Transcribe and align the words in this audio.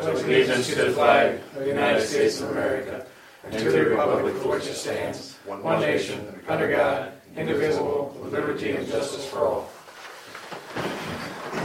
pledge 0.00 0.24
allegiance 0.24 0.68
to 0.68 0.74
the 0.76 0.92
flag 0.92 1.40
of 1.56 1.60
the 1.60 1.66
United 1.66 2.06
States 2.06 2.40
of 2.40 2.50
America 2.50 3.06
and 3.44 3.52
to 3.52 3.70
the 3.70 3.84
republic 3.84 4.34
for 4.36 4.56
which 4.56 4.66
it 4.66 4.74
stands, 4.74 5.36
one 5.46 5.80
nation, 5.80 6.40
under 6.48 6.70
God, 6.70 7.12
indivisible, 7.36 8.16
with 8.22 8.32
liberty 8.32 8.72
and 8.72 8.86
justice 8.86 9.26
for 9.26 9.46
all. 9.46 9.70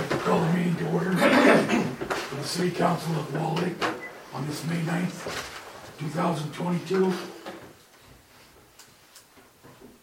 Call 0.10 0.40
the 0.40 0.54
meeting 0.54 0.76
to 0.78 0.90
order 0.92 1.12
for 1.12 2.36
the 2.36 2.44
City 2.44 2.72
Council 2.72 3.16
of 3.16 3.40
Wall 3.40 3.56
Lake 3.56 3.82
on 4.34 4.46
this 4.48 4.66
May 4.66 4.82
9th, 4.82 6.00
2022. 6.00 7.14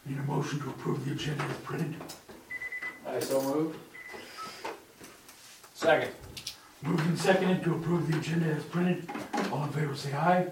Need 0.07 0.19
a 0.19 0.23
motion 0.23 0.61
to 0.61 0.71
approve 0.71 1.05
the 1.05 1.13
agenda 1.13 1.45
as 1.45 1.57
printed. 1.59 1.95
I 3.07 3.21
so 3.21 3.43
move. 3.43 3.77
Second. 5.75 6.11
Moved 6.85 7.07
and 7.07 7.19
seconded 7.19 7.65
to 7.65 7.75
approve 7.75 8.11
the 8.11 8.19
agenda 8.19 8.47
as 8.47 8.63
printed. 8.65 9.09
All 9.51 9.65
in 9.65 9.71
favor 9.71 9.97
say 9.97 10.13
aye. 10.13 10.47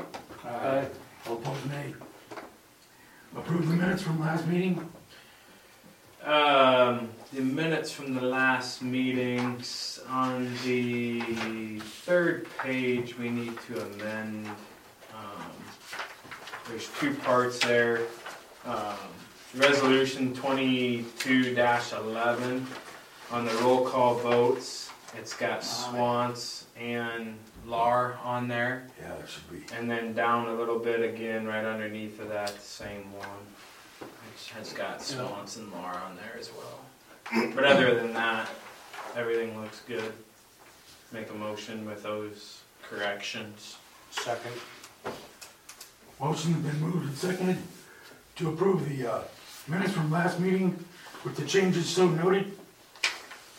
Aye. 0.45 0.87
All 1.29 1.35
opposed 1.35 1.69
nay. 1.69 1.95
Approve 3.37 3.69
the 3.69 3.75
minutes 3.75 4.03
from 4.03 4.19
last 4.19 4.47
meeting. 4.47 4.89
Um, 6.25 7.11
the 7.35 7.43
minutes 7.43 7.91
from 7.91 8.15
the 8.15 8.23
last 8.23 8.81
meetings, 8.81 10.01
on 10.09 10.51
the 10.65 11.81
third 11.81 12.47
page, 12.59 13.19
we 13.19 13.29
need 13.29 13.59
to 13.67 13.83
amend, 13.83 14.47
um, 15.13 15.53
there's 16.69 16.89
two 17.01 17.13
parts 17.15 17.59
there. 17.59 18.03
Um, 18.65 18.97
resolution 19.57 20.33
twenty-two 20.33 21.57
eleven, 21.57 22.67
on 23.33 23.45
the 23.45 23.53
roll 23.55 23.85
call 23.87 24.15
votes, 24.15 24.91
it's 25.17 25.35
got 25.35 25.63
Swans 25.63 26.67
and 26.79 27.37
Lar 27.67 28.19
on 28.25 28.49
there. 28.49 28.87
Yeah, 29.01 29.15
that 29.17 29.29
should 29.29 29.51
be. 29.51 29.75
And 29.77 29.91
then 29.91 30.15
down 30.15 30.49
a 30.49 30.55
little 30.55 30.79
bit 30.79 31.03
again, 31.03 31.47
right 31.47 31.65
underneath 31.65 32.21
of 32.21 32.29
that, 32.29 32.61
same 32.61 33.13
one. 33.13 33.29
Which 34.01 34.51
has 34.53 34.73
got 34.73 35.03
Swans 35.03 35.57
and 35.57 35.71
Lar 35.73 36.03
on 36.09 36.17
there 36.17 36.37
as 36.39 36.51
well. 36.53 37.53
But 37.55 37.65
other 37.65 37.95
than 37.95 38.13
that, 38.15 38.49
everything 39.17 39.61
looks 39.61 39.81
good. 39.87 40.13
Make 41.13 41.31
a 41.31 41.35
motion 41.35 41.85
with 41.87 42.03
those 42.03 42.61
corrections. 42.83 43.77
Second. 44.11 44.53
Motion's 46.21 46.57
been 46.65 46.81
moved 46.81 47.09
and 47.09 47.17
seconded 47.17 47.59
to 48.37 48.49
approve 48.49 48.89
the 48.89 49.11
uh, 49.11 49.23
minutes 49.69 49.93
from 49.93 50.11
last 50.11 50.41
meeting 50.41 50.85
with 51.25 51.37
the 51.37 51.45
changes 51.45 51.89
so 51.89 52.09
noted. 52.09 52.57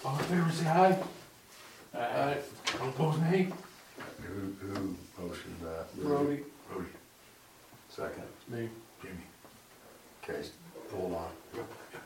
All 0.04 0.17
in 0.17 0.23
favor 0.26 0.52
say 0.52 0.67
aye. 0.67 0.98
Aye. 1.95 2.38
All 2.81 2.89
opposed 2.89 3.22
nay. 3.22 3.49
Who, 4.22 4.53
who 4.66 4.95
motioned 5.19 5.58
that? 5.61 5.95
Brody. 5.95 6.44
Brody. 6.69 6.89
Second. 7.89 8.23
Me. 8.49 8.69
Jamie. 9.02 9.17
Okay, 10.23 10.47
hold 10.91 11.14
on. 11.14 11.30
Yep, 11.55 11.66
yep. 11.94 12.02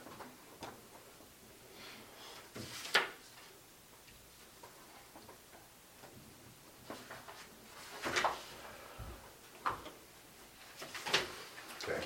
Okay. 11.83 12.01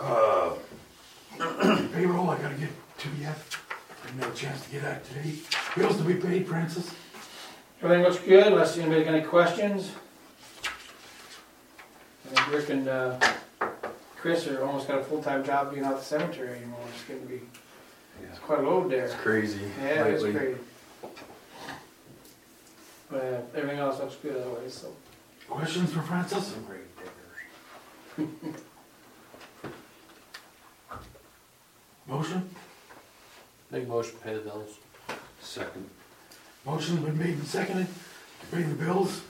Uh, 0.00 0.54
Payroll, 1.92 2.30
I 2.30 2.38
gotta 2.38 2.54
get 2.54 2.68
to 2.98 3.08
yet. 3.20 3.38
Didn't 4.04 4.22
have 4.22 4.32
a 4.32 4.36
chance 4.36 4.64
to 4.64 4.70
get 4.70 4.84
at 4.84 5.04
today. 5.06 5.34
Bills 5.76 5.93
to 6.06 6.14
be 6.14 6.20
paid, 6.20 6.46
Francis. 6.46 6.90
Everything 7.82 8.04
looks 8.04 8.18
good, 8.18 8.46
unless 8.48 8.76
anybody 8.78 9.04
got 9.04 9.14
any 9.14 9.24
questions. 9.24 9.92
I 12.24 12.28
think 12.34 12.52
Rick 12.52 12.68
and, 12.70 12.88
uh, 12.88 13.18
Chris 14.16 14.46
are 14.48 14.64
almost 14.64 14.88
got 14.88 15.00
a 15.00 15.04
full-time 15.04 15.44
job 15.44 15.72
being 15.72 15.84
out 15.84 15.98
the 15.98 16.04
cemetery 16.04 16.56
anymore, 16.56 16.80
it's 16.94 17.02
gonna 17.04 17.20
be, 17.20 17.40
it's 18.28 18.38
quite 18.38 18.60
a 18.60 18.62
load 18.62 18.90
there. 18.90 19.04
it's 19.04 19.14
crazy 19.14 19.60
Yeah, 19.82 20.04
it's 20.04 20.22
lately. 20.22 20.40
great. 20.40 20.56
But 23.10 23.22
uh, 23.22 23.40
everything 23.54 23.78
else 23.78 24.00
looks 24.00 24.16
good 24.16 24.36
otherwise, 24.36 24.72
so. 24.74 24.88
Questions 25.48 25.92
for 25.92 26.00
Francis? 26.00 26.54
Motion? 32.06 32.48
Make 33.70 33.88
motion 33.88 34.16
to 34.16 34.24
pay 34.24 34.34
the 34.34 34.40
bills. 34.40 34.78
Second. 35.40 35.88
Motion's 36.66 37.00
been 37.00 37.18
made 37.18 37.30
and 37.34 37.46
seconded 37.46 37.86
to 38.40 38.46
pay 38.56 38.62
the 38.62 38.74
bills. 38.74 39.20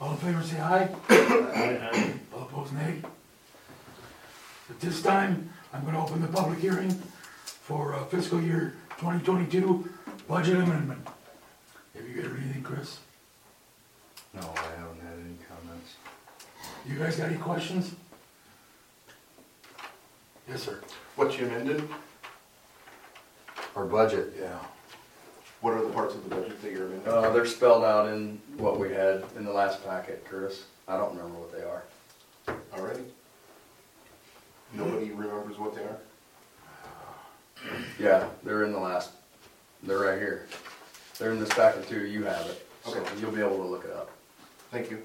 All 0.00 0.12
in 0.12 0.16
favor 0.18 0.42
say 0.42 0.58
aye. 0.60 0.88
Aye. 1.10 2.14
All 2.34 2.42
opposed, 2.42 2.72
nay. 2.72 3.02
At 4.70 4.80
this 4.80 5.02
time, 5.02 5.50
I'm 5.72 5.84
gonna 5.84 6.02
open 6.02 6.20
the 6.22 6.28
public 6.28 6.58
hearing 6.58 6.90
for 7.44 7.94
uh, 7.94 8.04
fiscal 8.06 8.40
year 8.40 8.74
2022 8.98 9.88
budget 10.26 10.56
amendment. 10.56 11.06
Have 11.94 12.08
you 12.08 12.22
got 12.22 12.30
anything, 12.32 12.62
Chris? 12.62 12.98
No, 14.32 14.40
I 14.40 14.78
haven't 14.80 15.00
had 15.00 15.18
any 15.18 15.36
comments. 15.48 15.94
You 16.88 16.94
guys 16.98 17.16
got 17.16 17.28
any 17.28 17.36
questions? 17.38 17.94
Yes, 20.48 20.62
sir. 20.62 20.80
What 21.16 21.38
you 21.38 21.46
amended? 21.46 21.86
Our 23.76 23.84
budget, 23.84 24.34
Yeah. 24.40 24.58
What 25.60 25.74
are 25.74 25.82
the 25.82 25.90
parts 25.90 26.14
of 26.14 26.26
the 26.28 26.34
budget 26.34 26.60
that 26.62 26.72
you're 26.72 26.86
amending? 26.86 27.08
uh, 27.12 27.30
they're 27.30 27.44
spelled 27.46 27.84
out 27.84 28.08
in 28.08 28.40
what 28.56 28.78
we 28.80 28.90
had 28.92 29.22
in 29.36 29.44
the 29.44 29.52
last 29.52 29.84
packet, 29.86 30.24
Curtis. 30.24 30.64
I 30.88 30.96
don't 30.96 31.14
remember 31.16 31.38
what 31.38 31.52
they 31.52 31.62
are. 31.62 31.84
Already? 32.72 33.02
Nobody 34.72 35.10
remembers 35.10 35.58
what 35.58 35.74
they 35.74 35.82
are? 35.82 35.98
Yeah, 37.98 38.26
they're 38.42 38.64
in 38.64 38.72
the 38.72 38.78
last, 38.78 39.10
they're 39.82 39.98
right 39.98 40.18
here. 40.18 40.46
They're 41.18 41.32
in 41.32 41.40
this 41.40 41.50
packet 41.50 41.86
too, 41.88 42.06
you 42.06 42.24
have 42.24 42.46
it, 42.46 42.66
so 42.84 42.94
Okay. 42.98 43.10
you'll 43.20 43.32
be 43.32 43.40
able 43.40 43.58
to 43.58 43.64
look 43.64 43.84
it 43.84 43.92
up. 43.92 44.10
Thank 44.70 44.90
you. 44.90 45.02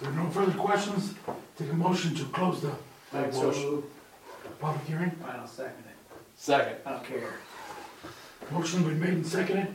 There 0.00 0.10
are 0.10 0.12
no 0.12 0.28
further 0.30 0.52
questions, 0.52 1.14
take 1.56 1.70
a 1.70 1.74
motion 1.74 2.14
to 2.16 2.24
close 2.26 2.60
the 2.60 2.72
Like 3.12 3.32
so 3.32 3.52
moved. 3.52 3.86
Public 4.60 4.84
hearing. 4.86 5.12
I'll 5.26 5.46
second 5.46 5.84
it. 5.88 6.16
Second. 6.36 6.76
I 6.84 6.90
don't 6.92 7.04
care. 7.04 7.34
Motion 8.50 8.84
been 8.84 9.00
made 9.00 9.10
and 9.10 9.26
seconded 9.26 9.68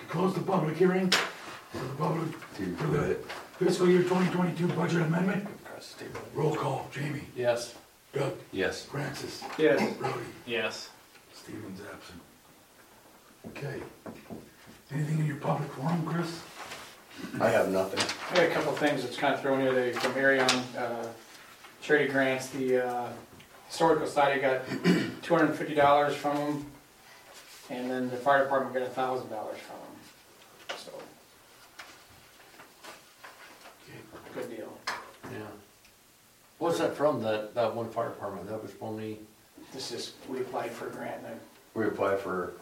to 0.00 0.04
close 0.06 0.34
the 0.34 0.40
public 0.40 0.76
hearing 0.76 1.10
for 1.10 1.78
the 1.78 1.94
public, 1.96 2.32
for 2.78 2.86
the 2.88 3.16
fiscal 3.58 3.88
year 3.88 4.02
2022 4.02 4.68
budget 4.68 5.02
amendment. 5.02 5.46
Roll 6.34 6.54
call, 6.56 6.88
Jamie, 6.92 7.22
Yes. 7.36 7.74
Doug, 8.12 8.34
Yes. 8.52 8.84
Francis, 8.84 9.42
Yes. 9.58 9.94
Brody, 9.96 10.18
Yes. 10.46 10.88
Stephen's 11.34 11.80
absent. 11.80 12.20
Okay. 13.48 13.80
Anything 14.90 15.20
in 15.20 15.26
your 15.26 15.36
public 15.36 15.70
forum, 15.72 16.04
Chris? 16.04 16.40
I 17.40 17.48
have 17.50 17.68
nothing. 17.70 18.00
I 18.32 18.34
got 18.34 18.50
a 18.50 18.54
couple 18.54 18.72
of 18.72 18.78
things 18.78 19.02
that's 19.02 19.16
kind 19.16 19.34
of 19.34 19.40
thrown 19.40 19.60
here, 19.60 19.72
they, 19.72 19.92
from 19.92 20.16
Arion, 20.16 20.48
uh, 20.76 21.06
charity 21.80 22.10
grants, 22.10 22.48
the, 22.48 22.86
uh, 22.86 23.08
Historical 23.68 24.06
Society 24.06 24.40
got 24.40 24.62
two 25.22 25.34
hundred 25.34 25.50
and 25.50 25.54
fifty 25.58 25.74
dollars 25.74 26.14
from 26.16 26.36
them, 26.36 26.66
and 27.70 27.90
then 27.90 28.10
the 28.10 28.16
fire 28.16 28.42
department 28.44 28.74
got 28.74 28.82
a 28.82 28.86
thousand 28.90 29.28
dollars 29.30 29.58
from 29.58 29.76
them, 29.76 30.78
so, 30.78 30.90
Okay. 33.84 34.00
good 34.48 34.56
deal. 34.56 34.72
Yeah. 35.30 35.38
What's 36.58 36.78
that 36.78 36.96
from, 36.96 37.22
that, 37.22 37.54
that 37.54 37.74
one 37.74 37.88
fire 37.90 38.08
department? 38.08 38.48
That 38.48 38.60
was 38.62 38.72
only, 38.80 39.20
This 39.72 39.92
is, 39.92 40.14
we 40.28 40.40
applied 40.40 40.70
for 40.72 40.88
a 40.88 40.90
grant, 40.90 41.22
and 41.26 41.38
We 41.74 41.86
apply 41.86 42.16
for, 42.16 42.54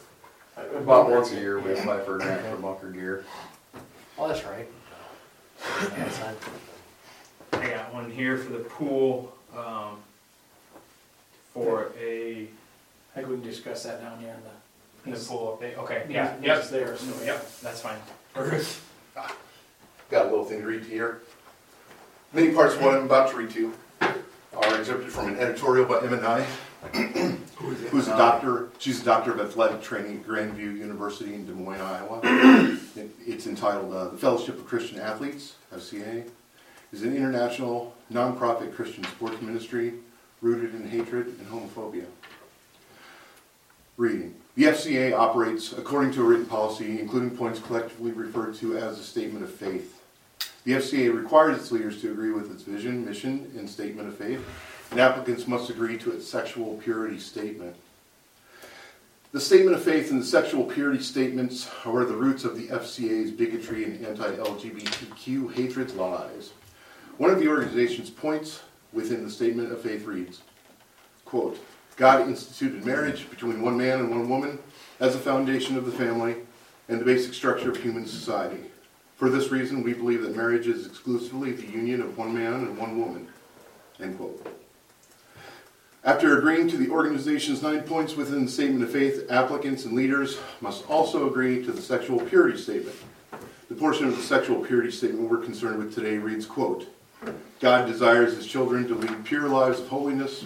I. 0.57 0.63
about 0.65 1.09
once 1.11 1.33
a 1.33 1.37
year, 1.37 1.59
we 1.61 1.73
apply 1.73 2.01
for 2.01 2.17
a 2.17 2.19
grant 2.19 2.45
for 2.47 2.57
bunker 2.57 2.91
gear. 2.91 3.25
oh, 4.19 4.29
that's 4.29 4.45
right. 4.45 4.69
That's 5.97 6.19
fine. 6.19 6.35
I 7.53 7.69
got 7.71 7.95
one 7.95 8.11
here 8.11 8.37
for 8.37 8.53
the 8.53 8.59
pool, 8.59 9.33
um, 9.57 9.99
for 11.57 11.93
a, 11.99 12.47
I 13.13 13.15
think 13.15 13.29
we 13.29 13.35
can 13.37 13.43
discuss 13.45 13.83
that 13.85 14.03
down 14.03 14.19
here 14.21 14.35
in 14.35 15.11
the. 15.13 15.19
the 15.19 15.25
pool 15.25 15.59
update, 15.61 15.77
okay, 15.79 16.03
He's- 16.07 16.11
yeah, 16.11 16.37
he's 16.37 16.45
yep, 16.47 16.69
there, 16.69 16.97
so. 16.97 17.25
yep, 17.25 17.51
that's 17.63 17.81
fine. 17.81 17.97
Chris? 18.35 18.81
Got 20.11 20.27
a 20.27 20.29
little 20.29 20.45
thing 20.45 20.61
to 20.61 20.67
read 20.67 20.83
to 20.83 20.89
you 20.89 20.95
here. 20.95 21.23
Many 22.33 22.53
parts 22.53 22.75
of 22.75 22.83
what 22.83 22.95
I'm 22.95 23.05
about 23.05 23.31
to 23.31 23.37
read 23.37 23.51
to 23.53 23.61
you 23.61 23.73
are 24.01 24.75
excerpted 24.75 25.11
from 25.11 25.29
an 25.29 25.39
editorial 25.39 25.87
by 25.87 26.01
Emma 26.01 26.21
Nye, 26.21 26.47
Who 27.57 27.71
is 27.73 27.83
it? 27.83 27.89
who's 27.89 28.07
a 28.09 28.11
doctor, 28.17 28.69
she's 28.79 29.01
a 29.01 29.05
doctor 29.05 29.33
of 29.33 29.41
athletic 29.41 29.81
training 29.83 30.19
at 30.21 30.27
Grandview 30.27 30.77
University 30.77 31.35
in 31.35 31.47
Des 31.47 31.53
Moines, 31.53 31.81
Iowa. 31.81 32.21
It- 32.23 32.81
It's 33.27 33.47
entitled, 33.47 33.93
uh, 33.93 34.05
"The 34.09 34.17
Fellowship 34.19 34.57
of 34.59 34.67
Christian 34.67 34.99
Athletes," 35.01 35.55
FCA, 35.75 36.25
is 36.93 37.03
an 37.03 37.15
international 37.17 37.93
nonprofit 38.13 38.75
Christian 38.75 39.03
sports 39.05 39.43
ministry 39.43 39.95
rooted 40.41 40.75
in 40.75 40.89
hatred 40.89 41.27
and 41.27 41.47
homophobia. 41.49 42.07
Reading. 43.97 44.35
The 44.57 44.65
FCA 44.65 45.13
operates 45.13 45.73
according 45.73 46.13
to 46.13 46.23
a 46.23 46.25
written 46.25 46.47
policy, 46.47 47.01
including 47.01 47.37
points 47.37 47.61
collectively 47.61 48.13
referred 48.13 48.55
to 48.57 48.77
as 48.79 48.99
a 48.99 49.03
statement 49.03 49.45
of 49.45 49.51
faith. 49.51 50.03
The 50.65 50.73
FCA 50.73 51.15
requires 51.15 51.59
its 51.59 51.71
leaders 51.71 52.01
to 52.01 52.11
agree 52.11 52.33
with 52.33 52.51
its 52.51 52.63
vision, 52.63 53.05
mission, 53.05 53.53
and 53.57 53.69
statement 53.69 54.09
of 54.09 54.17
faith, 54.17 54.45
and 54.91 55.01
applicants 55.01 55.47
must 55.47 55.71
agree 55.71 55.97
to 55.99 56.13
its 56.13 56.27
sexual 56.27 56.77
purity 56.83 57.19
statement. 57.19 57.77
The 59.33 59.41
statement 59.41 59.77
of 59.77 59.83
faith 59.83 60.11
and 60.11 60.21
the 60.21 60.27
sexual 60.27 60.65
purity 60.65 61.03
statements 61.03 61.69
are 61.85 61.93
where 61.93 62.05
the 62.05 62.17
roots 62.17 62.45
of 62.45 62.57
the 62.57 62.69
FCA's 62.69 63.31
bigotry 63.31 63.85
and 63.85 64.07
anti-LGBTQ 64.07 65.53
hatred 65.53 65.95
lies. 65.95 66.53
One 67.19 67.31
of 67.31 67.39
the 67.39 67.49
organization's 67.49 68.11
points 68.11 68.61
within 68.93 69.25
the 69.25 69.31
statement 69.31 69.73
of 69.73 69.81
faith 69.81 70.05
reads, 70.05 70.43
quote, 71.25 71.59
God 71.97 72.29
instituted 72.29 72.85
marriage 72.85 73.29
between 73.31 73.63
one 73.63 73.77
man 73.77 74.01
and 74.01 74.11
one 74.11 74.29
woman 74.29 74.59
as 75.01 75.15
the 75.15 75.19
foundation 75.19 75.77
of 75.77 75.87
the 75.87 75.93
family 75.93 76.37
and 76.89 77.01
the 77.01 77.05
basic 77.05 77.35
structure 77.35 77.71
of 77.71 77.77
human 77.79 78.07
society. 78.07 78.61
For 79.17 79.31
this 79.31 79.51
reason, 79.51 79.83
we 79.83 79.95
believe 79.95 80.23
that 80.23 80.37
marriage 80.37 80.67
is 80.67 80.87
exclusively 80.87 81.53
the 81.53 81.67
union 81.67 82.03
of 82.03 82.19
one 82.19 82.35
man 82.35 82.53
and 82.53 82.77
one 82.77 82.99
woman. 82.99 83.29
End 83.99 84.19
quote. 84.19 84.47
After 86.05 86.39
agreeing 86.39 86.69
to 86.69 86.77
the 86.77 86.91
organization's 86.91 87.63
nine 87.63 87.83
points 87.83 88.15
within 88.15 88.45
the 88.45 88.51
statement 88.51 88.85
of 88.85 88.93
faith, 88.93 89.27
applicants 89.31 89.87
and 89.87 89.95
leaders 89.95 90.39
must 90.61 90.89
also 90.89 91.29
agree 91.29 91.65
to 91.65 91.73
the 91.73 91.83
sexual 91.83 92.21
purity 92.21 92.59
statement. 92.59 92.97
The 93.69 93.75
portion 93.75 94.07
of 94.07 94.17
the 94.17 94.23
sexual 94.23 94.63
purity 94.65 94.93
statement 94.93 95.29
we're 95.29 95.39
concerned 95.39 95.79
with 95.79 95.95
today 95.95 96.19
reads, 96.19 96.47
quote, 96.47 96.87
God 97.61 97.87
desires 97.87 98.37
his 98.37 98.47
children 98.47 98.87
to 98.89 98.95
lead 98.95 99.25
pure 99.25 99.49
lives 99.49 99.81
of 99.81 99.89
holiness. 99.89 100.45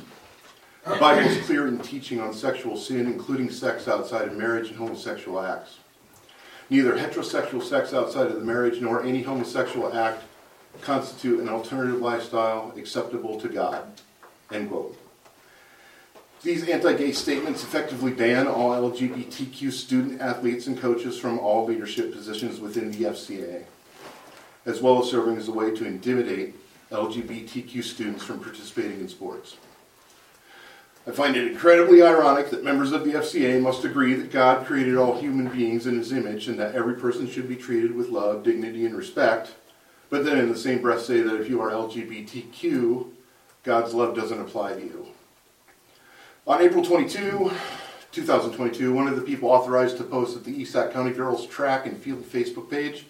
The 0.87 0.96
Bible 0.96 1.28
is 1.28 1.44
clear 1.44 1.67
in 1.67 1.78
teaching 1.78 2.20
on 2.20 2.32
sexual 2.32 2.76
sin, 2.76 3.06
including 3.06 3.50
sex 3.50 3.88
outside 3.88 4.28
of 4.28 4.37
marriage 4.37 4.69
and 4.69 4.76
homosexual 4.76 5.40
acts. 5.40 5.78
Neither 6.70 6.96
heterosexual 6.96 7.62
sex 7.62 7.93
outside 7.93 8.28
of 8.28 8.37
the 8.37 8.44
marriage 8.44 8.81
nor 8.81 9.02
any 9.02 9.22
homosexual 9.22 9.93
act 9.93 10.22
constitute 10.81 11.40
an 11.40 11.49
alternative 11.49 12.00
lifestyle 12.00 12.72
acceptable 12.76 13.40
to 13.40 13.49
God. 13.49 14.00
End 14.52 14.70
quote. 14.70 14.96
These 16.43 16.67
anti-gay 16.69 17.12
statements 17.12 17.62
effectively 17.62 18.12
ban 18.12 18.46
all 18.46 18.90
LGBTQ 18.90 19.70
student 19.72 20.22
athletes 20.22 20.67
and 20.67 20.78
coaches 20.81 21.19
from 21.19 21.38
all 21.38 21.67
leadership 21.67 22.12
positions 22.14 22.61
within 22.61 22.90
the 22.93 23.02
FCA, 23.05 23.64
as 24.67 24.81
well 24.81 25.03
as 25.03 25.11
serving 25.11 25.37
as 25.37 25.49
a 25.49 25.53
way 25.53 25.75
to 25.75 25.87
intimidate 25.87 26.55
LGBTQ 26.91 27.83
students 27.83 28.25
from 28.25 28.41
participating 28.41 29.01
in 29.01 29.09
sports. 29.09 29.57
I 31.07 31.12
find 31.12 31.35
it 31.35 31.51
incredibly 31.51 32.03
ironic 32.03 32.51
that 32.51 32.62
members 32.62 32.93
of 32.93 33.05
the 33.05 33.12
FCA 33.12 33.61
must 33.61 33.85
agree 33.85 34.15
that 34.15 34.31
God 34.31 34.67
created 34.67 34.97
all 34.97 35.19
human 35.19 35.49
beings 35.49 35.87
in 35.87 35.97
his 35.97 36.12
image 36.12 36.47
and 36.47 36.59
that 36.59 36.75
every 36.75 36.95
person 36.95 37.29
should 37.29 37.49
be 37.49 37.57
treated 37.57 37.95
with 37.95 38.11
love, 38.11 38.43
dignity, 38.43 38.85
and 38.85 38.95
respect, 38.95 39.55
but 40.11 40.25
then 40.25 40.39
in 40.39 40.51
the 40.51 40.59
same 40.59 40.83
breath 40.83 41.03
say 41.03 41.21
that 41.21 41.41
if 41.41 41.49
you 41.49 41.61
are 41.63 41.71
LGBTQ, 41.71 43.09
God's 43.63 43.95
love 43.95 44.15
doesn't 44.15 44.41
apply 44.41 44.75
to 44.75 44.81
you. 44.81 45.06
On 46.47 46.61
April 46.61 46.85
22, 46.85 47.51
2022, 48.13 48.93
one 48.93 49.06
of 49.06 49.17
the 49.17 49.23
people 49.23 49.51
authorized 49.51 49.97
to 49.99 50.05
post 50.05 50.37
at 50.37 50.45
the 50.45 50.53
East 50.53 50.73
Sac 50.73 50.93
County 50.93 51.13
Girls 51.13 51.47
Track 51.47 51.87
and 51.87 51.97
Field 51.97 52.25
Facebook 52.25 52.71
page 52.71 53.06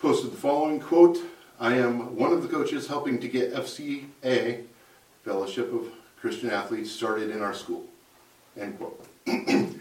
posted 0.00 0.32
the 0.32 0.36
following 0.36 0.80
quote 0.80 1.18
I 1.60 1.76
am 1.76 2.16
one 2.16 2.32
of 2.32 2.42
the 2.42 2.48
coaches 2.48 2.86
helping 2.86 3.20
to 3.20 3.28
get 3.28 3.52
FCA, 3.52 4.64
Fellowship 5.24 5.72
of 5.74 5.88
Christian 6.18 6.50
Athletes, 6.50 6.90
started 6.90 7.28
in 7.30 7.42
our 7.42 7.52
school. 7.52 7.84
End 8.58 8.78
quote. 8.78 9.04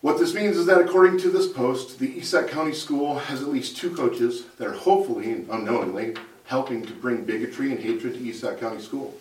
what 0.00 0.18
this 0.18 0.32
means 0.32 0.56
is 0.56 0.64
that 0.64 0.80
according 0.80 1.18
to 1.18 1.30
this 1.30 1.46
post, 1.52 1.98
the 1.98 2.18
East 2.18 2.30
Sac 2.30 2.48
County 2.48 2.72
School 2.72 3.18
has 3.18 3.42
at 3.42 3.48
least 3.48 3.76
two 3.76 3.94
coaches 3.94 4.44
that 4.56 4.66
are 4.66 4.72
hopefully 4.72 5.30
and 5.30 5.46
unknowingly 5.50 6.14
helping 6.46 6.82
to 6.86 6.92
bring 6.94 7.24
bigotry 7.24 7.70
and 7.70 7.80
hatred 7.80 8.14
to 8.14 8.20
East 8.20 8.40
Sac 8.40 8.58
County 8.58 8.80
School. 8.80 9.14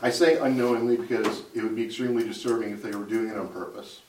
I 0.00 0.08
say 0.08 0.38
unknowingly 0.38 0.96
because 0.96 1.42
it 1.54 1.62
would 1.62 1.76
be 1.76 1.84
extremely 1.84 2.24
disturbing 2.24 2.70
if 2.72 2.82
they 2.82 2.92
were 2.92 3.04
doing 3.04 3.28
it 3.28 3.36
on 3.36 3.48
purpose. 3.48 4.00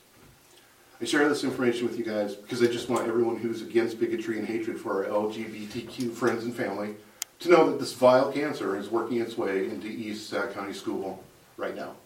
I 1.02 1.04
share 1.04 1.28
this 1.28 1.42
information 1.42 1.88
with 1.88 1.98
you 1.98 2.04
guys 2.04 2.36
because 2.36 2.62
I 2.62 2.66
just 2.66 2.88
want 2.88 3.08
everyone 3.08 3.36
who's 3.36 3.60
against 3.60 3.98
bigotry 3.98 4.38
and 4.38 4.46
hatred 4.46 4.78
for 4.78 5.04
our 5.04 5.10
LGBTQ 5.10 6.12
friends 6.12 6.44
and 6.44 6.54
family 6.54 6.94
to 7.40 7.50
know 7.50 7.68
that 7.68 7.80
this 7.80 7.92
vile 7.92 8.30
cancer 8.30 8.76
is 8.76 8.88
working 8.88 9.20
its 9.20 9.36
way 9.36 9.68
into 9.68 9.88
East 9.88 10.30
Sac 10.30 10.54
County 10.54 10.72
School 10.72 11.24
right 11.56 11.74
now. 11.74 11.96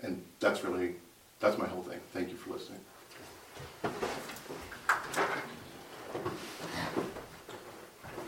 And 0.00 0.22
that's 0.38 0.62
really, 0.62 0.94
that's 1.40 1.58
my 1.58 1.66
whole 1.66 1.82
thing. 1.82 1.98
Thank 2.12 2.28
you 2.28 2.36
for 2.36 2.52
listening. 2.52 2.78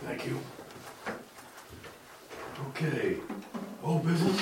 Thank 0.04 0.26
you. 0.26 0.40
Okay, 2.70 3.18
old 3.84 4.04
business, 4.04 4.40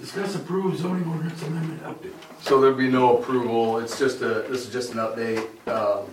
discuss 0.00 0.34
approved 0.34 0.78
zoning 0.78 1.06
ordinance 1.08 1.42
amendment 1.42 1.82
update. 1.82 2.12
So 2.40 2.60
there'll 2.60 2.76
be 2.76 2.88
no 2.88 3.18
approval, 3.18 3.78
it's 3.78 3.98
just 3.98 4.22
a, 4.22 4.44
this 4.48 4.66
is 4.66 4.72
just 4.72 4.92
an 4.92 4.98
update. 4.98 5.46
Um, 5.68 6.06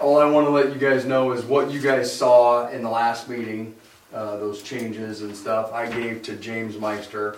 All 0.00 0.18
I 0.18 0.30
wanna 0.30 0.50
let 0.50 0.72
you 0.72 0.78
guys 0.78 1.04
know 1.04 1.32
is 1.32 1.44
what 1.44 1.70
you 1.70 1.80
guys 1.80 2.14
saw 2.14 2.68
in 2.68 2.82
the 2.82 2.90
last 2.90 3.28
meeting, 3.28 3.74
uh, 4.14 4.36
those 4.36 4.62
changes 4.62 5.22
and 5.22 5.36
stuff, 5.36 5.72
I 5.72 5.90
gave 5.90 6.22
to 6.22 6.36
James 6.36 6.78
Meister. 6.78 7.36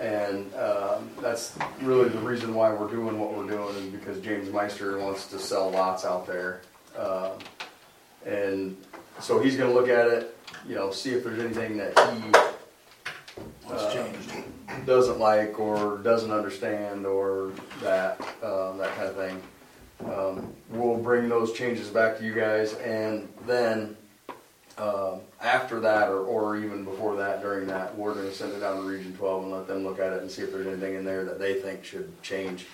And, 0.00 0.52
um, 0.54 1.08
that's 1.20 1.56
really 1.80 2.08
the 2.08 2.18
reason 2.18 2.52
why 2.54 2.72
we're 2.72 2.90
doing 2.90 3.18
what 3.20 3.32
we're 3.32 3.48
doing, 3.48 3.74
is 3.76 3.86
because 3.86 4.18
James 4.20 4.50
Meister 4.50 4.98
wants 4.98 5.28
to 5.28 5.38
sell 5.38 5.70
lots 5.70 6.04
out 6.04 6.26
there. 6.26 6.62
Um, 6.98 7.32
And 8.26 8.76
so 9.20 9.38
he's 9.38 9.54
gonna 9.54 9.72
look 9.72 9.90
at 9.90 10.08
it, 10.08 10.34
you 10.66 10.74
know, 10.74 10.90
see 10.90 11.10
if 11.10 11.22
there's 11.22 11.38
anything 11.38 11.76
that 11.76 11.92
he? 12.14 12.53
Doesn't 14.86 15.18
like 15.18 15.58
or 15.58 15.98
doesn't 15.98 16.30
understand 16.30 17.06
or 17.06 17.52
that, 17.82 18.20
um, 18.42 18.78
that 18.78 18.94
kind 18.96 19.08
of 19.08 19.16
thing. 19.16 19.42
Um, 20.04 20.52
we'll 20.70 20.96
bring 20.98 21.28
those 21.28 21.52
changes 21.52 21.88
back 21.88 22.18
to 22.18 22.24
you 22.24 22.34
guys 22.34 22.74
and 22.74 23.28
then, 23.46 23.96
um, 24.76 25.20
after 25.40 25.78
that 25.80 26.08
or, 26.08 26.18
or 26.20 26.56
even 26.56 26.84
before 26.84 27.16
that, 27.16 27.40
during 27.40 27.66
that, 27.68 27.96
we're 27.96 28.14
gonna 28.14 28.32
send 28.32 28.52
it 28.52 28.60
down 28.60 28.76
to 28.76 28.82
Region 28.82 29.16
twelve 29.16 29.44
and 29.44 29.52
let 29.52 29.68
them 29.68 29.84
look 29.84 30.00
at 30.00 30.12
it 30.12 30.22
and 30.22 30.30
see 30.30 30.42
if 30.42 30.50
there's 30.52 30.66
anything 30.66 30.94
in 30.96 31.04
there 31.04 31.24
that 31.24 31.38
they 31.38 31.60
think 31.60 31.84
should 31.84 32.10
change. 32.22 32.66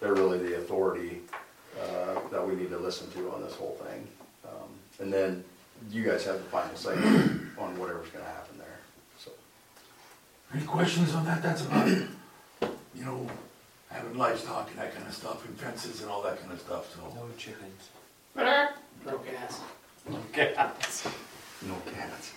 They're 0.00 0.14
really 0.14 0.38
the 0.38 0.56
authority, 0.56 1.22
uh, 1.80 2.18
that 2.30 2.46
we 2.46 2.54
need 2.56 2.70
to 2.70 2.78
listen 2.78 3.10
to 3.12 3.30
on 3.32 3.42
this 3.42 3.54
whole 3.54 3.78
thing. 3.86 4.06
Um, 4.44 4.68
And 5.00 5.12
then 5.12 5.44
you 5.90 6.02
guys 6.04 6.24
have 6.24 6.38
the 6.38 6.44
final 6.44 6.74
say 6.76 6.94
on 7.58 7.78
whatever's 7.78 8.08
gonna 8.10 8.24
happen 8.24 8.43
there, 8.43 8.43
so. 8.43 8.43
Any 10.54 10.64
questions 10.64 11.14
on 11.14 11.24
that? 11.24 11.42
That's 11.42 11.62
about, 11.62 11.88
it. 11.88 12.06
you 12.94 13.04
know, 13.04 13.26
having 13.90 14.16
livestock 14.16 14.70
and 14.70 14.78
that 14.78 14.94
kind 14.94 15.06
of 15.06 15.12
stuff, 15.14 15.44
and 15.46 15.58
fences 15.58 16.00
and 16.02 16.10
all 16.10 16.22
that 16.22 16.40
kind 16.40 16.52
of 16.52 16.60
stuff, 16.60 16.94
so. 16.94 17.00
No 17.14 17.26
chickens. 17.36 17.88
No 18.36 19.18
gas. 19.18 19.60
Cats. 20.32 21.08
No 21.66 21.74
cats. 21.92 22.32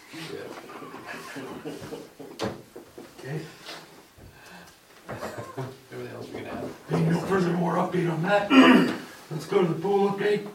Okay, 3.20 3.40
Everything 5.92 6.16
else 6.16 6.28
we 6.28 6.40
can 6.40 6.46
have. 6.46 6.90
being 6.90 7.10
no 7.12 7.20
further 7.22 7.52
more 7.54 7.76
update 7.76 8.12
on 8.12 8.22
that, 8.24 8.50
let's 9.32 9.46
go 9.46 9.62
to 9.62 9.68
the 9.68 9.80
pool 9.80 10.10
update. 10.10 10.48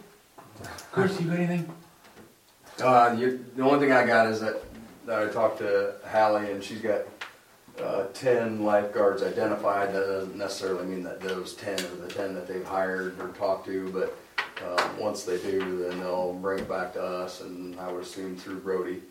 Chris, 0.90 1.20
you 1.20 1.26
got 1.28 1.38
anything? 1.38 1.72
Uh, 2.82 3.16
you, 3.18 3.44
the 3.56 3.62
only 3.62 3.78
thing 3.80 3.92
I 3.92 4.06
got 4.06 4.26
is 4.26 4.40
that, 4.40 4.62
that 5.06 5.22
I 5.28 5.30
talked 5.32 5.58
to 5.58 5.94
Hallie 6.06 6.50
and 6.50 6.62
she's 6.62 6.80
got, 6.80 7.02
uh, 7.80 8.04
ten 8.12 8.64
lifeguards 8.64 9.22
identified. 9.22 9.94
That 9.94 10.06
doesn't 10.06 10.36
necessarily 10.36 10.86
mean 10.86 11.02
that 11.04 11.20
those 11.20 11.54
ten 11.54 11.78
are 11.78 11.96
the 11.96 12.08
ten 12.08 12.34
that 12.34 12.46
they've 12.46 12.64
hired 12.64 13.18
or 13.20 13.28
talked 13.28 13.66
to, 13.66 13.88
but, 13.90 14.16
uh, 14.64 14.88
once 14.98 15.24
they 15.24 15.38
do, 15.38 15.88
then 15.88 16.00
they'll 16.00 16.34
bring 16.34 16.60
it 16.60 16.68
back 16.68 16.92
to 16.94 17.02
us 17.02 17.40
and 17.40 17.78
I 17.80 17.90
would 17.90 18.02
assume 18.02 18.36
through 18.36 18.60
Brody, 18.60 19.02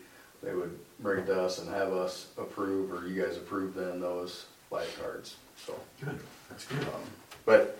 they 0.44 0.54
would 0.54 0.78
bring 1.00 1.20
it 1.20 1.26
to 1.26 1.42
us 1.42 1.60
and 1.60 1.70
have 1.70 1.92
us 1.94 2.28
approve, 2.38 2.92
or 2.94 3.08
you 3.08 3.22
guys 3.22 3.38
approve 3.38 3.74
then 3.74 4.00
those 4.00 4.46
lifeguards, 4.70 5.36
so. 5.58 5.74
Good, 6.04 6.20
that's 6.50 6.66
good. 6.66 6.82
Um, 6.84 7.02
But 7.46 7.80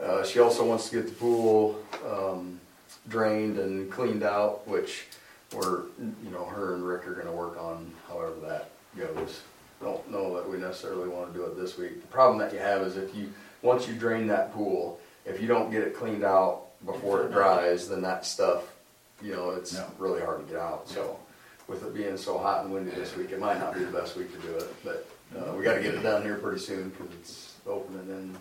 uh, 0.00 0.24
she 0.24 0.38
also 0.38 0.64
wants 0.64 0.88
to 0.88 0.96
get 0.96 1.06
the 1.06 1.12
pool 1.12 1.82
um, 2.08 2.58
drained 3.08 3.58
and 3.58 3.90
cleaned 3.90 4.22
out, 4.22 4.66
which 4.66 5.06
we're, 5.52 5.82
you 5.98 6.30
know, 6.30 6.44
her 6.44 6.74
and 6.74 6.86
Rick 6.86 7.06
are 7.06 7.14
gonna 7.14 7.32
work 7.32 7.60
on 7.60 7.90
however 8.08 8.34
that 8.42 8.70
goes. 8.96 9.42
Don't 9.80 10.10
know 10.10 10.34
that 10.36 10.48
we 10.48 10.58
necessarily 10.58 11.08
wanna 11.08 11.32
do 11.32 11.44
it 11.44 11.56
this 11.56 11.78
week. 11.78 12.00
The 12.02 12.06
problem 12.08 12.38
that 12.38 12.52
you 12.52 12.58
have 12.58 12.82
is 12.82 12.96
if 12.96 13.14
you, 13.14 13.32
once 13.62 13.88
you 13.88 13.94
drain 13.94 14.26
that 14.28 14.52
pool, 14.52 15.00
if 15.24 15.40
you 15.40 15.48
don't 15.48 15.70
get 15.70 15.82
it 15.82 15.94
cleaned 15.96 16.24
out 16.24 16.62
before 16.84 17.22
it 17.24 17.32
dries, 17.32 17.88
then 17.88 18.02
that 18.02 18.26
stuff, 18.26 18.64
you 19.22 19.32
know, 19.34 19.50
it's 19.50 19.74
No. 19.74 19.86
really 19.98 20.20
hard 20.20 20.46
to 20.46 20.52
get 20.52 20.60
out, 20.60 20.88
so. 20.88 21.18
With 21.66 21.84
it 21.84 21.94
being 21.94 22.16
so 22.16 22.36
hot 22.36 22.64
and 22.64 22.74
windy 22.74 22.90
this 22.90 23.14
week, 23.16 23.30
it 23.30 23.38
might 23.38 23.60
not 23.60 23.74
be 23.74 23.84
the 23.84 23.92
best 23.96 24.16
week 24.16 24.32
to 24.32 24.48
do 24.48 24.54
it, 24.56 24.74
but 24.84 25.06
uh, 25.38 25.52
we 25.54 25.62
gotta 25.62 25.80
get 25.80 25.94
it 25.94 26.02
done 26.02 26.22
here 26.22 26.34
pretty 26.36 26.58
soon, 26.58 26.90
cause 26.92 27.06
it's 27.20 27.54
opening 27.66 28.08
in, 28.08 28.36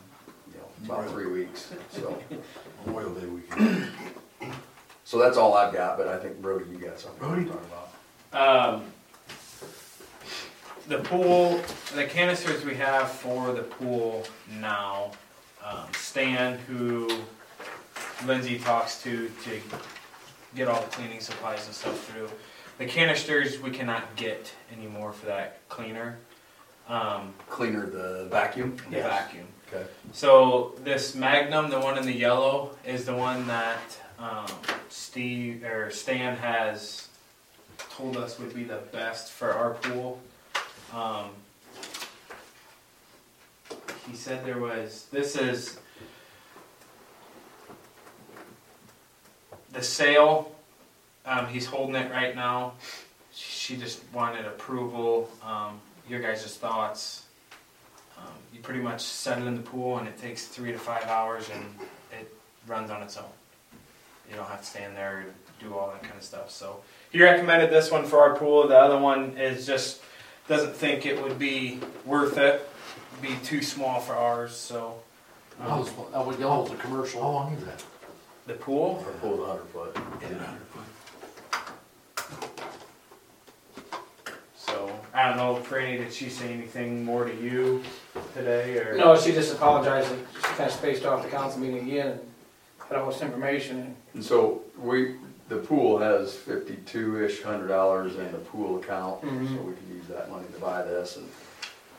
you 0.51 0.59
know, 0.87 0.93
about 0.95 1.09
three 1.11 1.27
weeks, 1.27 1.71
so. 1.91 2.17
Memorial 2.85 3.13
Day 3.13 3.27
weekend. 3.27 3.87
So 5.05 5.19
that's 5.19 5.37
all 5.37 5.53
I've 5.55 5.73
got, 5.73 5.97
but 5.97 6.07
I 6.07 6.17
think 6.17 6.41
Brody, 6.41 6.65
you 6.71 6.77
got 6.79 6.99
something 6.99 7.19
Brody? 7.19 7.45
to 7.45 7.51
talk 7.51 7.61
about. 8.31 8.73
Um, 8.75 8.83
the 10.89 10.97
pool, 10.97 11.61
the 11.93 12.03
canisters 12.05 12.65
we 12.65 12.73
have 12.73 13.11
for 13.11 13.53
the 13.53 13.61
pool 13.61 14.25
now, 14.59 15.11
um, 15.63 15.85
Stan, 15.93 16.57
who 16.67 17.07
Lindsay 18.25 18.57
talks 18.57 19.01
to 19.03 19.29
to 19.43 19.61
get 20.55 20.67
all 20.67 20.81
the 20.81 20.87
cleaning 20.87 21.19
supplies 21.19 21.65
and 21.67 21.75
stuff 21.75 22.05
through. 22.07 22.27
The 22.79 22.85
canisters 22.85 23.59
we 23.59 23.69
cannot 23.69 24.15
get 24.15 24.51
anymore 24.75 25.13
for 25.13 25.27
that 25.27 25.59
cleaner. 25.69 26.17
Um, 26.87 27.35
Cleaner 27.47 27.85
the 27.85 28.27
vacuum? 28.31 28.75
the 28.89 29.01
vacuum. 29.01 29.45
Okay. 29.71 29.85
So 30.11 30.73
this 30.83 31.13
Magnum, 31.13 31.69
the 31.69 31.79
one 31.79 31.99
in 31.99 32.05
the 32.05 32.15
yellow, 32.15 32.71
is 32.83 33.05
the 33.05 33.15
one 33.15 33.45
that 33.45 33.95
um, 34.17 34.47
Steve 34.89 35.63
or 35.63 35.91
Stan 35.91 36.35
has 36.37 37.09
told 37.77 38.17
us 38.17 38.39
would 38.39 38.55
be 38.55 38.63
the 38.63 38.79
best 38.91 39.31
for 39.31 39.53
our 39.53 39.75
pool. 39.75 40.19
Um, 40.93 41.29
he 44.09 44.15
said 44.15 44.45
there 44.45 44.59
was. 44.59 45.07
This 45.11 45.35
is 45.35 45.79
the 49.71 49.83
sale. 49.83 50.55
Um, 51.25 51.47
he's 51.47 51.65
holding 51.65 51.95
it 51.95 52.11
right 52.11 52.35
now. 52.35 52.73
She 53.33 53.77
just 53.77 54.01
wanted 54.13 54.45
approval. 54.45 55.29
Um, 55.43 55.79
your 56.07 56.19
guys' 56.19 56.57
thoughts. 56.57 57.23
Um, 58.17 58.33
you 58.51 58.59
pretty 58.59 58.81
much 58.81 59.01
set 59.01 59.39
it 59.39 59.45
in 59.45 59.55
the 59.55 59.61
pool 59.61 59.99
and 59.99 60.07
it 60.07 60.17
takes 60.17 60.47
three 60.47 60.71
to 60.71 60.79
five 60.79 61.03
hours 61.05 61.49
and 61.53 61.63
it 62.19 62.33
runs 62.67 62.89
on 62.89 63.03
its 63.03 63.15
own. 63.15 63.25
You 64.29 64.35
don't 64.35 64.47
have 64.47 64.61
to 64.61 64.65
stand 64.65 64.97
there 64.97 65.19
and 65.19 65.33
do 65.59 65.75
all 65.75 65.91
that 65.91 66.01
kind 66.01 66.15
of 66.15 66.23
stuff. 66.23 66.51
So 66.51 66.81
he 67.11 67.21
recommended 67.21 67.69
this 67.69 67.91
one 67.91 68.05
for 68.05 68.19
our 68.19 68.35
pool. 68.35 68.67
The 68.67 68.77
other 68.77 68.97
one 68.97 69.37
is 69.37 69.65
just 69.65 70.01
doesn't 70.49 70.75
think 70.75 71.05
it 71.05 71.21
would 71.21 71.39
be 71.39 71.79
worth 72.05 72.37
it. 72.37 72.67
Be 73.21 73.35
too 73.43 73.61
small 73.61 73.99
for 74.01 74.15
ours. 74.15 74.55
So 74.55 74.95
um, 75.61 75.67
That 75.67 75.77
was, 75.77 75.89
that 76.11 76.25
was, 76.25 76.37
that 76.37 76.47
was 76.49 76.71
a 76.71 76.73
How 76.75 76.81
commercial. 76.81 77.21
long 77.21 77.53
is 77.53 77.63
that? 77.65 77.83
the 78.47 78.55
pool. 78.55 79.05
Our 79.05 79.11
pool's 79.13 79.39
a 79.41 79.45
hundred 79.45 79.65
foot. 79.67 79.95
Is 80.23 80.31
it 80.31 80.37
hundred 80.41 80.61
foot? 80.71 80.83
So 84.57 84.91
I 85.13 85.27
don't 85.27 85.37
know, 85.37 85.55
Franny, 85.61 85.99
did 85.99 86.11
she 86.11 86.29
say 86.29 86.51
anything 86.51 87.05
more 87.05 87.25
to 87.25 87.35
you 87.35 87.83
today 88.33 88.77
or? 88.79 88.97
No, 88.97 89.15
she 89.19 89.31
just 89.33 89.53
apologized, 89.53 90.09
that 90.09 90.17
she 90.33 90.55
kinda 90.57 90.71
spaced 90.71 91.05
off 91.05 91.21
the 91.23 91.29
council 91.29 91.59
meeting 91.59 91.87
again 91.87 92.07
and 92.07 92.19
had 92.89 92.97
all 92.97 93.11
this 93.11 93.21
information. 93.21 93.95
And 94.15 94.23
so 94.25 94.61
we, 94.79 95.15
the 95.49 95.57
pool 95.57 95.97
has 95.99 96.35
fifty-two-ish 96.35 97.41
hundred 97.41 97.67
dollars 97.67 98.15
in 98.15 98.31
the 98.31 98.37
pool 98.37 98.77
account, 98.79 99.21
so 99.21 99.27
Mhm. 99.27 99.63
we 99.65 99.73
can 99.73 99.87
use 99.97 100.07
that 100.07 100.29
money 100.29 100.45
to 100.53 100.59
buy 100.59 100.83
this 100.83 101.17
and, 101.17 101.27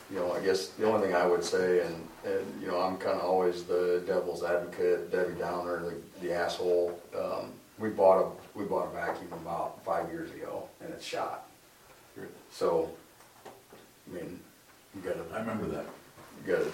you 0.09 0.17
know, 0.17 0.31
I 0.33 0.39
guess 0.39 0.69
the 0.69 0.85
only 0.85 1.05
thing 1.05 1.15
I 1.15 1.25
would 1.25 1.43
say, 1.43 1.81
and, 1.85 2.07
and, 2.25 2.61
you 2.61 2.67
know, 2.67 2.79
I'm 2.79 2.97
kinda 2.97 3.21
always 3.21 3.63
the 3.65 4.03
devil's 4.07 4.43
advocate, 4.43 5.11
Debbie 5.11 5.35
Downer, 5.39 5.79
the, 5.83 5.95
the 6.21 6.33
asshole. 6.33 6.99
Um, 7.17 7.51
we 7.77 7.89
bought 7.89 8.19
a, 8.25 8.57
we 8.57 8.65
bought 8.65 8.87
a 8.87 8.91
vacuum 8.91 9.31
about 9.33 9.83
five 9.83 10.09
years 10.11 10.31
ago 10.31 10.67
and 10.81 10.89
it's 10.93 11.05
shot. 11.05 11.47
So, 12.51 12.89
I 13.45 14.13
mean, 14.15 14.39
you 14.95 15.01
gotta, 15.01 15.23
I 15.33 15.39
remember 15.39 15.65
that. 15.67 15.85
you 16.45 16.53
gotta, 16.53 16.69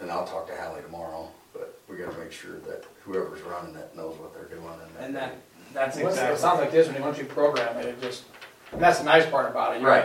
and 0.00 0.10
I'll 0.10 0.26
talk 0.26 0.46
to 0.48 0.54
Hallie 0.56 0.82
tomorrow, 0.82 1.28
but 1.54 1.78
we 1.88 1.96
gotta 1.96 2.16
make 2.18 2.32
sure 2.32 2.58
that 2.60 2.84
whoever's 3.02 3.40
running 3.42 3.74
it 3.76 3.94
knows 3.96 4.16
what 4.18 4.34
they're 4.34 4.44
doing 4.56 4.68
and. 4.98 5.04
And 5.06 5.16
that 5.16 5.36
that's 5.72 5.96
Well, 5.96 6.08
exactly. 6.08 6.34
It 6.34 6.38
sounds 6.38 6.60
like 6.60 6.70
this, 6.72 6.86
when 6.88 6.96
you, 6.96 7.02
once 7.02 7.18
you 7.18 7.24
program 7.24 7.76
it, 7.78 7.86
it 7.86 8.00
just, 8.00 8.24
and 8.72 8.80
that's 8.80 8.98
the 8.98 9.04
nice 9.04 9.26
part 9.28 9.50
about 9.50 9.72
it. 9.74 9.78
you 9.78 9.82
know, 9.84 9.88
Right. 9.90 10.04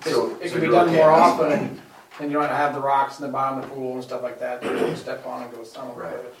it's- 0.00 0.12
So- 0.14 0.36
It 0.40 0.48
so 0.48 0.52
can 0.52 0.60
be 0.60 0.66
you 0.66 0.72
done 0.72 0.86
really 0.86 0.96
more 0.98 1.10
can't- 1.10 1.22
often 1.22 1.52
and, 1.52 1.82
and 2.20 2.30
you 2.30 2.38
don't 2.38 2.48
have 2.48 2.74
the 2.74 2.80
rocks 2.80 3.18
in 3.18 3.26
the 3.26 3.32
bottom 3.32 3.58
of 3.58 3.68
the 3.68 3.74
pool 3.74 3.94
and 3.94 4.04
stuff 4.04 4.22
like 4.22 4.38
that, 4.40 4.60
that 4.62 4.88
you 4.88 4.96
step 4.96 5.26
on 5.26 5.42
and 5.42 5.52
go 5.54 5.62
some 5.64 5.90
over 5.90 6.02
Right. 6.02 6.12
it. 6.12 6.34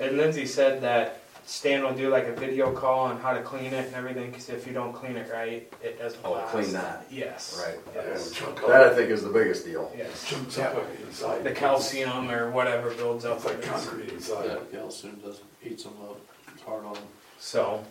And 0.00 0.16
Lindsay 0.16 0.46
said 0.46 0.80
that 0.82 1.18
Stan 1.46 1.82
will 1.84 1.92
do 1.92 2.08
like 2.08 2.26
a 2.26 2.32
video 2.32 2.72
call 2.72 3.00
on 3.00 3.18
how 3.20 3.34
to 3.34 3.42
clean 3.42 3.74
it 3.74 3.86
and 3.86 3.94
everything, 3.94 4.30
because 4.30 4.48
if 4.48 4.66
you 4.66 4.72
don't 4.72 4.94
clean 4.94 5.14
it 5.16 5.30
right, 5.30 5.70
it 5.82 5.98
doesn't 5.98 6.18
Oh, 6.24 6.32
last. 6.32 6.50
clean 6.52 6.72
that. 6.72 7.04
Yes. 7.10 7.62
Right. 7.64 7.78
Yes. 7.94 8.30
Chunk 8.32 8.60
That 8.66 8.70
I 8.70 8.84
up, 8.86 8.94
think 8.96 9.10
is 9.10 9.22
the 9.22 9.28
biggest 9.28 9.66
deal. 9.66 9.92
Yes. 9.96 10.24
chunks 10.26 10.58
up 10.58 10.74
inside. 11.06 11.44
The 11.44 11.52
calcium 11.52 12.30
or 12.30 12.50
whatever 12.50 12.90
builds 12.94 13.26
up. 13.26 13.36
It's 13.36 13.44
like 13.44 13.60
concrete 13.62 14.08
inside. 14.08 14.46
Yeah, 14.46 14.56
calcium 14.80 15.16
doesn't 15.16 15.44
eats 15.62 15.84
them 15.84 15.92
up, 16.02 16.16
it's 16.52 16.62
hard 16.62 16.86
on 16.86 16.94
them. 16.94 17.02
So. 17.38 17.84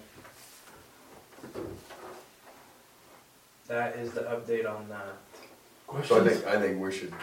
That 3.67 3.95
is 3.95 4.11
the 4.11 4.21
update 4.21 4.69
on 4.69 4.87
that. 4.89 5.05
So 5.87 5.93
I 5.93 5.99
Questions? 6.19 6.27
think, 6.41 6.47
I 6.47 6.59
think 6.61 6.81
we 6.81 6.91
should 6.91 7.13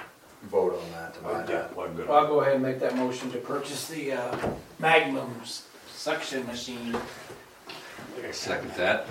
vote 0.45 0.75
on 0.81 0.91
that 0.93 1.15
to 1.15 1.21
buy 1.21 1.43
that. 1.43 1.77
well, 1.77 1.87
I'm 1.87 1.95
good. 1.97 2.09
Well, 2.09 2.19
I'll 2.19 2.27
go 2.27 2.41
ahead 2.41 2.55
and 2.55 2.63
make 2.63 2.81
that 2.81 2.97
motion 2.97 3.31
to 3.33 3.39
purchase 3.39 3.89
the, 3.89 4.13
uh, 4.13 4.37
Magnum 4.79 5.35
s- 5.43 5.67
suction 5.95 6.47
machine. 6.47 6.97
Second 8.33 8.71
that. 8.73 9.07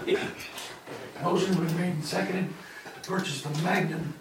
Motion 1.24 1.54
been 1.54 1.78
made 1.78 1.94
and 1.94 2.06
seconded 2.06 2.48
to 3.02 3.10
purchase 3.10 3.42
the 3.42 3.50
Magnum 3.62 4.14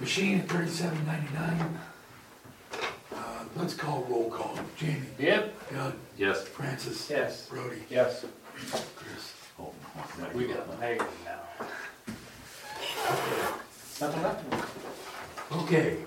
machine 0.00 0.40
at 0.40 0.48
thirty-seven 0.48 1.04
ninety-nine. 1.06 1.78
Uh, 3.12 3.44
let's 3.56 3.74
call 3.74 4.04
roll 4.08 4.30
call. 4.30 4.58
Jamie, 4.76 5.02
Yep. 5.18 5.70
Doug, 5.72 5.94
Yes. 6.16 6.42
Francis, 6.48 7.08
Yes. 7.10 7.46
Brody, 7.48 7.84
Yes. 7.90 8.24
Chris. 8.96 9.32
Oh, 9.60 9.72
We 10.34 10.46
got 10.46 10.70
the 10.70 10.76
negative 10.78 11.08
now. 11.24 11.66
Nothing 14.00 14.22
left. 14.22 14.44
Okay. 15.52 15.98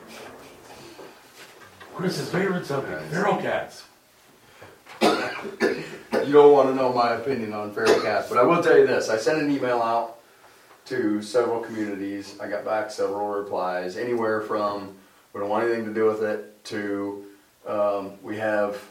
Chris's 1.93 2.29
favorite 2.29 2.65
subject, 2.65 3.03
feral 3.03 3.38
cats. 3.38 3.83
You 5.01 6.31
don't 6.31 6.53
wanna 6.53 6.74
know 6.74 6.91
my 6.91 7.12
opinion 7.13 7.53
on 7.53 7.74
feral 7.74 8.00
cats, 8.01 8.29
but 8.29 8.38
I 8.38 8.43
will 8.43 8.63
tell 8.63 8.77
you 8.77 8.88
this, 8.88 9.10
I 9.10 9.17
sent 9.17 9.41
an 9.41 9.51
email 9.51 9.81
out 9.81 10.17
to 10.86 11.22
several 11.22 11.60
communities, 11.62 12.36
I 12.39 12.48
got 12.48 12.65
back 12.65 12.89
several 12.89 13.27
replies, 13.27 13.95
anywhere 13.98 14.41
from, 14.41 14.95
we 15.33 15.39
don't 15.39 15.50
want 15.50 15.65
anything 15.65 15.86
to 15.86 15.93
do 15.93 16.05
with 16.05 16.24
it, 16.24 16.63
to, 16.65 17.25
um, 17.67 18.13
we 18.22 18.38
have 18.38 18.81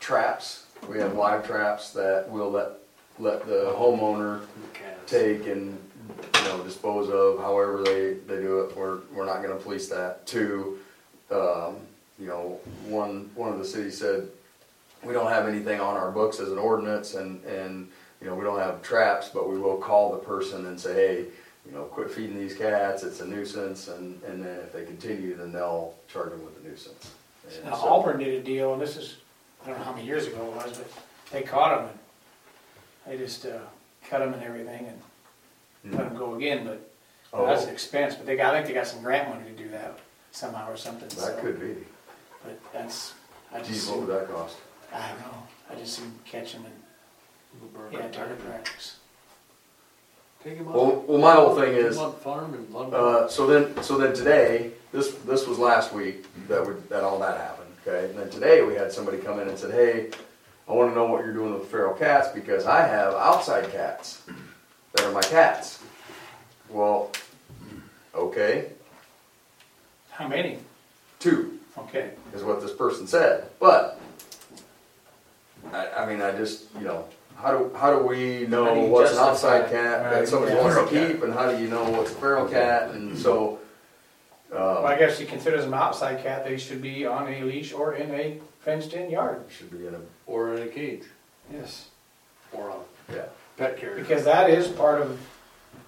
traps, 0.00 0.66
we 0.88 0.98
have 0.98 1.14
live 1.14 1.46
traps 1.46 1.90
that 1.92 2.28
we'll 2.28 2.50
let, 2.50 2.72
let 3.18 3.46
the 3.46 3.72
homeowner 3.76 4.40
take 5.06 5.46
and, 5.46 5.78
you 6.36 6.42
know, 6.44 6.62
dispose 6.64 7.08
of 7.10 7.38
however 7.38 7.82
they, 7.84 8.14
they 8.26 8.40
do 8.42 8.60
it, 8.60 8.76
we're, 8.76 8.98
we're 9.12 9.26
not 9.26 9.42
gonna 9.42 9.56
police 9.56 9.88
that. 9.88 10.26
Two, 10.26 10.78
um, 11.30 11.76
you 12.18 12.26
know, 12.26 12.58
one, 12.86 13.30
one 13.34 13.52
of 13.52 13.58
the 13.58 13.64
cities 13.64 13.98
said, 13.98 14.28
we 15.02 15.12
don't 15.12 15.30
have 15.30 15.46
anything 15.46 15.80
on 15.80 15.96
our 15.96 16.10
books 16.10 16.40
as 16.40 16.50
an 16.50 16.58
ordinance 16.58 17.14
and, 17.14 17.42
and, 17.44 17.88
you 18.20 18.26
know, 18.26 18.34
we 18.34 18.44
don't 18.44 18.58
have 18.58 18.82
traps, 18.82 19.28
but 19.28 19.48
we 19.50 19.58
will 19.58 19.76
call 19.76 20.12
the 20.12 20.18
person 20.18 20.66
and 20.66 20.80
say, 20.80 20.94
hey, 20.94 21.24
you 21.66 21.72
know, 21.72 21.84
quit 21.84 22.10
feeding 22.10 22.38
these 22.38 22.54
cats, 22.56 23.02
it's 23.02 23.20
a 23.20 23.26
nuisance, 23.26 23.88
and, 23.88 24.22
and 24.24 24.44
then 24.44 24.58
if 24.60 24.72
they 24.72 24.84
continue, 24.84 25.34
then 25.36 25.50
they'll 25.52 25.94
charge 26.08 26.30
them 26.30 26.44
with 26.44 26.58
a 26.62 26.68
nuisance. 26.68 27.10
And 27.56 27.64
Now 27.66 27.76
so- 27.76 27.88
Auburn 27.88 28.18
did 28.18 28.34
a 28.34 28.42
deal, 28.42 28.72
and 28.72 28.80
this 28.82 28.96
is, 28.96 29.16
I 29.62 29.68
don't 29.68 29.78
know 29.78 29.84
how 29.84 29.92
many 29.92 30.06
years 30.06 30.26
ago 30.26 30.36
it 30.46 30.56
was, 30.56 30.76
but 30.78 30.90
they 31.30 31.42
caught 31.42 31.80
them 31.80 31.90
and 31.90 31.98
they 33.06 33.16
just, 33.16 33.46
uh, 33.46 33.58
cut 34.08 34.18
them 34.20 34.34
and 34.34 34.42
everything 34.42 34.86
and 34.86 35.94
let 35.94 36.08
them 36.08 36.16
go 36.16 36.34
again, 36.34 36.64
but 36.64 36.90
Oh, 37.36 37.46
that's 37.46 37.64
an 37.64 37.70
expense, 37.70 38.14
but 38.14 38.26
they 38.26 38.36
got, 38.36 38.54
I 38.54 38.58
think 38.58 38.68
they 38.68 38.74
got 38.74 38.86
some 38.86 39.02
grant 39.02 39.28
money 39.28 39.44
to 39.50 39.56
do 39.60 39.68
that 39.70 39.98
somehow 40.30 40.70
or 40.70 40.76
something, 40.76 41.10
so. 41.10 41.26
That 41.26 41.40
could 41.40 41.58
be. 41.58 41.74
But 42.44 42.60
that's, 42.72 43.14
I 43.52 43.58
just, 43.58 43.70
Geez, 43.70 43.88
what 43.88 44.00
would 44.00 44.08
that 44.10 44.28
cost? 44.30 44.56
I 44.92 45.08
don't 45.08 45.18
know, 45.20 45.42
I 45.70 45.74
just 45.74 45.94
seen 45.94 46.12
catch 46.24 46.52
them 46.52 46.64
and, 46.64 47.92
yeah, 47.92 48.08
target 48.08 48.38
practice. 48.44 48.98
Take 50.44 50.58
him 50.58 50.66
Well, 50.66 50.86
out, 50.86 51.08
well, 51.08 51.18
my 51.18 51.32
whole 51.32 51.56
thing 51.56 51.72
is, 51.74 51.96
him 51.96 52.02
on 52.04 52.10
the 52.12 52.16
farm 52.18 52.54
and. 52.54 52.94
Uh, 52.94 53.26
so 53.28 53.46
then, 53.48 53.82
so 53.82 53.98
then 53.98 54.14
today, 54.14 54.70
this, 54.92 55.12
this 55.26 55.48
was 55.48 55.58
last 55.58 55.92
week 55.92 56.26
that 56.46 56.64
would, 56.64 56.88
that 56.88 57.02
all 57.02 57.18
that 57.18 57.36
happened, 57.40 57.70
okay? 57.84 58.10
And 58.10 58.18
then 58.18 58.30
today, 58.30 58.62
we 58.62 58.74
had 58.74 58.92
somebody 58.92 59.18
come 59.18 59.40
in 59.40 59.48
and 59.48 59.58
said, 59.58 59.72
hey, 59.72 60.10
I 60.68 60.72
wanna 60.72 60.94
know 60.94 61.06
what 61.06 61.24
you're 61.24 61.34
doing 61.34 61.54
with 61.54 61.68
feral 61.68 61.94
cats, 61.94 62.28
because 62.34 62.66
I 62.66 62.86
have 62.86 63.14
outside 63.14 63.70
cats 63.70 64.22
that 64.92 65.04
are 65.06 65.12
my 65.12 65.20
cats. 65.22 65.78
Well, 66.70 67.10
okay, 68.14 68.70
How 70.10 70.26
many? 70.28 70.58
two 71.18 71.58
Okay. 71.76 72.10
is 72.34 72.42
what 72.42 72.60
this 72.60 72.72
person 72.72 73.06
said, 73.06 73.48
but 73.60 74.00
I, 75.72 75.88
I 75.90 76.06
mean, 76.06 76.22
I 76.22 76.30
just, 76.32 76.66
you 76.78 76.82
know, 76.84 77.04
how 77.36 77.56
do, 77.58 77.70
how 77.76 77.90
do 77.98 78.06
we 78.06 78.40
How 78.40 78.44
do 78.44 78.46
know 78.48 78.74
what's 78.86 79.12
an 79.12 79.18
outside 79.18 79.70
cat 79.70 80.04
Right, 80.04 80.20
that 80.20 80.28
somebody 80.28 80.54
yeah. 80.54 80.62
wants 80.62 80.90
to 80.90 81.06
keep, 81.08 81.22
and 81.24 81.32
how 81.34 81.50
do 81.50 81.60
you 81.60 81.68
know 81.68 81.84
what's 81.90 82.10
a 82.12 82.14
feral 82.14 82.46
cat, 82.48 82.90
and 82.90 83.16
so, 83.18 83.58
Well, 84.50 84.86
I 84.86 84.92
Um, 84.94 84.98
guess 84.98 85.18
he 85.18 85.26
considers 85.26 85.64
them 85.64 85.74
outside 85.74 86.22
cat, 86.22 86.44
they 86.44 86.56
should 86.56 86.80
be 86.80 87.04
on 87.06 87.26
a 87.32 87.42
leash 87.42 87.72
or 87.72 87.94
in 87.94 88.10
a 88.14 88.40
fenced-in 88.64 89.10
yard. 89.10 89.44
should 89.50 89.70
be 89.70 89.86
in 89.86 89.94
a, 89.94 90.00
Or 90.26 90.54
in 90.54 90.62
a 90.62 90.66
cage, 90.68 91.04
Yes. 91.52 91.88
or 92.52 92.70
a 92.70 93.12
yeah. 93.14 93.24
pet 93.56 93.76
carrier. 93.76 93.96
Because 93.96 94.24
that 94.24 94.48
is 94.50 94.68
part 94.68 95.00
of 95.02 95.20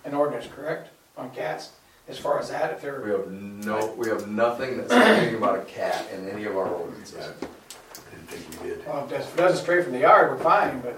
an 0.04 0.14
ordinance, 0.14 0.46
correct, 0.54 0.90
on 1.16 1.30
cats? 1.30 1.70
As 2.08 2.18
far 2.18 2.38
as 2.38 2.50
that, 2.50 2.72
if 2.74 2.82
We 2.82 2.88
they're, 2.88 3.00
we 3.00 3.10
have 3.10 3.30
no, 3.30 3.94
we 3.96 4.08
have 4.08 4.28
nothing 4.28 4.76
that 4.76 4.88
says 4.90 5.02
anything 5.18 5.34
about 5.36 5.58
a 5.58 5.62
cat 5.62 6.06
in 6.12 6.28
any 6.28 6.44
of 6.44 6.56
our 6.56 6.68
ordinances. 6.68 7.16
I 7.18 7.32
didn't 8.10 8.28
think 8.28 8.62
we 8.62 8.68
did. 8.68 8.86
well, 8.86 9.08
if 9.10 9.34
it 9.34 9.36
doesn't 9.36 9.58
stray 9.62 9.82
from 9.82 9.92
the 9.92 10.00
yard, 10.00 10.30
we're 10.30 10.38
fine, 10.44 10.80
but 10.80 10.96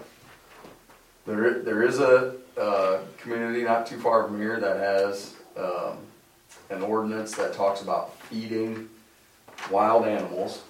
There, 1.27 1.47
i- 1.47 1.59
there 1.61 1.83
is 1.83 1.99
a, 2.01 2.35
uh, 2.59 2.99
community 3.19 3.63
not 3.63 3.87
too 3.87 3.99
far 4.01 4.25
from 4.25 4.39
here 4.41 4.59
that 4.61 4.77
has, 4.77 5.35
um, 5.57 5.99
an 6.71 6.83
ordinance 6.83 7.35
that 7.37 7.55
talks 7.55 7.81
about 7.81 8.15
feeding 8.25 8.91
wild 9.71 10.05
animals. 10.07 10.61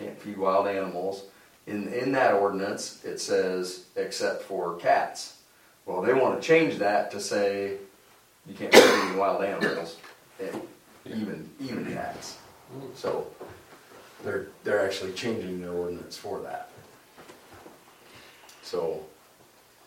Can't 0.00 0.18
feed 0.20 0.38
wild 0.38 0.66
animals. 0.66 1.24
In, 1.66 1.92
in 1.92 2.12
that 2.12 2.34
ordinance, 2.34 3.04
it 3.04 3.20
says, 3.20 3.84
except 3.96 4.42
for 4.42 4.76
cats. 4.76 5.36
Well, 5.84 6.00
they 6.00 6.14
wanna 6.14 6.40
change 6.40 6.78
that 6.78 7.10
to 7.10 7.20
say, 7.20 7.76
you 8.46 8.54
can't 8.54 8.74
feed 8.74 8.82
any 8.82 9.16
wild 9.16 9.44
animals, 9.44 9.98
and 10.40 10.62
even, 11.04 11.48
even 11.60 11.92
cats. 11.92 12.38
So, 12.94 13.26
they're, 14.24 14.46
they're 14.64 14.84
actually 14.84 15.12
changing 15.12 15.60
their 15.60 15.72
ordinance 15.72 16.16
for 16.16 16.40
that. 16.40 16.70
So, 18.62 19.04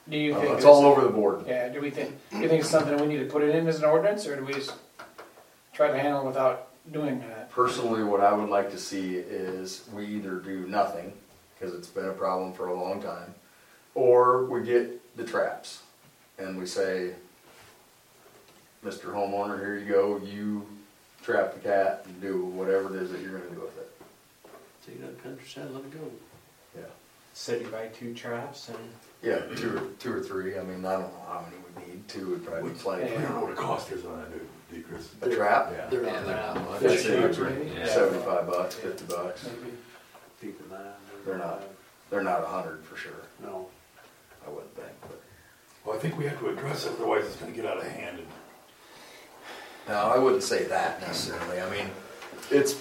do 0.10 0.18
you 0.18 0.36
uh, 0.36 0.42
think? 0.42 0.54
it's 0.56 0.66
all 0.66 0.86
over 0.86 1.02
the 1.02 1.10
board. 1.10 1.46
Yeah, 1.48 1.70
do 1.70 1.82
we 1.82 1.90
think, 1.90 2.12
do 2.30 2.40
you 2.40 2.50
think 2.50 2.62
it's 2.62 2.70
something 2.70 2.98
we 3.00 3.08
need 3.08 3.20
to 3.20 3.26
put 3.26 3.42
it 3.42 3.56
in 3.56 3.68
as 3.68 3.80
an 3.80 3.86
ordinance, 3.86 4.28
or 4.28 4.36
do 4.36 4.44
we 4.44 4.54
just 4.54 4.74
try 5.74 5.88
to 5.88 5.98
handle 5.98 6.22
it 6.22 6.26
without 6.26 6.68
doing 6.92 7.20
that? 7.20 7.33
Personally, 7.54 8.04
what 8.04 8.20
I 8.22 8.34
would 8.34 8.50
like 8.50 8.72
to 8.72 8.80
see 8.80 9.16
is 9.16 9.88
we 9.94 10.06
either 10.08 10.36
do 10.36 10.66
nothing, 10.68 11.14
because 11.54 11.76
it's 11.76 11.88
been 11.88 12.08
a 12.08 12.14
problem 12.14 12.52
for 12.54 12.68
a 12.68 12.74
long 12.74 13.02
time, 13.02 13.34
or 13.94 14.46
we 14.46 14.64
get 14.64 15.16
the 15.16 15.24
traps, 15.24 15.84
and 16.40 16.58
we 16.58 16.66
say, 16.66 17.14
Mr. 18.84 19.14
Homeowner, 19.14 19.60
here 19.60 19.78
you 19.78 19.86
go, 19.86 20.18
you 20.26 20.66
trap 21.22 21.54
the 21.54 21.60
cat 21.60 22.02
and 22.06 22.20
do 22.20 22.44
whatever 22.46 22.94
it 22.96 23.02
is 23.04 23.12
that 23.12 23.22
you're 23.22 23.38
gonna 23.38 23.52
do 23.52 23.62
with 23.62 23.78
it. 23.78 23.92
Take 24.86 25.00
that 25.02 25.22
ten 25.24 25.38
percent, 25.38 25.74
let 25.74 25.84
it 25.84 25.92
go. 25.94 26.12
Yeah. 26.76 26.86
City 27.34 27.66
by 27.66 27.86
two 27.88 28.14
traps 28.16 28.70
and 28.70 28.78
Yeah, 29.22 29.40
two 29.56 29.78
or, 29.78 29.82
two 30.00 30.12
or 30.12 30.22
three, 30.22 30.58
I 30.58 30.64
mean, 30.64 30.84
I 30.84 30.94
don't 30.94 31.02
know 31.04 31.24
how 31.28 31.46
many 31.46 31.56
we 31.88 31.94
need, 31.94 32.08
two 32.10 32.32
would 32.32 32.46
probably 32.46 32.72
be 32.72 32.80
I 32.80 32.82
plenty. 32.82 33.12
don't 33.12 33.30
know 33.30 33.42
what 33.46 33.56
the 33.56 33.62
cost 33.62 33.92
is 33.92 34.04
on 34.06 34.20
that, 34.20 34.32
do 34.34 34.40
you, 34.76 34.84
Chris? 34.84 35.10
A 35.22 35.30
trap? 35.30 35.72
Yeah. 35.76 35.88
They're 35.90 36.02
not 36.02 36.26
that 36.26 36.56
much. 36.70 36.80
That's 36.82 37.04
Huge, 37.04 37.38
it. 37.40 37.42
maybe? 37.60 37.72
Yeah. 37.76 37.88
Seventy-five 37.88 38.48
bucks, 38.48 38.76
fifty 38.76 39.06
bucks, 39.06 39.46
Maybe. 39.48 39.74
Deeper 40.42 40.64
than 40.64 40.72
that. 40.78 41.00
They're 41.26 41.38
not. 41.38 41.64
they're 42.10 42.24
not 42.24 42.44
a 42.44 42.48
hundred 42.48 42.84
for 42.86 42.96
sure, 42.98 43.12
No. 43.42 43.68
I 44.46 44.50
wouldn't 44.50 44.76
think, 44.76 44.90
but. 45.02 45.22
Well, 45.86 45.96
I 45.96 46.00
think 46.00 46.18
we 46.18 46.26
have 46.26 46.38
to 46.40 46.50
address 46.50 46.86
it, 46.86 46.92
otherwise 46.98 47.26
it's 47.26 47.36
gonna 47.38 47.52
get 47.54 47.66
out 47.66 47.78
of 47.78 47.84
hand. 47.84 48.20
and- 48.20 48.28
No, 49.88 49.96
I 49.96 50.18
wouldn't 50.18 50.44
say 50.44 50.64
that 50.66 51.02
necessarily. 51.02 51.62
I 51.62 51.70
mean, 51.70 51.90
it's, 52.52 52.76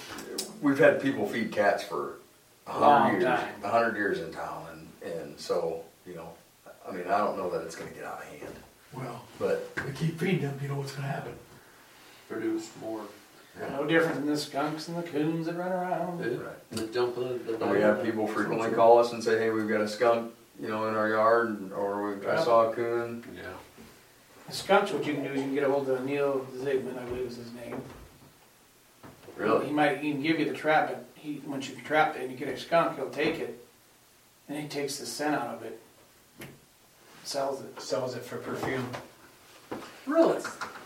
we've 0.61 0.79
had 0.79 1.01
people 1.01 1.29
feed 1.29 1.53
cats 1.53 1.83
for 1.85 2.17
a 2.67 2.79
Long 2.79 3.03
hundred 3.11 3.23
years, 3.23 3.39
time. 3.41 3.49
a 3.65 3.69
hundred 3.69 3.97
years 3.97 4.19
in 4.21 4.33
town, 4.33 4.67
and, 5.03 5.13
and 5.13 5.39
so, 5.41 5.83
you 6.07 6.15
know, 6.15 6.29
I 6.89 6.93
mean, 6.93 7.07
I 7.07 7.19
don't 7.19 7.37
know 7.37 7.49
that 7.51 7.63
it's 7.63 7.77
gonna 7.77 7.91
get 7.93 8.05
out 8.05 8.19
of 8.23 8.25
hand, 8.25 8.55
Well, 8.93 9.23
but, 9.39 9.71
if 9.77 9.87
we 9.87 9.93
keep 9.93 10.19
feeding 10.19 10.43
them, 10.43 10.59
you 10.63 10.69
know 10.69 10.77
what's 10.77 10.93
gonna 10.93 11.07
happen. 11.09 11.33
Produce 12.33 12.71
more. 12.81 13.03
No 13.71 13.87
different 13.87 14.15
than 14.17 14.27
the 14.27 14.37
skunks 14.39 14.89
and 14.89 14.97
the 14.97 15.03
coons 15.03 15.45
that 15.47 15.57
run 15.57 15.71
around. 15.71 16.21
Yeah, 16.25 16.39
The 16.71 16.87
jumping. 16.87 17.45
the- 17.45 17.63
and 17.63 17.71
we 17.71 17.81
have 17.81 18.03
people 18.03 18.27
frequently 18.27 18.71
call 18.71 18.99
us 18.99 19.13
and 19.13 19.23
say, 19.23 19.39
hey, 19.39 19.51
we've 19.51 19.69
got 19.69 19.83
a 19.83 19.89
skunk, 19.89 20.33
you 20.59 20.69
know, 20.69 20.89
in 20.89 20.95
our 20.95 21.09
yard, 21.11 21.49
and- 21.51 21.73
or 21.75 22.15
we, 22.15 22.27
I 22.27 22.43
saw 22.43 22.71
a 22.71 22.75
coon. 22.75 23.23
Yeah. 23.37 23.43
The 24.49 24.55
skunks, 24.55 24.91
what 24.93 25.05
you 25.07 25.13
can 25.15 25.25
do 25.25 25.31
is 25.31 25.37
you 25.37 25.43
can 25.45 25.55
get 25.55 25.65
a 25.65 25.71
hold 25.71 25.89
of 25.91 26.03
Neil 26.05 26.47
Zigman, 26.57 26.99
I 26.99 27.05
believe 27.05 27.27
is 27.27 27.37
his 27.37 27.53
name. 27.53 27.83
Really? 29.37 29.51
He 29.53 29.61
Really? 29.65 29.71
might 29.73 30.03
even 30.03 30.23
give 30.23 30.39
you 30.41 30.47
the 30.47 30.55
trap, 30.57 30.89
but 30.89 31.05
he, 31.15 31.43
once 31.47 31.69
you 31.69 31.77
trap 31.85 32.17
it 32.17 32.23
and 32.23 32.31
you 32.33 32.39
get 32.39 32.49
a 32.49 32.57
skunk, 32.59 32.97
he'll 32.97 33.11
take 33.11 33.39
it, 33.39 33.63
and 34.49 34.59
he 34.59 34.67
takes 34.67 34.97
the 34.99 35.05
scent 35.05 35.35
out 35.35 35.55
of 35.55 35.63
it, 35.63 35.79
sells 37.25 37.61
it. 37.61 37.81
sells 37.83 38.15
it 38.17 38.25
for 38.25 38.39
perfume. 38.39 38.89
Really? 40.07 40.43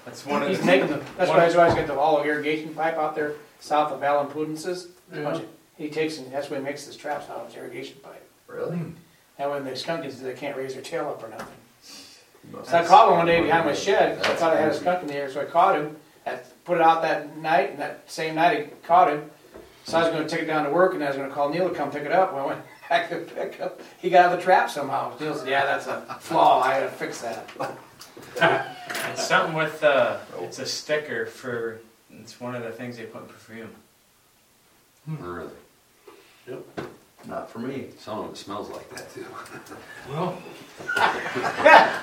That's 0.07 0.25
one 0.25 0.43
of 0.43 0.49
He's 0.49 0.61
the. 0.61 0.65
making 0.67 0.87
the, 0.89 1.03
that's 1.19 1.29
why 1.31 1.45
he's 1.45 1.55
always 1.57 1.75
got 1.75 1.87
the 1.87 1.99
all 1.99 2.23
irrigation 2.23 2.73
pipe 2.75 2.97
out 2.97 3.15
there 3.15 3.35
south 3.61 3.93
of 3.93 4.03
Allen 4.03 4.29
Pudence's. 4.29 4.89
Yeah. 5.13 5.41
He 5.77 5.91
takes, 5.91 6.17
and 6.19 6.33
that's 6.33 6.49
where 6.49 6.59
he 6.59 6.65
makes 6.65 6.87
his 6.87 6.97
traps 6.97 7.29
out 7.29 7.39
of 7.41 7.47
his 7.49 7.57
irrigation 7.57 7.99
pipe. 8.03 8.27
Really? 8.47 8.79
And 9.39 9.51
when 9.51 9.65
the 9.65 9.77
skunk 9.77 10.07
is, 10.07 10.23
they 10.23 10.33
can't 10.33 10.57
raise 10.57 10.73
their 10.73 10.83
tail 10.83 11.09
up 11.09 11.23
or 11.23 11.29
nothing. 11.29 11.47
Must- 12.53 12.71
So 12.71 12.79
I 12.79 12.85
called 12.87 13.11
him 13.13 13.19
one 13.19 13.27
day 13.27 13.43
behind 13.43 13.67
my 13.67 13.75
shed, 13.75 14.19
I 14.25 14.35
thought 14.37 14.55
I 14.57 14.61
had 14.61 14.71
a 14.71 14.75
skunk 14.75 15.03
in 15.03 15.09
the 15.09 15.15
air, 15.17 15.31
so 15.31 15.41
I 15.43 15.45
caught 15.45 15.77
him, 15.77 15.97
I 16.27 16.39
put 16.65 16.77
it 16.77 16.83
out 16.83 17.03
that 17.03 17.37
night, 17.39 17.71
and 17.71 17.79
that 17.81 18.01
same 18.11 18.37
night 18.37 18.73
I 18.83 18.87
caught 18.87 19.11
him. 19.11 19.31
So 19.85 19.99
I 19.99 20.03
was 20.03 20.11
gonna 20.11 20.29
take 20.29 20.41
it 20.43 20.47
down 20.47 20.65
to 20.65 20.71
work, 20.71 20.95
and 20.95 21.05
I 21.05 21.09
was 21.09 21.17
gonna 21.17 21.29
call 21.33 21.49
Neil 21.51 21.69
to 21.69 21.75
come 21.75 21.91
pick 21.91 22.05
it 22.05 22.13
up, 22.13 22.33
when 22.33 22.43
I 22.43 22.47
went 22.47 22.61
back 22.89 23.11
to 23.11 23.17
pick 23.19 23.61
up, 23.61 23.81
he 23.99 24.09
got 24.09 24.27
out 24.27 24.33
of 24.33 24.39
the 24.39 24.45
trap 24.45 24.71
somehow. 24.71 25.13
Neil 25.21 25.35
said, 25.35 25.49
yeah, 25.49 25.67
that's 25.67 25.87
a 25.89 26.17
flaw, 26.21 26.63
I 26.63 26.81
gotta 26.81 26.93
fix 26.93 27.21
that. 27.23 27.51
It's 28.37 29.27
something 29.27 29.55
with 29.55 29.83
uh, 29.83 30.19
it's 30.41 30.59
a 30.59 30.67
sticker 30.67 31.27
for. 31.27 31.81
It's 32.11 32.41
one 32.41 32.55
of 32.55 32.63
the 32.63 32.71
things 32.71 32.97
they 32.97 33.05
put 33.05 33.23
in 33.23 33.29
perfume. 33.29 33.71
Really? 35.07 35.51
Yep. 36.49 36.65
Not 37.27 37.51
for 37.51 37.59
me. 37.59 37.89
Some 37.99 38.21
of 38.21 38.31
it 38.31 38.37
smells 38.37 38.71
like 38.71 38.89
that 38.91 39.13
too. 39.13 39.27
Well, 40.11 40.39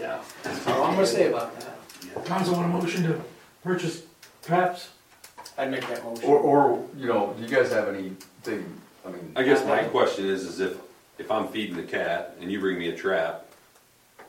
Yeah. 0.00 0.20
That's 0.42 0.66
all 0.66 0.84
I'm 0.84 0.94
gonna 0.94 1.06
say 1.06 1.28
about 1.28 1.58
that. 1.60 2.24
council 2.26 2.54
want 2.54 2.66
a 2.66 2.68
motion 2.68 3.04
to 3.04 3.20
purchase 3.62 4.02
traps? 4.42 4.90
I'd 5.56 5.70
make 5.70 5.86
that 5.88 6.02
motion. 6.02 6.24
Or, 6.28 6.38
or, 6.38 6.84
you 6.96 7.06
know, 7.06 7.34
do 7.36 7.42
you 7.42 7.48
guys 7.48 7.70
have 7.72 7.88
anything, 7.88 8.80
I 9.06 9.10
mean, 9.10 9.32
I 9.36 9.42
guess 9.42 9.64
my 9.66 9.84
question 9.84 10.26
is, 10.26 10.44
is 10.44 10.60
if, 10.60 10.76
if 11.18 11.30
I'm 11.30 11.48
feeding 11.48 11.76
the 11.76 11.82
cat 11.82 12.36
and 12.40 12.50
you 12.50 12.58
bring 12.58 12.78
me 12.78 12.88
a 12.88 12.96
trap, 12.96 13.46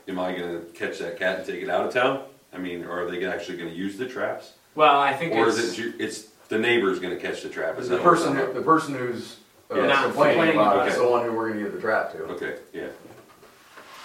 am 0.08 0.18
I 0.18 0.32
gonna 0.32 0.60
catch 0.74 0.98
that 0.98 1.18
cat 1.18 1.38
and 1.38 1.46
take 1.46 1.62
it 1.62 1.68
out 1.70 1.86
of 1.86 1.92
town? 1.92 2.24
I 2.52 2.58
mean, 2.58 2.84
or 2.84 3.02
are 3.04 3.10
they 3.10 3.24
actually 3.24 3.58
gonna 3.58 3.70
use 3.70 3.96
the 3.96 4.06
traps? 4.06 4.52
Well, 4.74 4.98
I 5.00 5.12
think 5.14 5.32
Or 5.34 5.48
it's. 5.48 5.58
is 5.58 5.78
it, 5.78 5.94
it's 5.98 6.22
the 6.48 6.58
neighbor's 6.58 6.98
gonna 7.00 7.16
catch 7.16 7.42
the 7.42 7.48
trap? 7.48 7.78
Is 7.78 7.88
the 7.88 7.96
that 7.96 8.04
what 8.04 8.10
person, 8.14 8.36
it's 8.36 8.46
who- 8.48 8.52
the 8.54 8.62
person 8.62 8.94
who's 8.94 9.36
uh, 9.70 9.76
Yeah, 9.76 9.86
not 9.86 10.04
complaining 10.04 10.34
complaining 10.34 10.56
about 10.60 10.74
about 10.76 10.86
it 10.86 10.90
is 10.90 10.96
it. 10.96 11.02
the 11.02 11.08
one 11.08 11.24
who 11.24 11.32
we're 11.32 11.48
gonna 11.50 11.62
give 11.62 11.72
the 11.72 11.80
trap 11.80 12.12
to. 12.12 12.18
Okay, 12.24 12.56
yeah. 12.72 12.88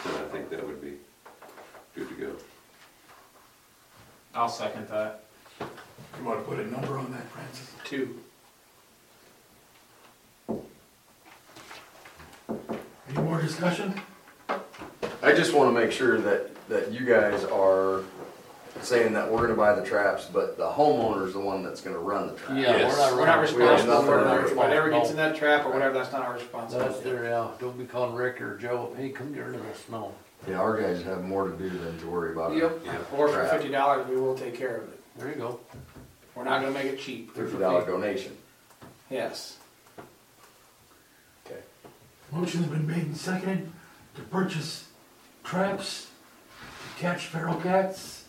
Then 0.06 0.14
I 0.16 0.28
think 0.32 0.50
that 0.50 0.66
would 0.66 0.82
be 0.82 0.94
good 1.96 2.08
to 2.08 2.16
go. 2.16 2.32
I'll 4.34 4.48
second 4.50 4.88
that. 4.90 5.24
You 5.60 6.24
wanna 6.24 6.42
put 6.42 6.60
a 6.60 6.68
number 6.68 6.98
on 6.98 7.12
that, 7.12 7.28
Francis? 7.32 7.72
Two. 7.84 8.20
Any 13.10 13.22
more 13.22 13.42
discussion? 13.42 14.00
I 15.30 15.36
just 15.36 15.54
wanna 15.54 15.72
make 15.72 15.92
sure 15.92 16.20
that, 16.22 16.68
that 16.70 16.92
you 16.92 17.06
guys 17.06 17.44
are 17.46 18.02
saying 18.82 19.14
that 19.14 19.32
we're 19.32 19.42
gonna 19.44 19.54
buy 19.54 19.74
the 19.76 19.86
traps, 19.86 20.26
but 20.26 20.58
the 20.58 20.68
homeowner's 20.68 21.34
the 21.34 21.40
one 21.40 21.62
that's 21.64 21.82
gonna 21.82 22.00
run 22.00 22.28
the 22.28 22.34
trap. 22.34 22.58
Yeah, 22.58 22.78
Yes. 22.78 22.92
we're 22.92 22.98
not 22.98 23.14
We're 23.20 23.26
not 23.28 23.38
running. 23.38 23.56
We 23.56 23.62
have 23.64 23.72
responsible 23.76 24.12
for 24.12 24.24
nothing 24.26 24.46
it, 24.46 24.50
to- 24.50 24.56
whatever 24.56 24.90
gets 24.90 25.10
in 25.12 25.16
that 25.18 25.36
trap 25.36 25.66
or 25.68 25.72
whatever, 25.72 25.94
that's 25.94 26.12
not 26.12 26.24
our 26.24 26.32
That's 26.34 26.44
responsibility. 26.46 27.04
their, 27.04 27.24
yeah, 27.26 27.48
don't 27.60 27.78
be 27.78 27.86
calling 27.86 28.16
Rick 28.16 28.42
or 28.42 28.58
Joe, 28.58 28.92
hey, 28.98 29.10
come 29.10 29.32
get 29.34 29.46
rid 29.46 29.56
of 29.56 29.64
this, 29.64 29.84
no. 29.92 30.14
Yeah, 30.48 30.60
our 30.62 30.82
guys 30.82 31.04
have 31.04 31.24
more 31.24 31.48
to 31.48 31.56
do 31.56 31.70
than 31.70 32.00
to 32.00 32.08
worry 32.08 32.32
about 32.32 32.54
it. 32.54 32.58
Yep, 32.60 32.80
Yeah. 32.86 32.92
or 33.16 33.28
for 33.28 33.36
Trap. 33.36 33.52
fifty 33.52 33.70
dollars, 33.70 34.08
we 34.08 34.16
will 34.16 34.36
take 34.36 34.56
care 34.58 34.78
of 34.78 34.84
it. 34.84 35.00
There 35.18 35.30
you 35.30 35.36
go. 35.36 35.60
We're 36.34 36.46
not 36.46 36.62
gonna 36.62 36.72
make 36.74 36.86
it 36.86 37.00
cheap. 37.00 37.36
Fifty 37.36 37.58
dollar 37.60 37.86
donation. 37.86 38.36
Yes. 39.12 39.58
Okay. 41.46 41.60
Motion's 42.32 42.66
been 42.68 42.88
made 42.88 43.04
and 43.04 43.18
seconded 43.18 43.70
to 44.16 44.22
purchase 44.24 44.86
traps 45.50 46.08
to 46.96 47.02
catch 47.02 47.26
feral 47.26 47.56
cats. 47.56 48.26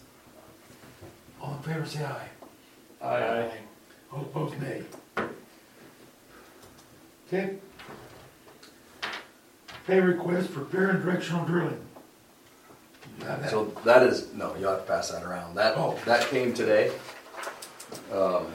All 1.42 1.54
in 1.54 1.62
favor, 1.62 1.84
say 1.84 2.02
aye. 2.04 2.28
I, 3.02 3.50
All 4.10 4.22
opposed, 4.22 4.60
nay. 4.60 4.82
Okay. 7.28 7.56
Pay 9.86 10.00
request 10.00 10.48
for 10.50 10.60
Perrin 10.60 11.02
directional 11.02 11.44
drilling. 11.44 11.80
You 13.18 13.26
have 13.26 13.42
that? 13.42 13.50
So 13.50 13.66
that 13.84 14.02
is, 14.02 14.32
no, 14.32 14.54
you'll 14.58 14.70
have 14.70 14.86
to 14.86 14.86
pass 14.86 15.10
that 15.10 15.22
around. 15.22 15.54
That, 15.56 15.74
Oh. 15.76 15.98
that 16.06 16.26
came 16.28 16.54
today. 16.54 16.90
Um, 18.12 18.46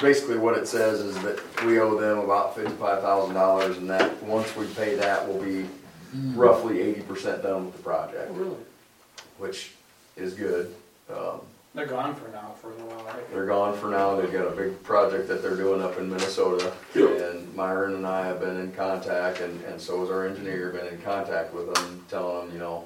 Basically 0.00 0.38
what 0.38 0.56
it 0.56 0.68
says 0.68 1.00
is 1.00 1.20
that 1.22 1.40
we 1.66 1.80
owe 1.80 1.98
them 1.98 2.18
about 2.18 2.54
fifty-five 2.54 3.02
thousand 3.02 3.34
dollars 3.34 3.78
and 3.78 3.90
that, 3.90 4.22
once 4.22 4.54
we 4.54 4.64
pay 4.68 4.94
that, 4.94 5.26
we'll 5.26 5.42
be 5.42 5.66
roughly 6.14 6.80
eighty 6.80 7.00
percent 7.02 7.42
done 7.42 7.66
with 7.66 7.76
the 7.76 7.82
project, 7.82 8.30
really? 8.32 8.56
which 9.38 9.72
is 10.16 10.34
good. 10.34 10.74
Um, 11.08 11.40
They're 11.74 11.86
gone 11.86 12.14
for 12.16 12.28
now 12.30 12.54
for 12.60 12.70
a 12.72 12.74
little 12.74 12.88
while, 12.88 13.04
right? 13.04 13.30
They're 13.32 13.46
gone 13.46 13.76
for 13.78 13.88
now. 13.88 14.16
They've 14.16 14.32
got 14.32 14.46
a 14.48 14.56
big 14.56 14.82
project 14.82 15.28
that 15.28 15.42
they're 15.42 15.56
doing 15.56 15.80
up 15.80 15.96
in 15.98 16.10
Minnesota. 16.10 16.72
And 16.94 17.54
Myron 17.54 17.94
and 17.94 18.06
I 18.06 18.26
have 18.26 18.40
been 18.40 18.58
in 18.58 18.72
contact 18.72 19.40
and, 19.40 19.62
and 19.64 19.80
so 19.80 20.00
has 20.00 20.10
our 20.10 20.26
engineer, 20.26 20.70
been 20.70 20.86
in 20.86 21.00
contact 21.02 21.54
with 21.54 21.72
them, 21.72 22.04
telling 22.10 22.46
them, 22.48 22.52
you 22.54 22.58
know, 22.58 22.84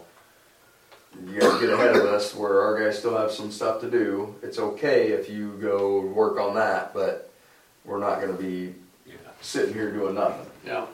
you 1.27 1.41
guys 1.41 1.59
get 1.61 1.71
ahead 1.71 1.97
of 1.97 2.05
us 2.05 2.35
where 2.35 2.61
our 2.63 2.79
guys 2.79 2.99
still 2.99 3.17
have 3.17 3.31
some 3.31 3.51
stuff 3.51 3.81
to 3.81 3.91
do. 3.91 4.35
It's 4.43 4.59
okay 4.59 5.09
if 5.13 5.29
you 5.31 5.53
go 5.61 6.01
work 6.01 6.39
on 6.39 6.55
that, 6.57 6.93
but 6.95 7.31
we're 7.85 7.99
not 7.99 8.21
gonna 8.21 8.33
be 8.35 8.75
sitting 9.41 9.75
here 9.75 9.91
doing 9.91 10.15
nothing. 10.15 10.47
Yeah, 10.67 10.87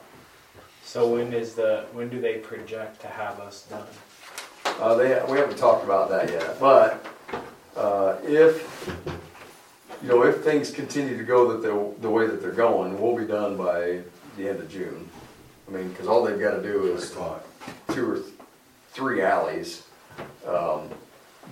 So 0.89 1.07
when 1.07 1.33
is 1.33 1.53
the, 1.53 1.85
when 1.93 2.09
do 2.09 2.19
they 2.19 2.39
project 2.39 2.99
to 3.01 3.07
have 3.07 3.39
us 3.39 3.67
done? 3.69 3.85
Uh, 4.81 4.95
they, 4.95 5.21
we 5.29 5.37
haven't 5.37 5.59
talked 5.59 5.83
about 5.85 6.09
that 6.09 6.31
yet, 6.31 6.59
but, 6.59 7.05
uh, 7.77 8.15
if, 8.23 8.89
you 10.01 10.07
know, 10.07 10.23
if 10.23 10.43
things 10.43 10.71
continue 10.71 11.15
to 11.15 11.23
go 11.23 11.51
that 11.51 11.61
the, 11.61 12.01
the 12.01 12.09
way 12.09 12.25
that 12.25 12.41
they're 12.41 12.51
going, 12.51 12.99
we'll 12.99 13.15
be 13.15 13.27
done 13.27 13.55
by 13.55 14.01
the 14.35 14.49
end 14.49 14.61
of 14.61 14.67
June. 14.67 15.07
I 15.67 15.71
mean, 15.73 15.93
cause 15.93 16.07
all 16.07 16.23
they've 16.23 16.39
gotta 16.39 16.63
do 16.63 16.91
is 16.95 17.11
two 17.91 18.11
or 18.11 18.15
th- 18.15 18.25
three 18.91 19.21
alleys, 19.21 19.83
um, 20.47 20.89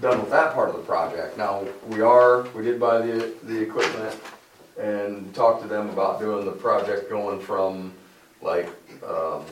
done 0.01 0.19
with 0.19 0.31
that 0.31 0.55
part 0.55 0.69
of 0.69 0.77
the 0.77 0.81
project. 0.81 1.37
Now, 1.37 1.63
we 1.85 2.01
are, 2.01 2.41
we 2.55 2.63
did 2.63 2.79
buy 2.79 3.05
the, 3.05 3.35
the 3.43 3.61
equipment 3.61 4.19
and 4.79 5.31
talked 5.35 5.61
to 5.61 5.67
them 5.67 5.89
about 5.89 6.19
doing 6.19 6.43
the 6.43 6.53
project 6.53 7.07
going 7.07 7.39
from 7.39 7.93
like, 8.41 8.69
um, 9.03 9.45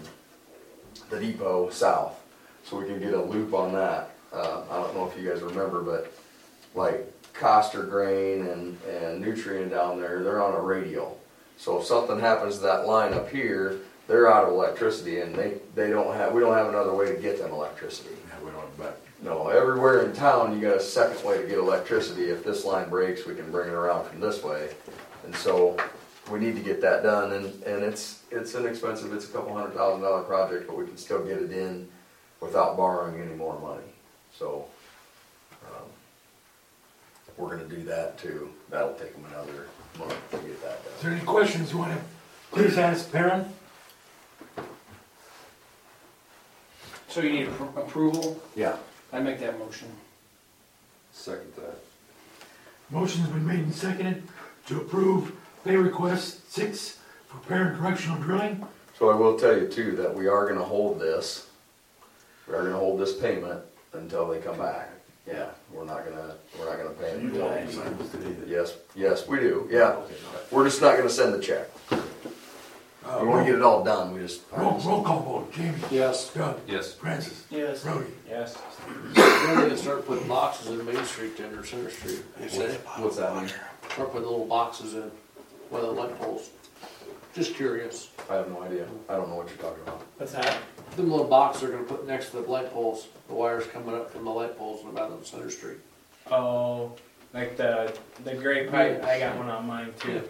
the 1.10 1.20
depot 1.20 1.70
south 1.70 2.22
so 2.64 2.78
we 2.80 2.86
can 2.86 3.00
get 3.00 3.14
a 3.14 3.22
loop 3.22 3.54
on 3.54 3.74
that. 3.74 4.12
Uh, 4.34 4.64
I 4.70 4.78
don't 4.78 4.96
know 4.96 5.08
if 5.08 5.22
you 5.22 5.30
guys 5.30 5.42
remember, 5.42 5.82
but 5.82 6.12
like 6.74 7.12
Coster 7.34 7.84
Grain 7.84 8.48
and, 8.48 8.78
and 8.84 9.22
Nutrient 9.22 9.72
down 9.72 10.00
there, 10.00 10.24
they're 10.24 10.44
on 10.44 10.54
a 10.54 10.60
radial. 10.60 11.20
So 11.58 11.80
if 11.80 11.86
something 11.86 12.20
happens 12.20 12.56
to 12.58 12.64
that 12.64 12.88
line 12.88 13.14
up 13.14 13.30
here, 13.30 13.78
they're 14.08 14.32
out 14.32 14.46
of 14.46 14.50
electricity 14.52 15.22
and 15.22 15.34
they, 15.36 15.56
they 15.74 15.90
don't 15.90 16.14
have, 16.16 16.34
we 16.34 16.42
don't 16.42 16.56
have 16.56 16.68
another 16.68 16.94
way 16.94 17.14
to 17.14 17.20
get 17.20 17.40
them 17.40 17.52
electricity. 17.52 18.16
Yeah, 18.28 18.46
we 18.46 18.52
don't, 18.52 18.78
but 18.78 19.02
No, 19.24 19.48
everywhere 19.48 20.06
in 20.06 20.14
town, 20.14 20.54
you 20.54 20.62
got 20.68 20.78
a 20.78 20.82
second 20.82 21.24
way 21.26 21.42
to 21.42 21.48
get 21.48 21.58
electricity. 21.58 22.26
If 22.26 22.44
this 22.44 22.66
line 22.66 22.90
breaks, 22.90 23.26
we 23.26 23.36
can 23.36 23.50
bring 23.52 23.70
it 23.70 23.74
around 23.74 24.08
from 24.08 24.20
this 24.20 24.44
way. 24.44 24.70
And 25.24 25.36
so 25.36 25.78
we 26.32 26.40
need 26.40 26.56
to 26.56 26.62
get 26.62 26.82
that 26.82 27.04
done 27.04 27.34
and, 27.34 27.46
and 27.64 27.84
it's, 27.84 28.22
it's 28.32 28.56
inexpensive. 28.56 29.14
It's 29.14 29.30
a 29.30 29.32
couple 29.32 29.54
hundred 29.54 29.74
thousand 29.76 30.02
dollar 30.02 30.24
project, 30.24 30.68
but 30.68 30.78
we 30.78 30.86
can 30.86 30.98
still 30.98 31.24
get 31.24 31.38
it 31.38 31.52
in 31.52 31.88
without 32.42 32.76
borrowing 32.78 33.22
any 33.22 33.36
more 33.36 33.60
money. 33.60 33.84
So, 34.38 34.66
um, 35.68 35.86
we're 37.38 37.56
gonna 37.56 37.70
do 37.70 37.84
that 37.84 38.18
too. 38.18 38.50
That'll 38.70 38.94
take 38.94 39.14
them 39.14 39.26
another 39.32 39.68
month 40.00 40.18
to 40.32 40.38
get 40.38 40.62
that 40.64 40.84
done. 40.84 40.94
Is 40.98 41.02
there 41.04 41.12
any 41.12 41.22
questions 41.26 41.72
you 41.72 41.78
wanna, 41.78 41.98
please 42.52 42.78
ask 42.78 43.12
Perrin? 43.12 43.46
So 47.10 47.22
you 47.22 47.32
need 47.32 47.48
appro- 47.48 47.78
approval? 47.78 48.42
Yeah, 48.56 48.76
I 49.14 49.20
make 49.20 49.40
that 49.40 49.58
motion. 49.60 49.88
Second 51.14 51.54
that. 51.56 51.78
Motion's 52.90 53.30
been 53.30 53.48
made 53.48 53.60
and 53.60 53.74
seconded 53.74 54.24
to 54.68 54.82
approve 54.82 55.32
pay 55.66 55.76
request 55.76 56.50
six 56.52 57.00
for 57.28 57.38
Perrin 57.48 57.76
Directional 57.76 58.22
Drilling. 58.22 58.66
so 58.98 59.10
I 59.10 59.16
will 59.16 59.38
tell 59.38 59.58
you 59.58 59.68
too, 59.68 59.96
that 59.98 60.14
we 60.16 60.28
are 60.28 60.48
gonna 60.48 60.64
hold 60.64 61.00
this. 61.02 61.48
We 62.48 62.54
are 62.54 62.64
gonna 62.64 62.78
hold 62.78 63.00
this 63.00 63.14
payment 63.18 63.62
until 63.94 64.28
they 64.30 64.38
come 64.40 64.58
back. 64.60 64.92
Yeah, 65.28 65.48
we're 65.74 65.86
not 65.86 66.06
gonna, 66.06 66.36
we're 66.60 66.66
not 66.70 66.78
gonna 66.78 66.92
pay 66.92 67.16
them. 67.18 67.36
until- 67.36 68.48
Yes, 68.48 68.76
yes, 68.96 69.28
we 69.28 69.40
do, 69.40 69.68
yeah. 69.72 69.96
We're 70.52 70.66
just 70.66 70.82
not 70.82 70.96
gonna 70.98 71.10
send 71.10 71.34
the 71.34 71.40
check. 71.42 71.68
Uh, 71.92 73.20
We 73.22 73.28
wanna 73.28 73.46
get 73.46 73.56
it 73.56 73.62
all 73.64 73.84
done, 73.84 74.14
we 74.14 74.20
just. 74.20 74.42
Roll, 74.56 74.80
roll 74.80 75.04
call 75.04 75.20
vote, 75.22 75.52
Jamie, 75.54 75.74
yes. 75.90 76.32
Doug, 76.34 76.60
Yes. 76.68 76.94
Francis, 76.94 77.44
Yes. 77.50 77.84
Brody. 77.84 78.06
Yes. 78.30 78.56
Then 79.16 79.62
they 79.62 79.68
can 79.70 79.78
start 79.78 80.06
putting 80.06 80.28
boxes 80.28 80.68
in 80.80 80.86
Main 80.86 81.04
Street 81.06 81.38
then, 81.38 81.54
or 81.56 81.64
Center 81.66 81.90
Street, 81.90 82.22
they 82.40 82.48
say. 82.48 82.78
What's 82.98 83.18
that 83.18 83.36
mean? 83.36 83.48
Start 83.94 84.12
putting 84.12 84.28
little 84.28 84.46
boxes 84.46 84.94
in, 84.96 85.12
by 85.72 85.82
the 85.82 85.88
light 85.88 86.18
poles. 86.20 86.50
Just 87.34 87.56
curious. 87.56 88.10
I 88.30 88.36
have 88.36 88.50
no 88.50 88.62
idea. 88.64 88.88
I 89.10 89.16
don't 89.16 89.30
know 89.30 89.36
what 89.36 89.50
you're 89.50 89.58
talking 89.58 89.84
about. 89.84 90.02
What's 90.18 90.32
that? 90.32 90.58
Them 90.96 91.12
little 91.12 91.28
boxes 91.28 91.62
they're 91.64 91.72
gonna 91.72 91.84
put 91.84 92.08
next 92.08 92.30
to 92.30 92.38
the 92.42 92.50
light 92.50 92.72
poles, 92.72 93.08
the 93.28 93.34
wires 93.34 93.68
coming 93.68 93.94
up 93.94 94.10
from 94.10 94.24
the 94.24 94.32
light 94.32 94.58
poles 94.58 94.82
and 94.82 94.90
about 94.90 95.12
on 95.12 95.24
Center 95.26 95.50
Street. 95.50 95.78
Oh, 96.32 96.94
like 97.34 97.58
the, 97.58 97.94
the 98.24 98.36
gray 98.36 98.68
pipe, 98.68 99.04
I 99.04 99.20
got 99.20 99.36
one 99.38 99.50
on 99.50 99.68
mine 99.68 99.94
too. 100.00 100.22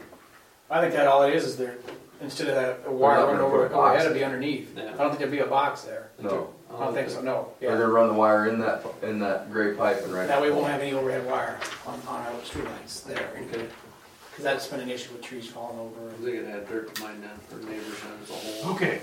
I 0.70 0.82
think 0.82 0.94
that 0.96 1.06
all 1.06 1.22
it 1.24 1.36
is 1.36 1.44
is 1.46 1.58
there, 1.58 1.78
instead 2.22 2.48
of 2.48 2.56
that 2.56 2.92
wire 2.92 3.18
not 3.18 3.26
running 3.26 3.36
gonna 3.42 3.46
over, 3.46 3.68
put 3.68 3.76
a 3.76 3.78
overhead, 3.78 3.94
box. 3.98 4.06
it'd 4.06 4.18
be 4.18 4.24
underneath. 4.24 4.76
I 4.76 4.82
don't 4.82 5.10
think 5.10 5.20
there'd 5.20 5.30
be 5.32 5.40
a 5.40 5.46
box 5.46 5.82
there. 5.84 6.10
No. 6.20 6.50
I 6.74 6.80
don't 6.86 6.94
think 6.96 7.10
so, 7.12 7.22
no, 7.22 7.50
They're 7.60 7.78
gonna 7.78 7.88
run 7.88 8.08
the 8.08 8.16
wire 8.16 8.48
in 8.48 8.60
that, 8.62 8.84
in 9.04 9.20
that 9.20 9.52
gray 9.52 9.76
pipe 9.76 10.04
and 10.04 10.12
right. 10.12 10.28
That 10.28 10.42
way 10.42 10.50
we 10.50 10.56
won't 10.56 10.68
have 10.72 10.82
any 10.82 10.94
overhead 10.94 11.26
wire 11.28 11.60
on, 11.86 12.02
on 12.08 12.26
our 12.26 12.32
streetlights 12.42 13.04
there. 13.06 13.30
Okay. 13.54 13.68
Cause 14.36 14.44
that's 14.44 14.68
been 14.68 14.82
an 14.82 14.90
issue 14.90 15.14
with 15.14 15.22
trees 15.22 15.48
falling 15.48 15.80
over. 15.80 16.12
They 16.22 16.38
could 16.38 16.46
add 16.46 16.68
dirt 16.68 16.94
to 16.94 17.02
mine 17.02 17.22
then, 17.22 17.40
or 17.52 17.60
neighbors 17.64 18.02
then 18.04 18.12
as 18.22 18.30
a 18.30 18.34
whole. 18.34 18.74
Okay. 18.76 19.02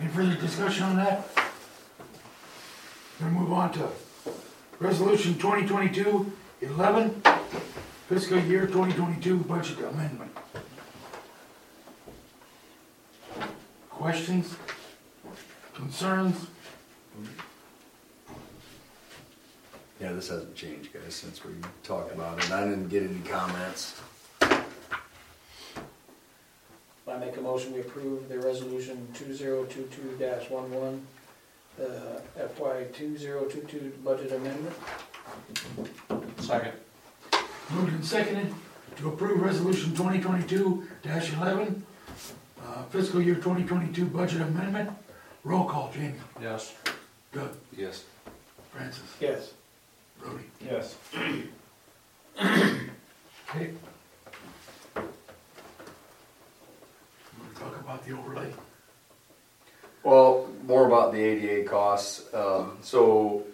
Any 0.00 0.08
further 0.08 0.34
discussion 0.36 0.84
on 0.84 0.96
that? 0.96 1.28
Gonna 3.20 3.32
move 3.32 3.52
on 3.52 3.70
to 3.74 3.88
resolution 4.80 5.34
2022-11, 5.34 7.14
fiscal 8.08 8.38
year 8.40 8.66
twenty 8.66 8.94
twenty-two 8.94 9.36
budget 9.40 9.78
amendment. 9.78 10.34
Questions? 13.90 14.56
Concerns? 15.74 16.46
Yeah, 20.00 20.12
this 20.12 20.28
hasn't 20.28 20.54
changed, 20.54 20.92
guys, 20.92 21.14
since 21.14 21.44
we 21.44 21.52
talked 21.82 22.12
about 22.12 22.38
it. 22.38 22.50
I 22.50 22.64
didn't 22.64 22.88
get 22.88 23.04
any 23.04 23.20
comments. 23.20 24.00
I 27.06 27.18
make 27.18 27.36
a 27.36 27.40
motion, 27.40 27.72
we 27.72 27.80
approve 27.80 28.28
the 28.28 28.38
resolution 28.40 29.06
two 29.14 29.32
zero 29.34 29.64
two 29.66 29.88
two 29.94 30.16
dash 30.18 30.50
one 30.50 30.70
one, 30.72 31.06
the 31.76 32.20
FY 32.56 32.84
two 32.92 33.16
zero 33.16 33.44
two 33.44 33.60
two 33.68 33.92
budget 34.02 34.32
amendment. 34.32 34.74
Second. 36.40 36.72
Moved 37.70 37.92
and 37.92 38.04
seconded 38.04 38.52
to 38.96 39.08
approve 39.08 39.40
resolution 39.40 39.92
2022-11, 39.92 41.80
uh, 42.62 42.82
fiscal 42.90 43.20
year 43.22 43.36
twenty 43.36 43.64
twenty-two 43.64 44.06
budget 44.06 44.40
amendment. 44.42 44.90
Roll 45.44 45.64
call, 45.64 45.90
Jamie. 45.94 46.14
Yes. 46.40 46.74
Doug. 47.32 47.50
Yes. 47.76 48.04
Francis. 48.72 49.02
Yes. 49.20 49.52
Brody. 50.24 50.44
Yes. 50.64 50.96
Okay. 53.50 53.70
We'll 54.96 55.04
talk 57.54 57.78
about 57.80 58.04
the 58.04 58.12
overlay. 58.12 58.52
Well, 60.02 60.48
more 60.66 60.86
about 60.86 61.12
the 61.12 61.20
ADA 61.20 61.68
costs. 61.68 62.32
Um, 62.34 62.78
so, 62.82 63.44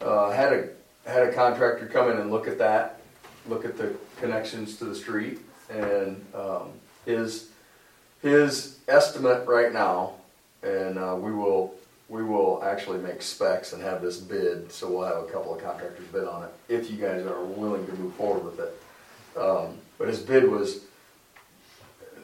uh, 0.00 0.30
had 0.30 0.52
a, 0.52 0.68
had 1.06 1.22
a 1.22 1.32
contractor 1.32 1.86
come 1.86 2.10
in 2.10 2.18
and 2.18 2.30
look 2.30 2.46
at 2.46 2.58
that, 2.58 3.00
look 3.48 3.64
at 3.64 3.76
the 3.76 3.94
connections 4.20 4.76
to 4.78 4.84
the 4.84 4.94
street. 4.94 5.40
And, 5.70 6.24
um, 6.34 6.70
his, 7.04 7.48
his 8.22 8.78
estimate 8.86 9.46
right 9.46 9.72
now, 9.72 10.14
and, 10.62 10.98
uh, 10.98 11.16
we 11.18 11.32
will, 11.32 11.74
we 12.08 12.22
will 12.22 12.62
actually 12.64 12.98
make 12.98 13.20
specs 13.20 13.72
and 13.72 13.82
have 13.82 14.00
this 14.00 14.18
bid, 14.18 14.70
so 14.70 14.88
we'll 14.90 15.04
have 15.06 15.24
a 15.24 15.26
couple 15.26 15.54
of 15.54 15.62
contractors 15.62 16.06
bid 16.12 16.24
on 16.24 16.44
it, 16.44 16.50
if 16.68 16.90
you 16.90 16.96
guys 16.96 17.24
are 17.26 17.42
willing 17.44 17.84
to 17.86 17.92
move 17.94 18.14
forward 18.14 18.44
with 18.44 18.60
it. 18.60 18.80
Um, 19.40 19.76
but 19.98 20.08
his 20.08 20.20
bid 20.20 20.48
was, 20.48 20.84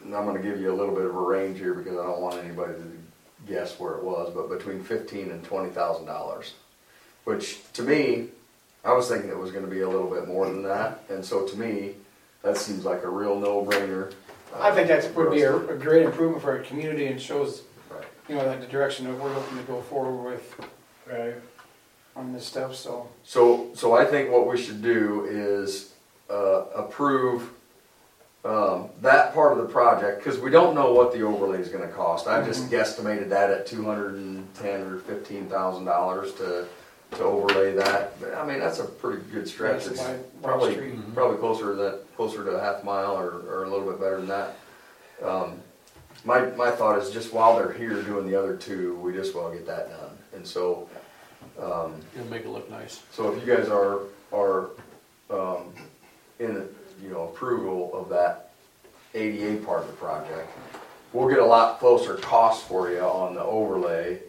and 0.04 0.14
I'm 0.14 0.24
gonna 0.26 0.40
give 0.42 0.60
you 0.60 0.72
a 0.72 0.76
little 0.76 0.94
bit 0.94 1.04
of 1.04 1.14
a 1.14 1.20
range 1.20 1.58
here 1.58 1.74
because 1.74 1.94
I 1.98 2.04
don't 2.06 2.20
want 2.20 2.42
anybody 2.42 2.74
to 2.74 3.52
guess 3.52 3.78
where 3.78 3.94
it 3.94 4.04
was, 4.04 4.32
but 4.34 4.48
between 4.48 4.82
fifteen 4.82 5.30
and 5.30 5.42
twenty 5.44 5.70
thousand 5.70 6.06
dollars. 6.06 6.54
Which, 7.24 7.60
to 7.74 7.82
me, 7.82 8.28
I 8.84 8.92
was 8.92 9.08
thinking 9.08 9.30
it 9.30 9.36
was 9.38 9.50
gonna 9.52 9.66
be 9.68 9.80
a 9.80 9.88
little 9.88 10.10
bit 10.10 10.26
more 10.28 10.46
than 10.46 10.62
that, 10.64 11.02
and 11.08 11.24
so 11.24 11.46
to 11.46 11.56
me, 11.56 11.94
that 12.42 12.56
seems 12.56 12.84
like 12.84 13.02
a 13.04 13.08
real 13.08 13.38
no-brainer. 13.38 14.12
uh, 14.54 14.60
I 14.60 14.72
think 14.74 14.88
that 14.88 15.14
would 15.14 15.30
be 15.32 15.42
a, 15.42 15.52
to- 15.52 15.68
a 15.70 15.76
great 15.76 16.02
improvement 16.04 16.42
for 16.42 16.52
our 16.52 16.58
community 16.58 17.06
and 17.06 17.20
shows. 17.20 17.62
You 18.28 18.34
know, 18.36 18.44
that 18.44 18.60
the 18.60 18.66
direction 18.66 19.06
that 19.06 19.14
we're 19.14 19.34
looking 19.34 19.58
to 19.58 19.64
go 19.64 19.80
forward 19.82 20.32
with 20.32 20.60
Right. 21.10 21.34
on 22.16 22.32
this 22.32 22.46
stuff, 22.46 22.74
so. 22.74 23.08
So, 23.24 23.70
so 23.74 23.94
I 23.94 24.04
think 24.04 24.30
what 24.30 24.46
we 24.46 24.56
should 24.56 24.82
do 24.82 25.26
is, 25.28 25.92
uh, 26.30 26.64
approve, 26.74 27.50
um, 28.44 28.88
that 29.02 29.34
part 29.34 29.52
of 29.52 29.58
the 29.58 29.72
project, 29.72 30.24
cause 30.24 30.38
we 30.38 30.50
don't 30.50 30.74
know 30.74 30.92
what 30.92 31.12
the 31.12 31.22
overlay 31.22 31.58
is 31.60 31.68
gonna 31.68 31.88
cost. 31.88 32.26
I 32.26 32.42
just 32.44 32.70
guesstimated 32.70 33.28
that 33.28 33.50
at 33.50 33.66
two 33.66 33.84
hundred 33.84 34.14
and 34.14 34.52
ten 34.54 34.80
or 34.82 34.98
fifteen 34.98 35.46
thousand 35.48 35.84
dollars 35.84 36.32
to, 36.34 36.66
to 37.12 37.22
overlay 37.24 37.72
that. 37.74 38.18
But, 38.20 38.34
I 38.34 38.44
mean, 38.46 38.58
that's 38.58 38.78
a 38.80 38.84
pretty 38.84 39.22
good 39.32 39.46
stretch. 39.48 39.86
It's 39.86 40.00
by- 40.02 40.14
by 40.14 40.18
probably, 40.48 40.72
street. 40.72 41.14
probably 41.14 41.36
closer 41.38 41.66
to 41.70 41.74
that, 41.76 42.16
closer 42.16 42.42
to 42.44 42.50
a 42.52 42.60
half 42.60 42.82
mile 42.84 43.16
or, 43.16 43.42
or 43.48 43.64
a 43.64 43.68
little 43.70 43.88
bit 43.88 44.00
better 44.00 44.16
than 44.16 44.28
that. 44.28 44.56
Um, 45.22 45.60
my, 46.24 46.46
my 46.50 46.70
thought 46.70 46.98
is 46.98 47.10
just 47.10 47.32
while 47.32 47.56
they're 47.56 47.72
here 47.72 48.02
doing 48.02 48.26
the 48.26 48.38
other 48.38 48.56
two, 48.56 48.96
we 48.96 49.12
just 49.12 49.34
wanna 49.34 49.56
get 49.56 49.66
that 49.66 49.90
done. 49.90 50.16
And 50.34 50.46
so, 50.46 50.88
um, 51.60 51.94
It'll 52.14 52.28
make 52.28 52.44
it 52.44 52.48
look 52.48 52.70
nice. 52.70 53.02
so 53.12 53.32
if 53.32 53.46
you 53.46 53.54
guys 53.54 53.68
are, 53.68 54.00
are, 54.32 54.70
um, 55.30 55.72
in, 56.38 56.68
you 57.02 57.10
know, 57.10 57.24
approval 57.28 57.90
of 57.94 58.08
that 58.10 58.50
ADA 59.14 59.64
part 59.64 59.82
of 59.82 59.88
the 59.88 59.92
project, 59.94 60.48
we'll 61.12 61.28
get 61.28 61.38
a 61.38 61.44
lot 61.44 61.78
closer 61.78 62.14
cost 62.16 62.66
for 62.66 62.90
you 62.90 63.00
on 63.00 63.34
the 63.34 63.42
overlay. 63.42 64.20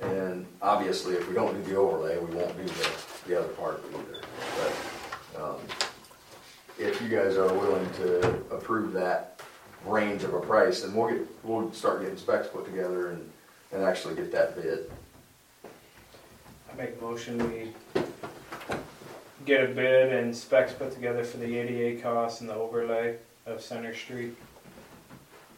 And 0.00 0.46
obviously, 0.60 1.14
if 1.14 1.28
we 1.28 1.34
don't 1.34 1.54
do 1.54 1.70
the 1.70 1.76
overlay, 1.76 2.18
we 2.18 2.34
won't 2.34 2.56
do 2.56 2.64
the, 2.64 2.90
the 3.28 3.38
other 3.38 3.48
part 3.48 3.82
either. 3.90 4.20
But, 4.58 5.42
um, 5.42 5.56
if 6.78 7.00
you 7.00 7.08
guys 7.08 7.36
are 7.36 7.52
willing 7.52 7.88
to 7.94 8.28
approve 8.50 8.92
that 8.94 9.31
range 9.84 10.22
of 10.22 10.34
a 10.34 10.40
price, 10.40 10.84
and 10.84 10.94
we'll 10.94 11.08
get, 11.10 11.26
we'll 11.42 11.72
start 11.72 12.00
getting 12.02 12.16
specs 12.16 12.48
put 12.48 12.64
together 12.64 13.10
and, 13.10 13.30
and 13.72 13.82
actually 13.82 14.14
get 14.14 14.30
that 14.32 14.54
bid. 14.54 14.90
I 15.64 16.76
make 16.76 16.96
a 16.98 17.04
motion, 17.04 17.38
we 17.38 17.72
get 19.44 19.64
a 19.64 19.68
bid 19.68 20.12
and 20.12 20.34
specs 20.34 20.72
put 20.72 20.92
together 20.92 21.24
for 21.24 21.38
the 21.38 21.56
ADA 21.58 22.00
costs 22.00 22.40
and 22.40 22.48
the 22.48 22.54
overlay 22.54 23.16
of 23.44 23.60
Center 23.60 23.94
Street. 23.94 24.36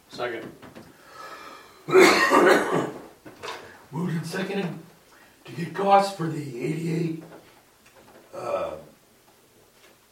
Second. 0.09 0.51
Moved 3.91 4.13
and 4.13 4.25
seconded 4.25 4.67
to 5.45 5.51
get 5.51 5.73
costs 5.73 6.17
for 6.17 6.27
the 6.27 6.65
ADA, 6.65 7.21
uh, 8.35 8.71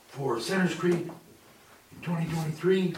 for 0.07 0.39
Center 0.39 0.69
Street 0.69 1.09
in 1.91 2.01
twenty 2.03 2.29
twenty-three. 2.31 2.95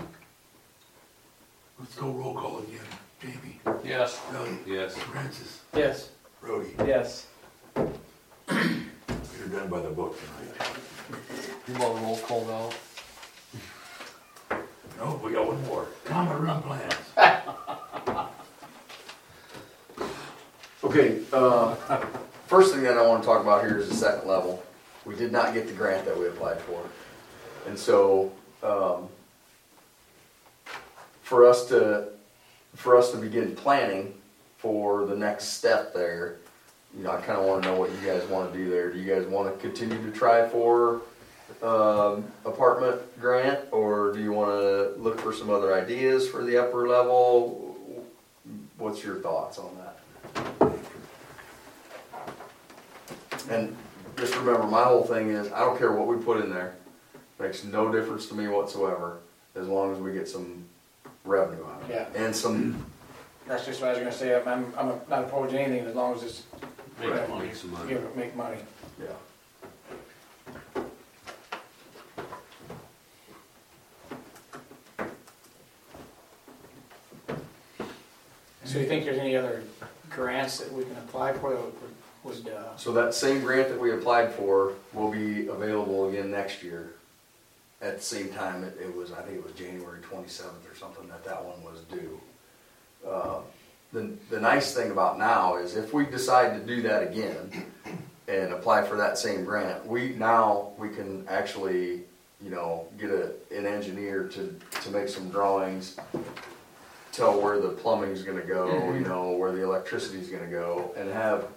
Let's 1.86 1.98
go 1.98 2.10
roll 2.10 2.34
call 2.34 2.58
again. 2.58 2.80
Jamie, 3.21 3.60
Yes. 3.88 4.19
Doug, 4.34 4.48
Yes. 4.65 4.95
Francis, 4.98 5.60
Yes. 5.76 6.10
Brody. 6.41 6.74
Yes. 6.80 7.28
You're 7.76 9.50
done 9.52 9.69
by 9.69 9.82
the 9.82 9.89
book 9.91 10.17
tonight. 10.19 10.71
You 11.67 11.74
want 11.76 12.00
a 12.00 12.02
roll 12.04 12.17
call 12.17 12.45
now? 12.45 12.69
No, 14.98 15.21
we 15.24 15.34
got 15.34 15.45
one 15.45 15.63
more. 15.67 15.86
Common 16.06 16.41
run 16.41 16.63
plans. 16.63 16.95
Okay, 20.84 21.19
uh, 21.34 21.76
first 22.48 22.74
thing 22.74 22.82
that 22.82 22.98
I 22.98 23.06
wanna 23.06 23.24
talk 23.24 23.43
about 23.43 23.63
here 23.63 23.78
is 23.78 23.89
the 23.89 23.95
second 23.95 24.28
level. 24.28 24.63
We 25.06 25.15
did 25.15 25.32
not 25.32 25.54
get 25.54 25.67
the 25.67 25.74
grant 25.74 26.04
that 26.06 26.17
we 26.17 26.26
applied 26.30 26.60
for. 26.62 26.82
And 27.67 27.78
so, 27.78 28.32
um, 28.63 29.08
for 31.26 31.44
us 31.44 31.66
to, 31.66 32.08
for 32.76 32.96
us 32.96 33.10
to 33.10 33.18
begin 33.18 33.56
planning 33.56 34.14
for 34.60 35.08
the 35.08 35.16
next 35.16 35.46
step 35.54 35.92
there, 35.92 36.36
you 36.96 37.04
know, 37.04 37.10
I 37.10 37.20
kinda 37.20 37.42
wanna 37.42 37.66
know 37.66 37.80
what 37.80 37.90
you 37.90 37.98
guys 38.06 38.24
wanna 38.28 38.52
do 38.52 38.70
there. 38.70 38.92
Do 38.92 39.00
you 39.00 39.12
guys 39.12 39.26
wanna 39.26 39.54
continue 39.54 39.98
to 40.06 40.12
try 40.16 40.48
for, 40.48 41.02
um, 41.64 42.26
apartment 42.46 43.02
grant? 43.20 43.60
Or 43.72 44.12
do 44.14 44.22
you 44.22 44.34
wanna 44.34 44.90
look 44.98 45.20
for 45.20 45.34
some 45.34 45.50
other 45.50 45.74
ideas 45.74 46.30
for 46.30 46.44
the 46.44 46.60
upper 46.60 46.88
level? 46.88 47.76
What's 48.78 49.04
your 49.04 49.16
thoughts 49.16 49.58
on 49.58 49.76
that? 49.80 50.74
And 53.50 53.76
just 54.16 54.36
remember, 54.36 54.68
my 54.68 54.84
whole 54.84 55.04
thing 55.04 55.32
is, 55.32 55.52
I 55.52 55.62
don't 55.62 55.80
care 55.80 55.92
what 55.92 56.06
we 56.06 56.24
put 56.24 56.40
in 56.40 56.52
there, 56.52 56.76
makes 57.40 57.64
no 57.64 57.92
difference 57.92 58.28
to 58.28 58.36
me 58.36 58.48
whatsoever, 58.48 59.22
as 59.56 59.68
long 59.68 59.92
as 59.92 60.00
we 60.00 60.14
get 60.14 60.28
some 60.28 60.66
revenue 61.26 61.66
out 61.66 61.82
of 61.82 61.90
it. 61.90 61.94
Yeah. 62.16 62.24
And 62.26 62.36
some, 62.36 62.86
That's 63.48 63.66
just 63.66 63.82
what 63.82 63.90
I 63.90 63.94
was 63.94 64.00
gonna 64.00 64.12
say, 64.12 64.36
I'm, 64.36 64.48
I'm 64.48 64.74
I'm 64.78 65.00
not 65.10 65.24
opposed 65.26 65.52
to 65.52 65.60
anything 65.60 65.86
as 65.88 65.96
long 65.96 66.16
as 66.16 66.24
it's, 66.24 66.44
Make 67.00 67.10
Right. 67.12 67.30
money. 67.30 67.46
Make 67.48 67.56
some 67.56 67.72
money. 67.72 67.90
give 67.90 68.16
make 68.16 68.36
money. 68.38 68.58
yeah. 69.00 69.08
So 78.64 78.80
you 78.80 78.86
think 78.86 79.06
there's 79.06 79.20
any 79.20 79.36
other 79.36 79.64
grants 80.10 80.58
that 80.60 80.72
we 80.74 80.84
can 80.84 80.96
apply 80.98 81.34
for 81.34 81.52
that 81.52 81.62
would, 81.62 81.74
would, 82.46 82.54
uh, 82.54 82.76
So 82.78 82.92
that 82.94 83.14
same 83.14 83.42
grant 83.42 83.70
that 83.70 83.80
we 83.80 83.92
applied 83.94 84.34
for 84.34 84.74
will 84.94 85.12
be 85.12 85.48
available 85.48 86.10
again 86.10 86.32
next 86.32 86.64
year. 86.64 86.94
At 87.82 87.98
the 87.98 88.04
same 88.04 88.30
time, 88.30 88.64
it, 88.64 88.78
it 88.82 88.96
was, 88.96 89.12
I 89.12 89.22
think 89.22 89.38
it 89.38 89.44
was 89.44 89.54
January 89.54 90.00
twenty-seventh 90.02 90.70
or 90.70 90.76
something 90.76 91.08
that 91.10 91.24
that 91.26 91.44
one 91.44 91.62
was 91.64 91.82
due. 91.92 92.20
Uh, 93.08 93.40
The, 93.94 94.12
the 94.30 94.40
nice 94.42 94.74
thing 94.74 94.92
about 94.92 95.18
now 95.18 95.58
is 95.58 95.78
if 95.78 95.94
we 95.94 96.06
decide 96.06 96.60
to 96.60 96.76
do 96.76 96.82
that 96.82 97.04
again 97.04 97.50
and 98.28 98.52
apply 98.52 98.84
for 98.84 98.98
that 98.98 99.18
same 99.18 99.46
grant, 99.46 99.86
we, 99.86 100.10
now, 100.16 100.72
we 100.78 100.90
can 100.90 101.26
actually, 101.30 102.02
you 102.42 102.50
know, 102.50 102.88
get 103.00 103.10
a, 103.12 103.32
an 103.56 103.66
engineer 103.66 104.28
to, 104.30 104.54
to 104.82 104.90
make 104.90 105.08
some 105.08 105.30
drawings, 105.30 105.96
tell 107.14 107.40
where 107.40 107.60
the 107.62 107.70
plumbing's 107.70 108.24
gonna 108.24 108.42
go, 108.42 108.92
you 108.94 109.02
know, 109.02 109.32
where 109.32 109.54
the 109.54 109.64
electricity's 109.64 110.30
gonna 110.30 110.48
go, 110.64 110.92
and 110.98 111.10
have 111.10 111.48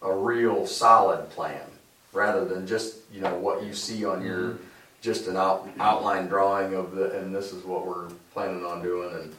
a 0.00 0.12
real 0.14 0.66
solid 0.66 1.28
plan, 1.30 1.66
rather 2.12 2.44
than 2.46 2.66
just, 2.66 3.00
you 3.12 3.20
know, 3.20 3.34
what 3.34 3.62
you 3.64 3.74
see 3.74 4.04
on 4.06 4.24
your, 4.24 4.56
just 5.02 5.26
an 5.26 5.36
out, 5.36 5.68
outline 5.80 6.28
drawing 6.28 6.74
of 6.74 6.92
the, 6.94 7.18
and 7.18 7.34
this 7.34 7.52
is 7.52 7.64
what 7.64 7.84
we're 7.86 8.08
planning 8.32 8.64
on 8.64 8.80
doing, 8.82 9.12
and, 9.14 9.34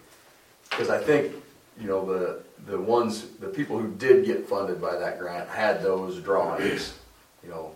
cause 0.70 0.90
I 0.90 1.02
think, 1.02 1.34
you 1.80 1.88
know, 1.88 2.06
the, 2.06 2.44
the 2.70 2.78
ones, 2.80 3.28
the 3.40 3.48
people 3.48 3.80
who 3.80 3.88
did 3.96 4.26
get 4.26 4.48
funded 4.48 4.80
by 4.82 4.96
that 4.98 5.18
grant 5.20 5.50
had 5.50 5.82
those 5.82 6.20
drawings, 6.22 6.94
you 7.44 7.50
know, 7.50 7.72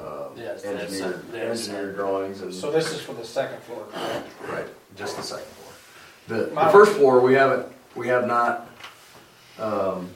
uh, 0.00 0.28
Yes, 0.34 0.62
that's- 0.62 0.82
engineered, 0.92 1.32
that's- 1.32 1.58
engineered 1.68 1.94
drawings 1.94 2.40
and. 2.40 2.52
so 2.54 2.70
this 2.72 2.90
is 2.90 3.00
for 3.02 3.12
the 3.12 3.24
second 3.24 3.62
floor, 3.64 3.84
correct? 3.92 4.28
Right, 4.48 4.66
just 4.96 5.16
the 5.18 5.22
second 5.22 5.44
floor. 5.46 6.38
The, 6.38 6.44
the 6.46 6.54
My- 6.54 6.72
first 6.72 6.92
floor, 6.92 7.20
we 7.20 7.34
haven't, 7.34 7.66
we 7.94 8.08
have 8.08 8.26
not, 8.26 8.66
um, 9.58 10.08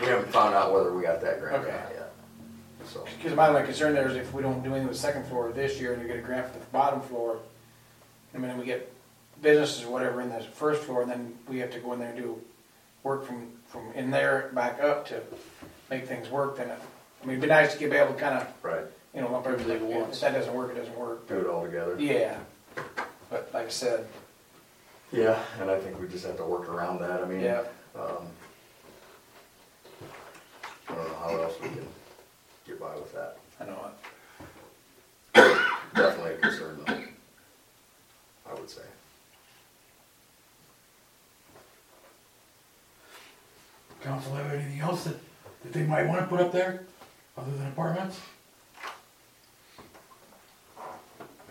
we 0.00 0.06
haven't 0.06 0.30
found 0.32 0.54
out 0.54 0.72
whether 0.72 0.94
we 0.94 1.02
got 1.02 1.20
that 1.22 1.40
grant 1.40 1.64
or 1.64 1.66
Okay. 1.68 1.76
not 1.76 1.90
yet. 1.90 1.91
So, 2.92 3.04
Because 3.16 3.34
my 3.34 3.48
only 3.48 3.62
concern 3.62 3.94
there 3.94 4.08
is 4.08 4.16
if 4.16 4.34
we 4.34 4.42
don't 4.42 4.62
do 4.62 4.70
anything 4.70 4.88
with 4.88 4.96
the 4.96 5.02
second 5.02 5.24
floor 5.26 5.50
this 5.50 5.80
year 5.80 5.94
and 5.94 6.02
we 6.02 6.08
get 6.08 6.18
a 6.18 6.22
grant 6.22 6.52
for 6.52 6.58
the 6.58 6.64
bottom 6.66 7.00
floor, 7.00 7.38
I 8.34 8.38
mean, 8.38 8.56
we 8.58 8.66
get 8.66 8.92
businesses 9.40 9.84
or 9.84 9.90
whatever 9.90 10.20
in 10.20 10.28
the 10.28 10.40
first 10.40 10.82
floor, 10.82 11.02
and 11.02 11.10
then 11.10 11.34
we 11.48 11.58
have 11.60 11.70
to 11.72 11.78
go 11.80 11.92
in 11.94 11.98
there 12.00 12.10
and 12.10 12.18
do 12.18 12.40
work 13.02 13.24
from, 13.26 13.48
from 13.68 13.92
in 13.94 14.10
there 14.10 14.50
back 14.54 14.80
up 14.82 15.06
to 15.08 15.20
make 15.90 16.06
things 16.06 16.28
work, 16.30 16.56
then, 16.56 16.68
it- 16.68 16.78
I 17.22 17.26
mean, 17.26 17.38
it'd 17.38 17.42
be 17.42 17.48
nice 17.48 17.74
to 17.76 17.88
be 17.88 17.96
able 17.96 18.14
to 18.14 18.20
kind 18.20 18.36
of, 18.38 18.46
right, 18.62 18.84
you 19.14 19.20
know, 19.20 19.30
lump 19.30 19.46
everything, 19.46 19.76
at 19.76 19.82
once. 19.82 20.16
if 20.16 20.20
that 20.22 20.32
doesn't 20.34 20.52
work, 20.54 20.72
it 20.72 20.74
doesn't 20.78 20.98
work. 20.98 21.26
do 21.28 21.38
it 21.38 21.46
all 21.46 21.64
together. 21.64 21.96
Yeah, 21.98 22.36
but 23.30 23.48
like 23.54 23.66
I 23.66 23.70
said, 23.70 24.06
Yeah, 25.12 25.38
and 25.60 25.70
I 25.70 25.78
think 25.78 26.00
we 26.00 26.08
just 26.08 26.26
have 26.26 26.36
to 26.38 26.44
work 26.44 26.68
around 26.68 27.00
that, 27.00 27.22
I 27.22 27.26
mean, 27.26 27.40
yeah, 27.40 27.62
um, 27.94 28.26
I 30.88 30.94
don't 30.94 31.08
know 31.08 31.14
how 31.20 31.36
else 31.42 31.54
we 31.62 31.68
can 31.68 31.86
by 32.82 32.94
with 32.96 33.12
that. 33.12 33.36
I 33.60 33.64
know 33.64 33.90
it. 35.34 35.58
Definitely 35.94 36.34
a 36.34 36.38
concern 36.38 36.80
though, 36.84 36.94
I 38.50 38.54
would 38.54 38.68
say. 38.68 38.82
Council 44.02 44.34
have 44.34 44.52
anything 44.52 44.80
else 44.80 45.04
that, 45.04 45.16
that 45.62 45.72
they 45.72 45.84
might 45.84 46.08
wanna 46.08 46.26
put 46.26 46.40
up 46.40 46.50
there, 46.50 46.82
other 47.38 47.52
than 47.52 47.68
apartments? 47.68 48.18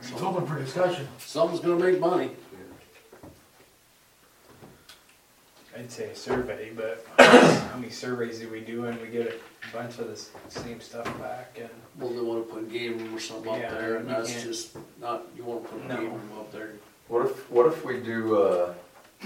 It's 0.02 0.22
open 0.22 0.46
for 0.46 0.60
discussion. 0.60 1.08
Something's 1.20 1.62
gonna 1.62 1.82
make 1.82 2.00
money. 2.00 2.32
I'd 5.82 5.92
say 5.92 6.10
a 6.12 6.16
survey, 6.16 6.72
but 6.76 7.04
how 7.20 7.76
many 7.78 7.90
surveys 7.92 8.38
do 8.40 8.50
we 8.50 8.60
do 8.60 8.86
and 8.86 9.02
we 9.02 9.08
get 9.08 9.28
a 9.28 9.76
bunch 9.76 9.98
of 9.98 10.06
the 10.08 10.14
s- 10.14 10.30
same 10.48 10.80
stuff 10.80 11.06
back 11.20 11.58
and 11.60 11.70
Well, 11.98 12.12
they 12.14 12.22
wanna 12.22 12.42
put 12.42 12.60
a 12.64 12.66
game 12.68 13.00
room 13.00 13.16
or 13.16 13.20
something 13.20 13.52
up 13.52 13.60
Yeah, 13.60 13.74
there, 13.74 13.96
and 13.96 14.08
you 14.08 14.14
that's 14.16 14.32
can't- 14.32 14.44
just 14.44 14.78
not, 15.00 15.24
you 15.36 15.44
wanna 15.44 15.62
put 15.62 15.82
a 15.82 15.88
No. 15.88 15.96
game 15.98 16.12
room 16.12 16.30
up 16.40 16.52
there. 16.52 16.74
What 17.08 17.26
if, 17.26 17.50
what 17.50 17.66
if 17.66 17.84
we 17.84 18.00
do, 18.00 18.36
uh, 18.44 18.74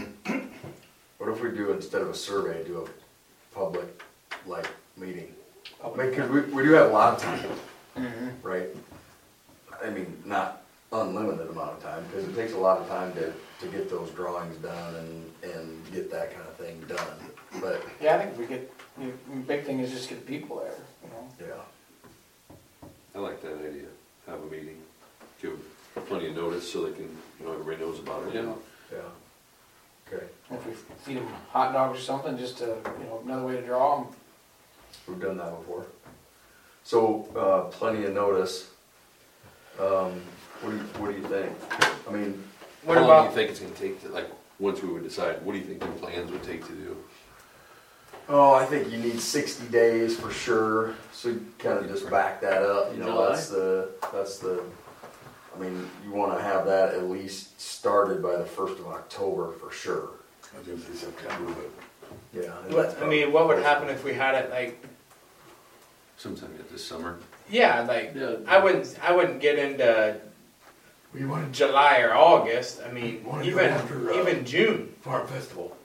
what 1.18 1.30
if 1.30 1.42
we 1.44 1.50
do, 1.52 1.74
instead 1.74 2.02
of 2.02 2.08
a 2.10 2.16
survey, 2.16 2.64
do 2.64 2.88
a 2.88 3.54
public, 3.54 4.02
like, 4.48 4.68
meeting? 4.96 5.36
I 5.84 5.90
mean, 5.98 6.16
cause 6.16 6.30
we, 6.30 6.40
we 6.42 6.64
do 6.64 6.72
have 6.72 6.90
a 6.90 6.94
lot 6.94 7.16
of 7.16 7.22
time, 7.22 7.50
Mhm. 7.98 8.32
right? 8.44 8.70
I 9.84 9.90
mean, 9.90 10.24
not 10.26 10.64
unlimited 10.94 11.50
amount 11.50 11.72
of 11.78 11.84
time, 11.84 12.06
cause 12.14 12.24
it 12.24 12.34
takes 12.34 12.54
a 12.54 12.58
lot 12.58 12.78
of 12.78 12.88
time 12.88 13.12
to, 13.16 13.34
to 13.62 13.68
get 13.68 13.90
those 13.90 14.10
drawings 14.12 14.58
done 14.58 14.96
and, 14.96 15.32
and 15.54 15.92
get 15.94 16.12
that 16.12 16.34
kind 16.34 16.48
of 16.48 16.56
thing 16.56 16.82
done. 16.88 17.62
But, 17.62 17.82
Yeah, 18.02 18.16
I 18.16 18.26
think 18.26 18.38
we 18.38 18.46
get, 18.46 18.72
the 18.98 19.12
big 19.48 19.64
thing 19.66 19.80
is 19.80 19.92
just 19.92 20.10
get 20.10 20.26
people 20.28 20.58
there, 20.58 20.74
you 21.04 21.10
know? 21.10 21.56
yeah, 22.52 22.56
I 23.16 23.20
like 23.20 23.42
that 23.42 23.58
idea, 23.60 23.86
have 24.28 24.42
a 24.42 24.46
meeting. 24.46 24.78
Give 25.42 25.58
plenty 26.08 26.28
of 26.28 26.36
notice 26.36 26.70
so 26.72 26.86
they 26.86 26.94
can, 26.94 27.10
you 27.40 27.46
know, 27.46 27.54
everybody 27.54 27.78
knows 27.78 28.00
about 28.00 28.28
it. 28.28 28.34
Yeah. 28.36 28.54
Yeah. 28.92 30.14
Okay, 30.14 30.24
If 30.52 30.66
we 30.68 30.74
feed 31.04 31.18
them 31.18 31.28
hot 31.50 31.74
dogs 31.74 31.98
or 32.00 32.02
something, 32.02 32.38
just 32.38 32.58
to, 32.60 32.66
you 33.00 33.06
know, 33.06 33.22
another 33.26 33.46
way 33.46 33.56
to 33.56 33.62
draw 33.66 34.02
them. 34.04 34.14
we've 35.08 35.20
done 35.20 35.38
that 35.38 35.58
before. 35.58 35.86
So, 36.84 37.28
uh, 37.36 37.72
plenty 37.76 38.06
of 38.06 38.14
notice. 38.14 38.70
Um, 39.80 40.22
what 40.62 40.70
do 40.72 40.76
you, 40.78 40.84
what 41.00 41.12
do 41.12 41.18
you 41.18 41.28
think? 41.28 41.52
I 42.08 42.12
mean, 42.12 42.44
What 42.86 42.98
How 43.00 43.04
long 43.04 43.10
do 43.10 43.14
about, 43.14 43.26
you 43.30 43.36
think 43.36 43.50
it's 43.52 43.60
gonna 43.60 43.74
take 43.74 44.02
to, 44.04 44.10
like, 44.10 44.30
once 44.60 44.82
we 44.82 44.90
would 44.90 45.04
decide, 45.04 45.42
what 45.44 45.54
do 45.54 45.58
you 45.60 45.66
think 45.66 45.80
the 45.80 45.88
plans 45.88 46.32
would 46.32 46.44
take 46.44 46.66
to 46.68 46.72
do? 46.74 46.98
oh, 48.28 48.54
I 48.56 48.66
think 48.66 48.92
you 48.92 48.98
need 48.98 49.20
sixty 49.20 49.68
days 49.68 50.18
for 50.20 50.32
sure, 50.32 50.96
so 51.12 51.30
you 51.30 51.46
kinda 51.60 51.88
just 51.88 52.10
back 52.10 52.42
that 52.42 52.64
up, 52.64 52.92
you 52.92 52.98
know, 53.00 53.06
July? 53.08 53.30
that's 53.30 53.50
the, 53.50 53.90
that's 54.12 54.38
the, 54.40 54.64
I 55.56 55.60
mean, 55.60 55.88
you 56.04 56.12
wanna 56.12 56.42
have 56.42 56.66
that 56.66 56.94
at 56.96 57.04
least 57.10 57.60
started 57.62 58.22
by 58.24 58.36
the 58.38 58.46
first 58.46 58.80
of 58.80 58.88
October 58.88 59.52
for 59.54 59.72
sure. 59.72 60.10
I 60.56 60.60
was 60.60 60.68
gonna 60.68 60.80
say 60.80 61.06
September, 61.06 61.54
but 61.54 62.42
Yeah. 62.44 62.50
what, 62.76 63.00
I 63.02 63.06
mean, 63.08 63.32
what 63.32 63.48
would 63.48 63.62
happen 63.64 63.90
if 63.90 64.04
we 64.04 64.14
had 64.14 64.36
it 64.36 64.50
like, 64.52 64.84
Sometime 66.18 66.50
yet 66.58 66.70
this 66.72 66.84
summer? 66.86 67.18
yeah, 67.50 67.82
like, 67.82 68.14
Yeah. 68.16 68.36
I 68.48 68.58
wouldn't, 68.60 68.96
I 69.04 69.12
wouldn't 69.12 69.40
get 69.40 69.60
into 69.60 70.20
we 71.16 71.26
wanted 71.26 71.54
July 71.54 72.00
or 72.02 72.14
August, 72.14 72.82
I 72.88 72.92
mean, 72.92 73.24
Wanna 73.24 73.44
do 73.44 73.50
even, 73.52 73.66
after, 73.66 74.12
uh, 74.12 74.20
even 74.22 74.46
June. 74.46 74.94
Farm 75.02 75.26
Festival. 75.28 75.76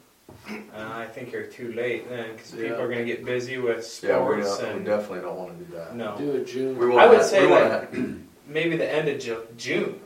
Uh, 0.48 0.54
I 0.74 1.06
think 1.06 1.32
you're 1.32 1.44
too 1.44 1.72
late 1.72 2.08
then, 2.08 2.32
because 2.34 2.52
Yeah. 2.54 2.68
people 2.68 2.82
are 2.82 2.88
gonna 2.88 3.04
get 3.04 3.24
busy 3.24 3.58
with 3.58 3.76
Yeah, 4.02 4.18
we 4.18 4.42
sports 4.42 4.58
don't, 4.58 4.68
we 4.70 4.76
and, 4.78 4.86
definitely 4.86 5.20
don't 5.20 5.36
wanna 5.38 5.54
do 5.54 5.66
that. 5.76 5.94
no. 5.94 6.16
Do 6.18 6.32
it 6.32 6.46
June. 6.46 6.76
We 6.78 6.86
I 6.86 6.88
wanna 6.88 7.08
would 7.10 7.16
have- 7.18 7.26
say 7.26 7.46
we 7.46 7.52
wanna 7.52 7.68
like, 7.68 7.92
maybe 8.48 8.76
the 8.76 8.90
end 8.92 9.08
of 9.08 9.18
Ju- 9.20 9.46
June, 9.56 10.00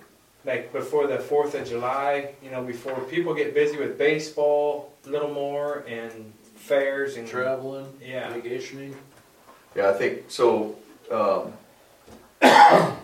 like 0.44 0.72
before 0.72 1.06
the 1.06 1.18
Fourth 1.18 1.54
of 1.54 1.66
July, 1.66 2.34
you 2.42 2.50
know, 2.50 2.62
before 2.62 2.94
people 3.10 3.32
get 3.32 3.54
busy 3.54 3.78
with 3.78 3.96
baseball 3.96 4.92
a 5.06 5.08
little 5.08 5.30
more 5.30 5.84
and 5.88 6.32
fairs 6.56 7.16
and. 7.16 7.26
Traveling, 7.26 7.87
Yeah. 8.04 8.30
vacationing. 8.34 8.94
Yeah, 9.74 9.88
I 9.90 9.92
think, 9.94 10.24
so, 10.28 10.76
um, 11.10 11.52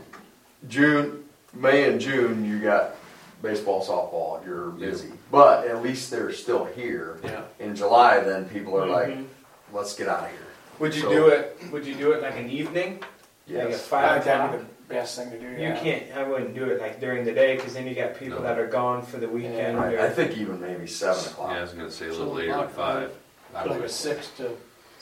June, 0.69 1.20
May 1.55 1.91
and 1.91 2.01
June, 2.01 2.45
you 2.45 2.61
got 2.61 2.95
baseball, 3.43 3.85
softball, 3.85 4.45
you're 4.45 4.71
busy. 4.71 5.11
But 5.31 5.67
at 5.67 5.83
least 5.83 6.11
they're 6.11 6.33
still 6.33 6.65
here. 6.67 7.19
Yeah. 7.25 7.43
In 7.59 7.75
July, 7.75 8.21
then 8.21 8.49
people 8.49 8.79
are 8.81 8.87
like, 8.87 9.09
Mhm. 9.09 9.27
let's 9.73 9.95
get 9.97 10.09
out 10.09 10.25
of 10.25 10.31
here. 10.31 10.39
Would 10.79 10.95
you 10.95 11.03
So- 11.03 11.11
do 11.11 11.29
it, 11.29 11.57
would 11.73 11.85
you 11.87 11.95
do 11.95 12.13
it 12.13 12.23
like 12.23 12.37
an 12.37 12.49
evening? 12.51 13.03
Like 13.49 13.65
at 13.65 13.71
Yes. 13.71 13.87
Five 13.87 14.13
think 14.13 14.25
that'd 14.27 14.41
o'clock? 14.45 14.61
be 14.61 14.67
the 14.89 14.95
best 14.95 15.17
thing 15.19 15.31
to 15.31 15.39
do, 15.39 15.47
You 15.49 15.59
yeah. 15.59 15.77
can't, 15.81 16.03
I 16.17 16.23
wouldn't 16.23 16.55
do 16.55 16.67
it 16.67 16.81
like 16.81 17.01
during 17.01 17.25
the 17.25 17.33
day, 17.33 17.57
cause 17.57 17.75
then 17.75 17.87
you 17.87 17.95
got 17.95 18.15
people 18.15 18.39
No. 18.39 18.45
that 18.45 18.59
are 18.59 18.67
gone 18.67 19.03
for 19.03 19.17
the 19.17 19.29
weekend. 19.29 19.79
I, 19.81 19.87
I 19.89 19.95
or 19.95 20.11
think 20.11 20.37
even 20.39 20.61
maybe 20.61 20.87
seven 20.87 21.19
o'clock. 21.25 21.49
Yeah, 21.51 21.55
I 21.55 21.57
o'clock. 21.57 21.63
was 21.63 21.73
gonna 21.73 21.91
say 21.91 22.07
a 22.07 22.13
little 22.13 22.35
later, 22.35 22.53
like 22.53 22.61
like 22.61 22.71
five. 22.71 23.11
I 23.55 23.65
Like 23.65 23.71
would 23.77 23.85
a 23.85 23.89
six 23.89 24.29
to, 24.37 24.51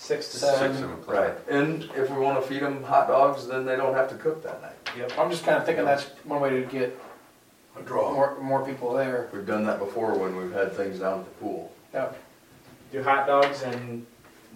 Six 0.00 0.28
to 0.30 0.36
Seven. 0.38 0.58
seven. 0.58 0.70
Six, 0.76 0.80
seven 0.80 0.94
o'clock. 1.02 1.16
Right, 1.16 1.34
and 1.50 1.82
if 1.96 2.08
we 2.08 2.16
wanna 2.18 2.40
feed 2.40 2.62
them 2.62 2.84
hot 2.84 3.08
dogs, 3.08 3.46
then 3.48 3.66
they 3.66 3.74
don't 3.76 3.94
have 3.94 4.08
to 4.10 4.14
cook 4.14 4.42
that 4.44 4.62
night. 4.62 4.72
Yep. 4.98 5.18
I'm 5.18 5.30
just 5.30 5.44
kinda 5.44 5.62
thinking 5.62 5.84
that's 5.84 6.04
one 6.24 6.40
way 6.40 6.50
to 6.50 6.62
get 6.66 6.98
A 7.78 7.82
draw. 7.82 8.12
more, 8.12 8.38
more 8.40 8.64
people 8.64 8.92
there. 8.94 9.28
We've 9.32 9.46
done 9.46 9.64
that 9.66 9.78
before 9.78 10.14
when 10.14 10.36
we've 10.36 10.52
had 10.52 10.72
things 10.72 10.98
down 11.00 11.20
at 11.20 11.24
the 11.26 11.30
pool. 11.32 11.72
Yeah. 11.94 12.08
Do 12.92 13.02
hot 13.02 13.26
dogs 13.26 13.62
and 13.62 14.06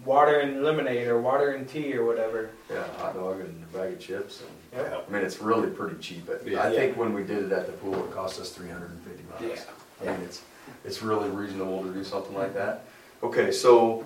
water 0.05 0.41
and 0.41 0.65
lemonade 0.65 1.07
or 1.07 1.21
water 1.21 1.51
and 1.53 1.69
tea 1.69 1.95
or 1.97 2.05
whatever. 2.05 2.51
Yeah, 2.71 2.83
hot 2.99 3.15
dog 3.15 3.41
and 3.41 3.65
a 3.73 3.77
bag 3.77 3.93
of 3.93 4.01
chips 4.01 4.41
and, 4.41 4.81
Yep. 4.83 5.07
I 5.09 5.13
mean, 5.13 5.23
it's 5.23 5.41
really 5.41 5.69
pretty 5.71 5.97
cheap. 6.01 6.29
It- 6.29 6.43
Yeah. 6.47 6.63
I 6.65 6.75
think 6.75 6.97
when 6.97 7.13
we 7.13 7.23
did 7.25 7.45
it 7.45 7.53
at 7.53 7.67
the 7.67 7.73
pool, 7.73 7.95
it 8.05 8.11
cost 8.11 8.41
us 8.41 8.51
three 8.51 8.69
hundred 8.71 8.91
and 8.91 9.01
fifty 9.03 9.23
bucks. 9.25 9.67
I 10.01 10.05
mean, 10.07 10.21
it's, 10.25 10.41
it's 10.85 11.03
really 11.03 11.29
reasonable 11.31 11.83
to 11.85 11.91
do 11.91 12.03
something 12.03 12.35
like 12.35 12.55
that. 12.55 12.85
Okay, 13.23 13.53
so, 13.53 14.05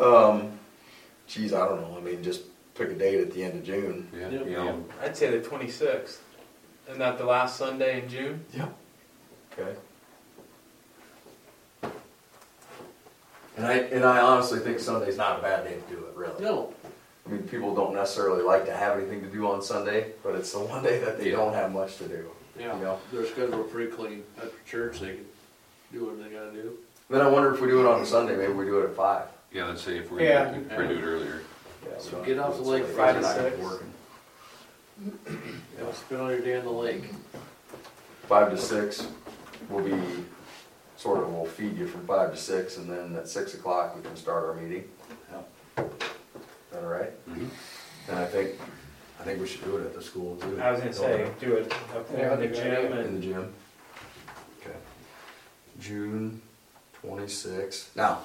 um, 0.00 0.58
geez, 1.28 1.52
I 1.52 1.68
don't 1.68 1.80
know, 1.82 1.96
I 1.96 2.00
mean, 2.00 2.22
just 2.24 2.42
pick 2.74 2.90
a 2.90 2.94
date 2.94 3.20
at 3.20 3.32
the 3.32 3.42
end 3.44 3.54
of 3.58 3.64
June. 3.64 4.08
Yeah, 4.14 4.28
Yep. 4.30 4.46
you 4.46 4.52
know, 4.52 4.84
I'd 5.02 5.16
say 5.16 5.30
the 5.30 5.40
twenty-sixth. 5.42 6.22
Isn't 6.86 6.98
that 6.98 7.18
the 7.18 7.24
last 7.24 7.56
Sunday 7.56 8.02
in 8.02 8.08
June? 8.08 8.44
Yep. 8.54 8.72
Okay. 9.58 9.74
And 13.56 13.66
I, 13.66 13.74
and 13.74 14.04
I 14.04 14.20
honestly 14.20 14.58
think 14.60 14.78
Sunday's 14.78 15.16
not 15.18 15.38
a 15.38 15.42
bad 15.42 15.64
day 15.64 15.74
to 15.74 15.94
do 15.94 15.98
it, 16.06 16.16
really. 16.16 16.42
No, 16.42 16.72
I 17.26 17.30
mean, 17.30 17.42
people 17.42 17.74
don't 17.74 17.94
necessarily 17.94 18.42
like 18.42 18.64
to 18.66 18.72
have 18.74 18.96
anything 18.98 19.20
to 19.22 19.28
do 19.28 19.46
on 19.50 19.60
Sunday, 19.62 20.12
but 20.22 20.34
it's 20.34 20.52
the 20.52 20.60
one 20.60 20.82
day 20.82 20.98
that 21.00 21.18
they 21.18 21.30
Yeah. 21.30 21.36
don't 21.36 21.52
have 21.52 21.72
much 21.72 21.96
to 21.98 22.04
do. 22.08 22.30
yeah, 22.58 22.74
You 22.76 22.82
know? 22.84 22.98
their 23.12 23.26
schedule 23.26 23.64
pretty 23.64 23.90
clean. 23.90 24.24
After 24.38 24.50
church, 24.66 25.00
they 25.00 25.08
can 25.16 25.26
do 25.92 26.06
what 26.06 26.22
they 26.22 26.30
gotta 26.30 26.52
do. 26.52 26.78
Then 27.10 27.20
I 27.20 27.28
wonder 27.28 27.52
if 27.52 27.60
we 27.60 27.68
do 27.68 27.80
it 27.80 27.86
on 27.86 28.00
a 28.00 28.06
Sunday, 28.06 28.36
maybe 28.36 28.52
we 28.52 28.64
do 28.64 28.80
it 28.80 28.84
at 28.90 28.96
five. 28.96 29.24
yeah, 29.52 29.66
let's 29.66 29.82
say 29.82 29.98
if 29.98 30.10
we're 30.10 30.20
Yeah. 30.22 30.44
gonna, 30.46 30.58
if 30.62 30.76
we're 30.76 30.86
do 30.88 30.94
it 30.98 31.02
earlier. 31.04 31.40
Yeah, 31.84 31.90
we 31.96 32.02
So 32.02 32.22
get 32.22 32.38
off 32.38 32.56
the 32.56 32.62
lake 32.62 32.84
Sunday. 32.84 32.96
five 32.96 33.14
to 33.16 33.20
We're 33.62 33.70
not 33.70 33.78
six. 33.78 33.84
Yeah, 35.78 35.92
spend 35.92 36.20
all 36.20 36.30
your 36.30 36.40
day 36.40 36.58
on 36.58 36.64
the 36.64 36.70
lake. 36.70 37.04
Five 38.28 38.50
to 38.50 38.58
six 38.58 39.06
will 39.68 39.82
be, 39.82 39.94
sort 40.96 41.18
of, 41.20 41.32
we'll 41.32 41.46
feed 41.46 41.76
you 41.78 41.86
from 41.86 42.06
five 42.06 42.30
to 42.32 42.36
six, 42.36 42.76
and 42.76 42.88
then 42.90 43.16
at 43.16 43.28
six 43.28 43.54
o'clock, 43.54 43.96
we 43.96 44.02
can 44.02 44.16
start 44.16 44.44
our 44.44 44.54
meeting. 44.54 44.84
Is 45.78 45.84
that 46.72 46.82
all 46.82 46.88
right? 46.88 47.12
Mhm. 47.28 47.48
And 48.08 48.18
I 48.18 48.26
think, 48.26 48.60
I 49.20 49.24
think 49.24 49.40
we 49.40 49.46
should 49.46 49.64
do 49.64 49.76
it 49.78 49.86
at 49.86 49.94
the 49.94 50.02
school 50.02 50.36
too. 50.36 50.60
I 50.60 50.70
was 50.70 50.80
gonna 50.80 50.92
say, 50.92 51.30
do 51.40 51.54
it 51.56 51.72
up 51.94 52.08
there 52.12 52.32
in 52.34 52.40
the 52.40 52.46
Yeah, 52.56 52.62
gym 52.82 52.92
In 52.92 52.98
and, 52.98 53.22
the 53.22 53.26
gym. 53.26 53.52
Okay. 54.60 54.76
June 55.80 56.42
twenty-sixth. 57.00 57.96
Now, 57.96 58.20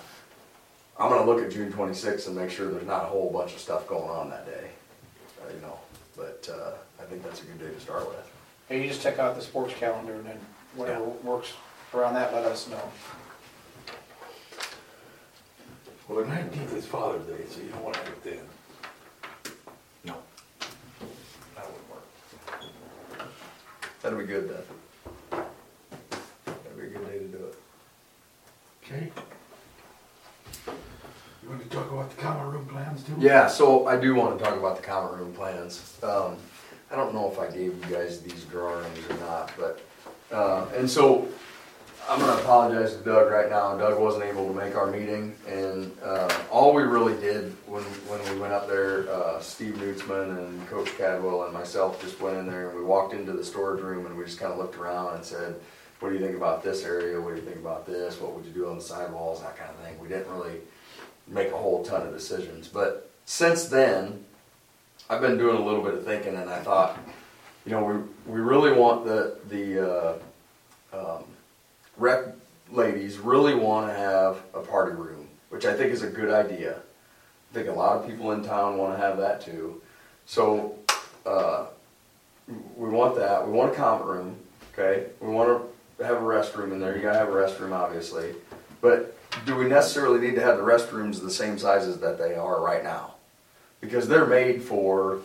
I'm 0.98 1.10
gonna 1.10 1.26
look 1.26 1.44
at 1.44 1.52
June 1.52 1.72
twenty-sixth 1.72 2.28
and 2.28 2.36
make 2.36 2.50
sure 2.50 2.70
there's 2.72 2.88
not 2.88 3.04
a 3.04 3.08
whole 3.08 3.30
bunch 3.32 3.54
of 3.54 3.60
stuff 3.60 3.88
going 3.88 4.10
on 4.10 4.30
that 4.30 4.46
day. 4.46 4.70
Uh, 5.44 5.54
You 5.54 5.62
know, 5.62 5.78
but, 6.16 6.48
uh, 6.52 6.72
I 7.02 7.06
think 7.06 7.24
that's 7.24 7.42
a 7.42 7.46
good 7.46 7.60
day 7.60 7.74
to 7.74 7.80
start 7.80 8.08
with. 8.08 8.32
Hey, 8.70 8.82
you 8.82 8.88
just 8.90 9.02
check 9.02 9.20
out 9.20 9.36
the 9.36 9.42
sports 9.42 9.74
calendar 9.74 10.14
and 10.14 10.26
then 10.26 10.40
whatever 10.76 11.04
works 11.04 11.54
around 11.94 12.14
that, 12.16 12.34
let 12.34 12.46
us 12.46 12.68
know. 12.70 12.82
Well, 16.08 16.24
the 16.24 16.28
nineteenth 16.30 16.74
is 16.74 16.86
Father's 16.86 17.26
Day, 17.26 17.44
so 17.50 17.60
you 17.62 17.70
don't 17.70 17.84
wanna 17.84 17.98
have 17.98 18.08
it 18.08 18.24
then. 18.24 19.54
No. 20.06 20.16
That 21.56 21.66
wouldn't 21.66 21.90
work. 21.90 23.30
That'd 24.02 24.18
be 24.20 24.26
good 24.26 24.50
then. 24.50 24.64
That'd 26.46 26.78
be 26.78 26.84
a 26.84 26.90
good 26.90 27.06
day 27.06 27.20
to 27.20 27.26
do 27.28 27.46
it. 27.46 27.56
Okay? 28.84 29.12
You 31.46 31.52
want 31.52 31.62
to 31.62 31.70
talk 31.70 31.92
about 31.92 32.10
the 32.10 32.20
common 32.20 32.54
room 32.54 32.66
plans 32.66 33.04
too? 33.04 33.14
Yeah, 33.20 33.48
so 33.48 33.86
I 33.86 33.98
do 33.98 34.16
wanna 34.16 34.40
talk 34.40 34.58
about 34.58 34.78
the 34.78 34.82
common 34.82 35.20
room 35.20 35.32
plans. 35.32 35.96
Um, 36.02 36.38
I 36.90 36.96
don't 36.96 37.14
know 37.14 37.32
if 37.32 37.38
I 37.38 37.46
gave 37.46 37.66
you 37.86 37.96
guys 37.96 38.20
these 38.22 38.46
drawings 38.46 38.98
or 39.08 39.18
not, 39.18 39.52
but, 39.56 39.80
uh, 40.32 40.66
and 40.76 40.90
so, 40.90 41.28
I'm 42.10 42.20
gonna 42.20 42.42
apologize 42.42 42.96
to 42.96 43.04
Doug 43.04 43.30
right 43.32 43.48
now, 43.48 43.78
Doug 43.78 44.00
wasn't 44.00 44.24
able 44.24 44.48
to 44.48 44.54
make 44.56 44.76
our 44.76 44.88
meeting, 44.88 45.36
and, 45.48 45.96
uh, 46.04 46.34
all 46.50 46.74
we 46.74 46.82
really 46.82 47.14
did 47.22 47.56
when, 47.68 47.84
when 47.84 48.34
we 48.34 48.42
went 48.42 48.52
up 48.52 48.68
there, 48.68 49.08
uh, 49.08 49.40
Steve 49.40 49.76
Nutzman 49.76 50.36
and 50.40 50.68
Coach 50.68 50.98
Cadwell 50.98 51.44
and 51.44 51.54
myself 51.54 52.02
just 52.02 52.20
went 52.20 52.38
in 52.38 52.48
there 52.48 52.70
and 52.70 52.80
we 52.80 52.84
walked 52.84 53.14
into 53.14 53.34
the 53.34 53.46
storage 53.46 53.84
room 53.84 54.08
and 54.08 54.18
we 54.18 54.26
just 54.26 54.40
kinda 54.40 54.56
looked 54.56 54.78
around 54.78 55.14
and 55.14 55.24
said, 55.24 55.54
what 56.00 56.10
do 56.10 56.16
you 56.16 56.22
think 56.22 56.36
about 56.36 56.64
this 56.64 56.84
area, 56.84 57.22
what 57.22 57.36
do 57.36 57.40
you 57.40 57.46
think 57.46 57.58
about 57.58 57.86
this, 57.86 58.20
what 58.20 58.34
would 58.34 58.46
you 58.46 58.52
do 58.52 58.68
on 58.68 58.78
the 58.78 58.84
sidewalls, 58.84 59.42
that 59.42 59.56
kinda 59.56 59.74
thing, 59.84 60.00
we 60.00 60.08
didn't 60.08 60.32
really 60.32 60.62
make 61.28 61.52
a 61.52 61.58
whole 61.58 61.84
ton 61.84 62.06
of 62.06 62.14
decisions. 62.14 62.68
But 62.68 63.10
since 63.26 63.66
then, 63.66 64.24
I've 65.10 65.22
been 65.22 65.38
doing 65.38 65.58
a 65.58 65.64
little 65.64 65.82
bit 65.82 65.94
of 65.94 66.06
thinking, 66.06 66.36
and 66.36 66.50
I 66.50 66.60
thought, 66.60 66.98
you 67.66 67.72
know, 67.72 67.84
we 67.84 68.34
we 68.34 68.40
really 68.40 68.72
want 68.72 69.06
the 69.06 69.38
the 69.50 69.92
uh, 69.92 70.18
um, 70.94 71.24
rec 71.98 72.26
ladies 72.72 73.18
really 73.18 73.56
want 73.56 73.88
to 73.88 73.94
have 73.94 74.42
a 74.54 74.60
party 74.60 74.96
room, 74.96 75.28
which 75.50 75.66
I 75.66 75.76
think 75.76 75.92
is 75.92 76.02
a 76.02 76.10
good 76.10 76.32
idea. 76.32 76.78
I 77.52 77.54
think 77.54 77.70
a 77.70 77.74
lot 77.74 77.98
of 77.98 78.08
people 78.08 78.32
in 78.32 78.44
town 78.44 78.78
want 78.78 78.98
to 78.98 78.98
have 78.98 79.18
that 79.18 79.42
too. 79.42 79.82
So 80.26 80.78
uh, 81.26 81.68
we 82.76 82.90
want 82.90 83.16
that. 83.16 83.46
We 83.46 83.54
want 83.54 83.72
a 83.72 83.76
common 83.76 84.08
room. 84.08 84.36
Okay, 84.74 85.08
we 85.22 85.30
want 85.30 85.64
to 85.98 86.04
have 86.04 86.18
a 86.18 86.26
restroom 86.26 86.72
in 86.72 86.80
there. 86.80 86.96
You 86.96 87.02
gotta 87.02 87.20
have 87.20 87.30
a 87.30 87.32
restroom, 87.32 87.72
obviously. 87.72 88.36
But 88.82 89.16
do 89.46 89.56
we 89.56 89.68
necessarily 89.68 90.20
need 90.20 90.36
to 90.36 90.42
have 90.42 90.58
the 90.58 90.64
restrooms 90.64 91.22
the 91.22 91.32
same 91.32 91.58
sizes 91.58 92.00
that 92.00 92.18
they 92.18 92.36
are 92.36 92.62
right 92.62 92.84
now? 92.84 93.16
Because 93.82 94.08
they're 94.08 94.26
made 94.26 94.64
for, 94.64 95.20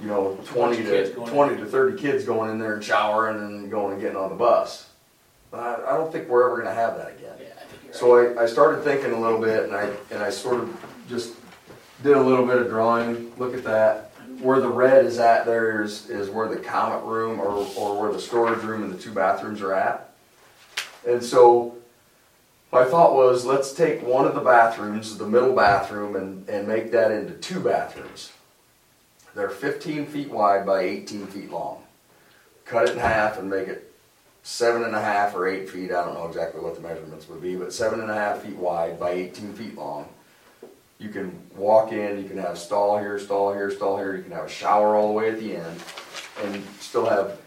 you 0.00 0.06
know, 0.06 0.38
twenty 0.44 0.82
to, 0.84 1.12
going 1.14 1.30
twenty 1.30 1.56
to 1.56 1.66
thirty 1.66 1.96
kids 1.96 2.24
going 2.24 2.50
in 2.50 2.58
there 2.58 2.74
and 2.74 2.84
showering 2.84 3.36
and 3.38 3.70
going 3.70 3.92
and 3.92 4.00
getting 4.00 4.16
on 4.16 4.28
the 4.30 4.36
bus. 4.36 4.88
I, 5.52 5.76
I 5.88 5.96
don't 5.96 6.10
think 6.12 6.28
we're 6.28 6.46
ever 6.46 6.62
gonna 6.62 6.74
have 6.74 6.96
that 6.96 7.08
again. 7.08 7.36
Yeah, 7.40 7.46
I 7.60 7.64
think 7.64 7.84
you're 7.84 7.94
So 7.94 8.36
I, 8.36 8.42
I 8.44 8.46
started 8.46 8.84
thinking 8.84 9.12
a 9.12 9.20
little 9.20 9.40
bit 9.40 9.64
and 9.64 9.74
I, 9.74 9.90
and 10.10 10.22
I 10.22 10.30
sort 10.30 10.60
of 10.60 10.84
just 11.08 11.34
did 12.02 12.16
a 12.16 12.22
little 12.22 12.46
bit 12.46 12.56
of 12.56 12.68
drawing, 12.68 13.32
look 13.38 13.54
at 13.54 13.64
that. 13.64 14.12
where 14.40 14.60
the 14.60 14.68
red 14.68 15.04
is 15.04 15.18
at 15.18 15.46
there 15.46 15.82
is, 15.82 16.08
is 16.10 16.28
where 16.30 16.48
the 16.48 16.56
comet 16.56 17.04
room 17.04 17.40
or, 17.40 17.66
or 17.76 18.00
where 18.00 18.12
the 18.12 18.20
storage 18.20 18.62
room 18.62 18.82
and 18.82 18.92
the 18.92 18.98
two 18.98 19.12
bathrooms 19.12 19.60
are 19.62 19.72
at. 19.72 20.12
And 21.06 21.22
so 21.22 21.76
my 22.72 22.84
thought 22.84 23.14
was 23.14 23.44
let's 23.44 23.72
take 23.72 24.02
one 24.02 24.26
of 24.26 24.34
the 24.34 24.40
bathrooms, 24.40 25.18
the 25.18 25.26
middle 25.26 25.54
bathroom, 25.54 26.16
and, 26.16 26.48
and 26.48 26.66
make 26.66 26.90
that 26.92 27.10
into 27.10 27.34
two 27.34 27.60
bathrooms. 27.60 28.32
They're 29.34 29.50
15 29.50 30.06
feet 30.06 30.30
wide 30.30 30.64
by 30.66 30.82
18 30.82 31.26
feet 31.26 31.50
long. 31.50 31.82
Cut 32.64 32.88
it 32.88 32.92
in 32.94 32.98
half 32.98 33.38
and 33.38 33.50
make 33.50 33.68
it 33.68 33.92
seven 34.42 34.82
and 34.84 34.94
a 34.94 35.00
half 35.00 35.34
or 35.34 35.46
eight 35.46 35.68
feet. 35.68 35.90
I 35.92 36.04
don't 36.04 36.14
know 36.14 36.26
exactly 36.26 36.60
what 36.60 36.74
the 36.74 36.80
measurements 36.80 37.28
would 37.28 37.42
be, 37.42 37.56
but 37.56 37.72
seven 37.72 38.00
and 38.00 38.10
a 38.10 38.14
half 38.14 38.42
feet 38.42 38.56
wide 38.56 38.98
by 38.98 39.10
18 39.10 39.52
feet 39.52 39.76
long. 39.76 40.08
You 40.98 41.08
can 41.08 41.36
walk 41.56 41.92
in, 41.92 42.22
you 42.22 42.28
can 42.28 42.38
have 42.38 42.52
a 42.52 42.56
stall 42.56 42.98
here, 42.98 43.18
stall 43.18 43.52
here, 43.52 43.70
stall 43.70 43.98
here. 43.98 44.16
You 44.16 44.22
can 44.22 44.32
have 44.32 44.44
a 44.44 44.48
shower 44.48 44.94
all 44.96 45.08
the 45.08 45.14
way 45.14 45.30
at 45.30 45.38
the 45.38 45.56
end 45.56 45.80
and 46.44 46.62
still 46.80 47.06
have 47.06 47.38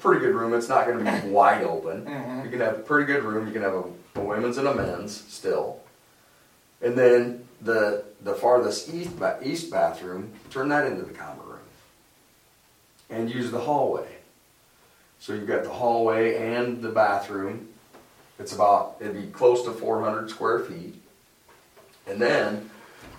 pretty 0.00 0.20
good 0.24 0.34
room. 0.34 0.54
It's 0.54 0.68
not 0.68 0.86
going 0.86 1.04
to 1.04 1.22
be 1.22 1.28
wide 1.28 1.62
open. 1.62 2.04
Mhm. 2.06 2.44
You 2.44 2.50
can 2.50 2.60
have 2.60 2.76
a 2.76 2.82
pretty 2.82 3.06
good 3.06 3.22
room. 3.24 3.46
You 3.46 3.52
can 3.52 3.62
have 3.62 3.74
a, 3.74 3.84
women's 4.24 4.58
and 4.58 4.68
a 4.68 4.74
men's 4.74 5.14
still. 5.28 5.80
And 6.82 6.96
then 6.96 7.44
the 7.60 8.04
the 8.22 8.34
farthest 8.34 8.92
east 8.92 9.12
east 9.42 9.70
bathroom, 9.70 10.32
turn 10.50 10.68
that 10.68 10.86
into 10.86 11.02
the 11.02 11.12
common 11.12 11.46
room. 11.46 11.58
And 13.08 13.30
use 13.30 13.50
the 13.50 13.60
hallway. 13.60 14.08
So 15.18 15.34
you've 15.34 15.46
got 15.46 15.64
the 15.64 15.70
hallway 15.70 16.36
and 16.36 16.80
the 16.82 16.90
bathroom. 16.90 17.68
It's 18.38 18.54
about 18.54 18.96
it'd 19.00 19.14
be 19.14 19.26
close 19.30 19.64
to 19.64 19.72
400 19.72 20.30
square 20.30 20.60
feet. 20.60 20.94
And 22.06 22.20
then 22.20 22.70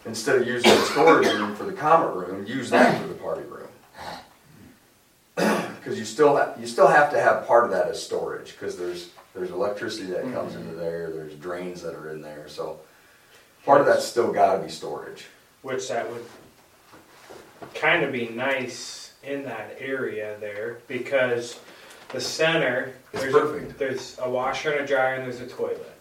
instead 0.06 0.41
of 0.41 0.47
using 0.47 0.72
the 0.72 0.82
storage 0.82 1.28
room 1.28 1.56
for 1.56 1.64
the 1.64 1.74
common 1.74 2.18
room, 2.18 2.45
use 2.47 2.70
that 2.72 2.99
for 3.02 3.08
the 3.08 3.14
party 3.16 3.43
room. 3.43 3.68
Because 5.82 5.97
you 5.97 6.06
still 6.06 6.36
have 6.36 6.58
you 6.60 6.68
still 6.68 6.86
have 6.86 7.10
to 7.12 7.20
have 7.20 7.47
part 7.47 7.66
of 7.66 7.72
that 7.72 7.88
as 7.88 8.02
storage 8.02 8.52
because 8.52 8.78
there's 8.78 9.10
there's 9.34 9.52
electricity 9.52 10.08
that 10.12 10.24
comes 10.34 10.54
mm-hmm. 10.54 10.62
into 10.64 10.76
there. 10.76 11.10
There's 11.10 11.36
drains 11.36 11.82
that 11.82 11.96
are 11.96 12.12
in 12.12 12.22
there. 12.22 12.48
So 12.48 12.80
part 13.66 13.82
of 13.82 13.88
that's 13.88 14.06
still 14.06 14.32
got 14.32 14.58
to 14.58 14.64
be 14.64 14.70
storage. 14.70 15.26
Which 15.62 15.88
that 15.90 16.10
would 16.10 16.26
kind 17.76 18.04
of 18.04 18.12
be 18.12 18.30
nice 18.30 19.14
in 19.24 19.44
that 19.44 19.78
area 19.80 20.36
there 20.40 20.80
because 20.88 21.60
the 22.10 22.20
center 22.20 22.94
It's 23.14 23.22
there's 23.22 23.34
perfect. 23.34 23.72
A, 23.72 23.78
there's 23.78 24.18
a 24.22 24.30
washer 24.30 24.72
and 24.72 24.82
a 24.82 24.88
dryer 24.88 25.16
and 25.16 25.24
there's 25.24 25.42
a 25.42 25.48
toilet. 25.48 25.92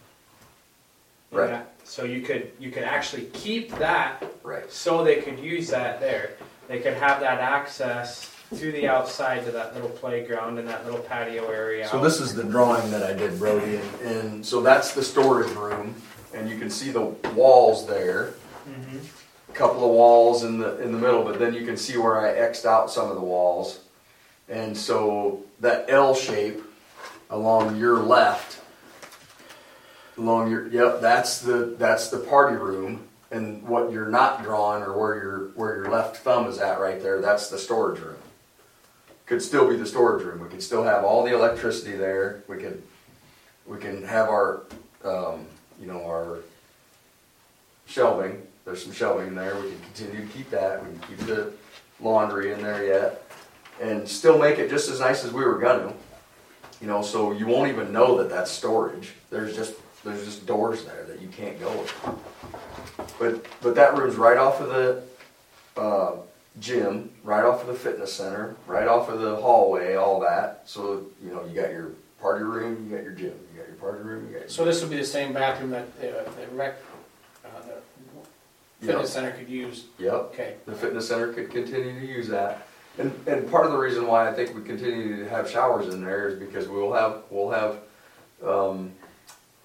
And 1.31 1.39
Right. 1.39 1.49
that- 1.49 1.67
so 1.83 2.03
you 2.03 2.21
could 2.21 2.51
you 2.59 2.71
could 2.71 2.83
actually 2.83 3.25
keep 3.33 3.77
that 3.77 4.23
Right. 4.43 4.71
so 4.71 5.03
they 5.03 5.21
could 5.21 5.39
use 5.39 5.69
that 5.69 5.99
there. 5.99 6.31
They 6.67 6.79
could 6.79 6.93
have 6.93 7.19
that 7.19 7.39
access 7.39 8.33
to 8.57 8.71
the 8.71 8.87
outside 8.87 9.45
to 9.45 9.51
that 9.51 9.73
little 9.73 9.89
playground 9.89 10.57
and 10.59 10.67
that 10.67 10.85
little 10.85 10.99
patio 10.99 11.47
area. 11.49 11.87
So 11.87 12.01
this 12.01 12.19
is 12.19 12.33
the 12.35 12.43
drawing 12.43 12.91
that 12.91 13.01
I 13.03 13.13
did, 13.13 13.39
Brody, 13.39 13.77
and, 13.77 14.01
and 14.01 14.45
so 14.45 14.61
that's 14.61 14.93
the 14.93 15.03
storage 15.03 15.51
room, 15.51 15.95
and 16.33 16.49
you 16.49 16.57
can 16.59 16.69
see 16.69 16.91
the 16.91 17.05
walls 17.35 17.87
there. 17.87 18.33
Mhm. 18.67 18.99
A 19.49 19.53
couple 19.53 19.83
of 19.83 19.91
walls 19.91 20.43
in 20.43 20.59
the 20.59 20.79
in 20.81 20.91
the 20.91 20.97
middle, 20.97 21.23
but 21.23 21.39
then 21.39 21.53
you 21.53 21.65
can 21.65 21.77
see 21.77 21.97
where 21.97 22.19
I 22.19 22.33
xed 22.49 22.65
out 22.65 22.91
some 22.91 23.09
of 23.09 23.15
the 23.15 23.21
walls, 23.21 23.79
and 24.49 24.77
so 24.77 25.43
that 25.61 25.85
L 25.89 26.13
shape 26.13 26.61
along 27.29 27.77
your 27.77 27.99
left, 27.99 28.59
along 30.17 30.51
your 30.51 30.67
yep, 30.67 31.01
that's 31.01 31.39
the 31.39 31.75
that's 31.77 32.09
the 32.09 32.17
party 32.19 32.55
room, 32.57 33.07
and 33.31 33.63
what 33.63 33.91
you're 33.91 34.09
not 34.09 34.43
drawing 34.43 34.83
or 34.83 34.97
where 34.97 35.15
your 35.15 35.39
where 35.55 35.75
your 35.77 35.89
left 35.89 36.17
thumb 36.17 36.47
is 36.47 36.57
at 36.59 36.79
right 36.79 37.01
there, 37.01 37.21
that's 37.21 37.49
the 37.49 37.57
storage 37.57 37.99
room. 37.99 38.17
Could 39.31 39.41
still 39.41 39.69
be 39.69 39.77
the 39.77 39.85
storage 39.85 40.25
room. 40.25 40.41
We 40.41 40.49
could 40.49 40.61
still 40.61 40.83
have 40.83 41.05
all 41.05 41.23
the 41.23 41.33
electricity 41.33 41.95
there. 41.95 42.43
We 42.49 42.57
could 42.57 42.83
we 43.65 43.77
can 43.77 44.03
have 44.03 44.27
our 44.27 44.63
um, 45.05 45.45
you 45.79 45.87
know 45.87 46.03
our 46.05 46.39
shelving. 47.85 48.45
There's 48.65 48.83
some 48.83 48.91
shelving 48.91 49.27
in 49.27 49.35
there. 49.35 49.55
We 49.55 49.69
can 49.69 49.79
continue 49.93 50.27
to 50.27 50.33
keep 50.33 50.49
that. 50.49 50.83
We 50.85 50.91
can 50.91 51.07
keep 51.07 51.17
the 51.27 51.53
laundry 52.01 52.51
in 52.51 52.61
there 52.61 52.85
yet, 52.85 53.23
and 53.79 54.05
still 54.05 54.37
make 54.37 54.59
it 54.59 54.69
just 54.69 54.89
as 54.89 54.99
nice 54.99 55.23
as 55.23 55.31
we 55.31 55.45
were 55.45 55.59
gonna. 55.59 55.93
You 56.81 56.87
know, 56.87 57.01
so 57.01 57.31
you 57.31 57.47
won't 57.47 57.69
even 57.69 57.93
know 57.93 58.17
that 58.17 58.29
that's 58.29 58.51
storage. 58.51 59.13
There's 59.29 59.55
just 59.55 59.75
there's 60.03 60.25
just 60.25 60.45
doors 60.45 60.83
there 60.83 61.05
that 61.05 61.21
you 61.21 61.29
can't 61.29 61.57
go 61.57 61.71
with. 61.79 61.95
But 63.17 63.45
but 63.61 63.75
that 63.75 63.97
room's 63.97 64.17
right 64.17 64.37
off 64.37 64.59
of 64.59 64.67
the 64.67 65.03
uh, 65.77 66.15
gym, 66.59 67.11
right 67.23 67.43
off 67.43 67.61
of 67.61 67.67
the 67.67 67.73
fitness 67.73 68.13
center, 68.13 68.55
right 68.67 68.87
off 68.87 69.09
of 69.09 69.19
the 69.19 69.35
hallway, 69.37 69.95
all 69.95 70.19
that. 70.21 70.63
So 70.65 71.05
you 71.23 71.31
know 71.31 71.43
you 71.45 71.59
got 71.59 71.71
your 71.71 71.91
party 72.19 72.43
room, 72.43 72.87
you 72.89 72.95
got 72.95 73.03
your 73.03 73.13
gym, 73.13 73.33
you 73.53 73.59
got 73.59 73.67
your 73.67 73.77
party 73.77 74.03
room, 74.03 74.27
you 74.27 74.33
got 74.33 74.41
your 74.41 74.49
So 74.49 74.65
this 74.65 74.81
would 74.81 74.91
be 74.91 74.97
the 74.97 75.05
same 75.05 75.33
bathroom 75.33 75.71
that 75.71 75.87
uh, 75.99 76.29
the 76.31 76.47
rec, 76.55 76.77
uh, 77.43 77.49
the 78.79 78.85
fitness 78.85 79.11
center 79.11 79.31
could 79.31 79.49
use? 79.49 79.85
Yep. 79.97 80.13
Okay. 80.13 80.55
The 80.65 80.75
fitness 80.75 81.07
center 81.07 81.33
could 81.33 81.49
continue 81.49 81.99
to 81.99 82.05
use 82.05 82.27
that. 82.27 82.67
And, 82.97 83.13
and 83.25 83.49
part 83.49 83.65
of 83.65 83.71
the 83.71 83.77
reason 83.77 84.05
why 84.05 84.29
I 84.29 84.33
think 84.33 84.53
we 84.53 84.61
continue 84.63 85.23
to 85.23 85.29
have 85.29 85.49
showers 85.49 85.93
in 85.93 86.03
there 86.03 86.27
is 86.27 86.37
because 86.37 86.67
we'll 86.67 86.93
have, 86.93 87.23
we'll 87.29 87.51
have, 87.51 87.79
um, 88.45 88.91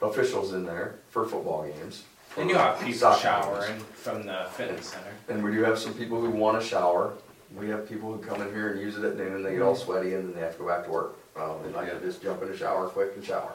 officials 0.00 0.52
in 0.52 0.64
there 0.64 0.96
for 1.10 1.26
football 1.26 1.66
games. 1.66 2.04
And 2.36 2.50
you 2.50 2.56
have 2.56 2.78
people 2.78 2.94
Soccer 2.98 3.20
showering 3.20 3.78
from 3.94 4.26
the 4.26 4.46
fitness 4.52 4.86
center. 4.88 5.10
And 5.28 5.42
we 5.42 5.52
do 5.52 5.62
have 5.64 5.78
some 5.78 5.94
people 5.94 6.20
who 6.20 6.30
want 6.30 6.60
to 6.60 6.66
shower. 6.66 7.14
We 7.56 7.68
have 7.70 7.88
people 7.88 8.12
who 8.12 8.18
come 8.18 8.42
in 8.42 8.48
here 8.52 8.72
and 8.72 8.80
use 8.80 8.96
it 8.98 9.04
at 9.04 9.16
noon 9.16 9.34
and 9.36 9.44
they 9.44 9.52
get 9.54 9.62
all 9.62 9.74
sweaty 9.76 10.14
and 10.14 10.28
then 10.28 10.34
they 10.34 10.40
have 10.40 10.52
to 10.52 10.58
go 10.58 10.66
back 10.68 10.84
to 10.84 10.90
work. 10.90 11.16
Um, 11.36 11.56
they 11.64 11.70
like 11.70 11.90
to 11.90 11.98
just 12.00 12.22
jump 12.22 12.42
in 12.42 12.48
the 12.50 12.56
shower 12.56 12.88
quick 12.88 13.12
and 13.16 13.24
shower. 13.24 13.52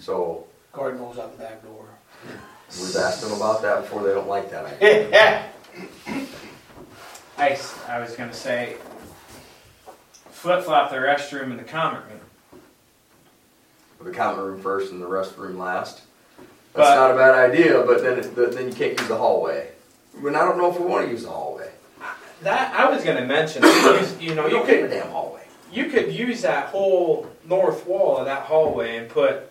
So 0.00 0.46
Gordon 0.72 0.98
goes 1.00 1.18
out 1.18 1.32
the 1.36 1.42
back 1.42 1.62
door. 1.62 1.86
we've 2.80 2.96
asked 2.96 3.22
them 3.22 3.32
about 3.32 3.62
that 3.62 3.82
before. 3.82 4.02
They 4.02 4.12
don't 4.12 4.28
like 4.28 4.50
that. 4.50 4.66
idea. 4.66 5.50
I, 7.38 7.50
s- 7.50 7.78
I 7.88 7.98
was 8.00 8.14
gonna 8.16 8.32
say, 8.32 8.76
flip 10.30 10.64
flop 10.64 10.90
the 10.90 10.96
restroom 10.96 11.50
and 11.50 11.58
the 11.58 11.64
common 11.64 12.02
room. 12.08 12.60
the 14.02 14.10
common 14.10 14.44
room 14.44 14.60
first 14.60 14.90
and 14.92 15.00
the 15.02 15.06
restroom 15.08 15.56
last. 15.58 16.02
But- 16.76 16.82
That's 16.84 16.96
not 16.96 17.10
a 17.12 17.14
bad 17.16 17.34
idea, 17.50 17.82
but 17.82 18.02
then 18.02 18.18
it, 18.18 18.34
but 18.36 18.52
then 18.54 18.68
you 18.68 18.74
can't 18.74 18.98
use 18.98 19.08
the 19.08 19.16
hallway. 19.16 19.68
I 20.14 20.28
I 20.28 20.30
don't 20.32 20.58
know 20.58 20.70
if 20.70 20.78
we 20.78 20.86
want 20.86 21.06
to 21.06 21.10
use 21.12 21.22
the 21.24 21.30
hallway. 21.30 21.70
That 22.42 22.74
I 22.78 22.90
was 22.90 23.02
gonna 23.02 23.24
mention. 23.24 23.62
that 23.62 24.16
you, 24.20 24.28
you 24.28 24.34
know, 24.34 24.46
you 24.54 24.62
could 24.64 24.90
damn 24.90 25.08
hallway. 25.08 25.42
you 25.72 25.86
could 25.86 26.12
use 26.12 26.42
that 26.42 26.66
whole 26.68 27.26
north 27.44 27.86
wall 27.86 28.18
of 28.18 28.26
that 28.26 28.42
hallway 28.42 28.96
and 28.98 29.08
put 29.08 29.50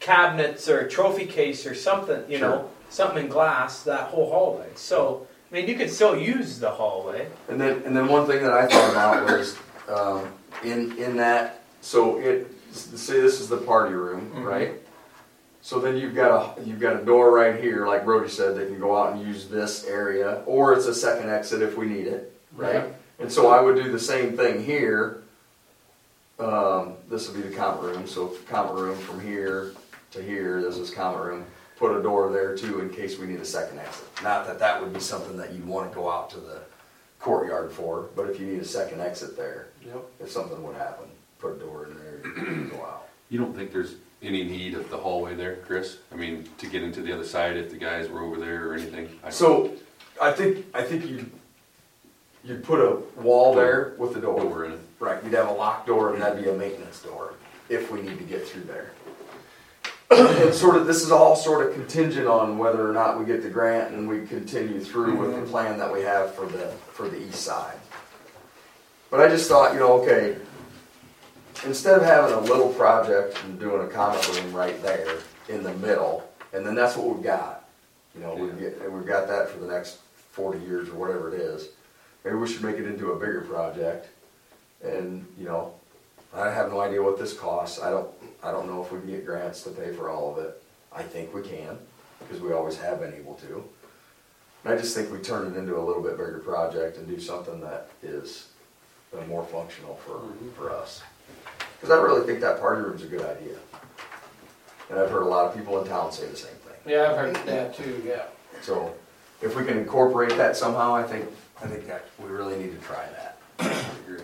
cabinets 0.00 0.68
or 0.68 0.80
a 0.80 0.88
trophy 0.88 1.26
case 1.26 1.66
or 1.66 1.74
something. 1.74 2.22
You 2.28 2.38
Sure. 2.38 2.48
know, 2.48 2.70
something 2.90 3.24
in 3.24 3.30
glass 3.30 3.82
that 3.84 4.08
whole 4.08 4.30
hallway. 4.30 4.68
So 4.74 5.26
I 5.50 5.54
mean, 5.54 5.68
you 5.68 5.76
could 5.76 5.90
still 5.90 6.16
use 6.16 6.58
the 6.58 6.70
hallway. 6.70 7.28
And 7.48 7.60
then 7.60 7.82
and 7.86 7.96
then 7.96 8.08
one 8.08 8.26
thing 8.26 8.42
that 8.42 8.52
I 8.52 8.66
thought 8.66 8.90
about 8.90 9.24
was 9.30 9.56
um, 9.88 10.28
in 10.64 10.96
in 10.98 11.16
that. 11.18 11.62
So 11.80 12.18
it 12.18 12.50
say 12.72 13.20
this 13.20 13.40
is 13.40 13.48
the 13.48 13.56
party 13.58 13.94
room, 13.94 14.32
Mhm. 14.34 14.44
right? 14.44 14.72
So 15.66 15.80
then 15.80 15.96
you've 15.96 16.14
got 16.14 16.58
a 16.60 16.62
you've 16.64 16.78
got 16.78 16.94
a 16.94 17.04
door 17.04 17.34
right 17.34 17.60
here, 17.60 17.88
like 17.88 18.04
Brody 18.04 18.28
said, 18.28 18.56
they 18.56 18.66
can 18.66 18.78
go 18.78 18.96
out 18.96 19.14
and 19.14 19.26
use 19.26 19.48
this 19.48 19.84
area, 19.84 20.44
or 20.46 20.72
it's 20.72 20.86
a 20.86 20.94
second 20.94 21.28
exit 21.28 21.60
if 21.60 21.76
we 21.76 21.86
need 21.86 22.06
it, 22.06 22.32
right? 22.54 22.74
Yeah. 22.74 22.86
And 23.18 23.32
so 23.32 23.48
I 23.48 23.60
would 23.60 23.74
do 23.74 23.90
the 23.90 23.98
same 23.98 24.36
thing 24.36 24.64
here. 24.64 25.24
Um, 26.38 26.92
this 27.10 27.26
would 27.28 27.42
be 27.42 27.48
the 27.48 27.56
common 27.56 27.84
room, 27.84 28.06
so 28.06 28.28
common 28.48 28.76
room 28.80 28.96
from 28.96 29.20
here 29.20 29.72
to 30.12 30.22
here, 30.22 30.62
this 30.62 30.76
is 30.76 30.92
common 30.92 31.20
room. 31.20 31.46
Put 31.78 31.98
a 31.98 32.00
door 32.00 32.30
there 32.30 32.56
too 32.56 32.78
in 32.78 32.88
case 32.88 33.18
we 33.18 33.26
need 33.26 33.40
a 33.40 33.44
second 33.44 33.80
exit. 33.80 34.06
Not 34.22 34.46
that 34.46 34.60
that 34.60 34.80
would 34.80 34.92
be 34.92 35.00
something 35.00 35.36
that 35.36 35.52
you'd 35.52 35.66
want 35.66 35.90
to 35.90 35.94
go 35.96 36.08
out 36.08 36.30
to 36.30 36.38
the 36.38 36.60
courtyard 37.18 37.72
for, 37.72 38.10
but 38.14 38.30
if 38.30 38.38
you 38.38 38.46
need 38.46 38.60
a 38.60 38.64
second 38.64 39.00
exit 39.00 39.36
there, 39.36 39.66
Yep. 39.84 40.04
if 40.20 40.30
something 40.30 40.62
would 40.62 40.76
happen, 40.76 41.06
put 41.40 41.56
a 41.56 41.58
door 41.58 41.86
in 41.86 41.98
there, 41.98 42.20
you 42.24 42.32
can 42.44 42.68
go 42.68 42.84
out. 42.84 43.08
You 43.30 43.40
don't 43.40 43.52
think 43.56 43.72
there's 43.72 43.96
any 44.26 44.44
need 44.44 44.74
of 44.74 44.90
the 44.90 44.96
hallway 44.96 45.34
there, 45.34 45.56
Chris? 45.56 45.98
I 46.12 46.16
mean, 46.16 46.48
to 46.58 46.66
get 46.66 46.82
into 46.82 47.00
the 47.00 47.12
other 47.12 47.24
side 47.24 47.56
if 47.56 47.70
the 47.70 47.76
guys 47.76 48.08
were 48.08 48.22
over 48.22 48.38
there 48.38 48.68
or 48.68 48.74
anything? 48.74 49.18
I- 49.24 49.30
So 49.30 49.72
I 50.20 50.32
think 50.32 50.66
I 50.74 50.82
think 50.82 51.06
you 51.06 51.30
you'd 52.44 52.62
put 52.62 52.80
a 52.80 53.20
wall 53.20 53.54
there 53.54 53.94
with 53.98 54.16
a 54.16 54.20
door. 54.20 54.40
Door 54.40 54.64
in 54.66 54.72
it. 54.72 54.80
Right, 54.98 55.22
you'd 55.24 55.34
have 55.34 55.48
a 55.48 55.52
locked 55.52 55.86
door 55.86 56.12
and 56.12 56.22
that'd 56.22 56.42
be 56.42 56.48
a 56.48 56.54
maintenance 56.54 57.02
door 57.02 57.34
if 57.68 57.90
we 57.90 58.00
need 58.00 58.18
to 58.18 58.24
get 58.24 58.46
through 58.46 58.62
there. 58.62 58.92
and 60.10 60.54
sort 60.54 60.76
of, 60.76 60.86
this 60.86 61.02
is 61.02 61.10
all 61.10 61.34
sort 61.34 61.66
of 61.66 61.74
contingent 61.74 62.28
on 62.28 62.58
whether 62.58 62.88
or 62.88 62.92
not 62.92 63.18
we 63.18 63.24
get 63.24 63.42
the 63.42 63.50
grant 63.50 63.92
and 63.92 64.08
we 64.08 64.24
continue 64.26 64.80
through 64.80 65.16
with 65.16 65.32
the 65.32 65.38
mm-hmm. 65.38 65.50
plan 65.50 65.78
that 65.78 65.92
we 65.92 66.00
have 66.02 66.32
for 66.34 66.46
the, 66.46 66.68
for 66.92 67.08
the 67.08 67.20
east 67.20 67.42
side. 67.42 67.76
But 69.10 69.20
I 69.20 69.28
just 69.28 69.48
thought, 69.48 69.72
you 69.74 69.80
know, 69.80 70.00
okay, 70.02 70.36
instead 71.64 71.96
of 71.98 72.04
having 72.04 72.34
a 72.34 72.40
little 72.40 72.68
project 72.70 73.42
and 73.44 73.58
doing 73.58 73.86
a 73.86 73.90
common 73.90 74.20
room 74.34 74.52
right 74.52 74.80
there 74.82 75.18
in 75.48 75.62
the 75.62 75.72
middle, 75.74 76.28
and 76.52 76.64
then 76.66 76.74
that's 76.74 76.96
what 76.96 77.14
we've 77.14 77.24
got. 77.24 77.64
You 78.14 78.20
know, 78.22 78.34
we've, 78.34 78.58
get- 78.58 78.78
and 78.82 78.92
we've 78.92 79.06
got 79.06 79.28
that 79.28 79.48
for 79.48 79.58
the 79.58 79.66
next 79.66 79.98
forty 80.32 80.58
years 80.60 80.88
or 80.88 80.94
whatever 80.94 81.34
it 81.34 81.40
is. 81.40 81.68
maybe 82.24 82.36
we 82.36 82.48
should 82.48 82.62
make 82.62 82.76
it 82.76 82.86
into 82.86 83.12
a 83.12 83.18
bigger 83.18 83.42
project. 83.42 84.08
And, 84.84 85.26
you 85.38 85.44
know, 85.46 85.72
I 86.34 86.50
have 86.50 86.70
no 86.70 86.80
idea 86.80 87.02
what 87.02 87.18
this 87.18 87.32
costs, 87.32 87.80
I 87.80 87.88
don't, 87.90 88.08
I 88.42 88.50
don't 88.50 88.66
know 88.66 88.82
if 88.84 88.92
we 88.92 88.98
can 89.00 89.08
get 89.08 89.24
grants 89.24 89.62
to 89.62 89.70
pay 89.70 89.92
for 89.92 90.10
all 90.10 90.32
of 90.36 90.44
it. 90.44 90.62
I 90.94 91.02
think 91.02 91.32
we 91.34 91.40
can, 91.42 91.78
because 92.20 92.40
we 92.42 92.52
always 92.52 92.76
have 92.78 93.00
been 93.00 93.14
able 93.14 93.34
to. 93.36 93.64
And 94.64 94.74
I 94.74 94.76
just 94.76 94.94
think 94.94 95.10
we 95.10 95.18
turn 95.18 95.50
it 95.52 95.56
into 95.56 95.78
a 95.78 95.80
little 95.80 96.02
bit 96.02 96.12
bigger 96.18 96.40
project 96.44 96.98
and 96.98 97.06
do 97.06 97.18
something 97.18 97.60
that 97.60 97.88
is 98.02 98.48
uh, 99.16 99.24
more 99.26 99.44
functional 99.44 99.96
for, 99.96 100.20
for 100.56 100.70
us. 100.70 101.02
Because 101.80 101.96
I 101.96 102.02
really 102.02 102.26
think 102.26 102.40
that 102.40 102.60
party 102.60 102.82
room's 102.82 103.02
a 103.02 103.06
good 103.06 103.22
idea. 103.22 103.56
And 104.90 104.98
I've 104.98 105.10
heard 105.10 105.22
a 105.22 105.28
lot 105.28 105.46
of 105.46 105.56
people 105.56 105.80
in 105.80 105.88
town 105.88 106.12
say 106.12 106.26
the 106.26 106.36
same 106.36 106.54
thing. 106.54 106.76
Yeah, 106.86 107.10
I've 107.10 107.16
heard 107.16 107.34
that 107.46 107.74
too, 107.76 108.02
yeah. 108.06 108.22
So 108.62 108.94
if 109.42 109.56
we 109.56 109.64
can 109.64 109.76
incorporate 109.78 110.36
that 110.36 110.56
somehow, 110.56 110.94
I 110.94 111.02
think, 111.02 111.26
I 111.62 111.66
think 111.66 111.86
that 111.86 112.04
we 112.18 112.28
really 112.28 112.56
need 112.56 112.78
to 112.78 112.86
try 112.86 113.04
that. 113.06 113.38
Agree. 114.06 114.20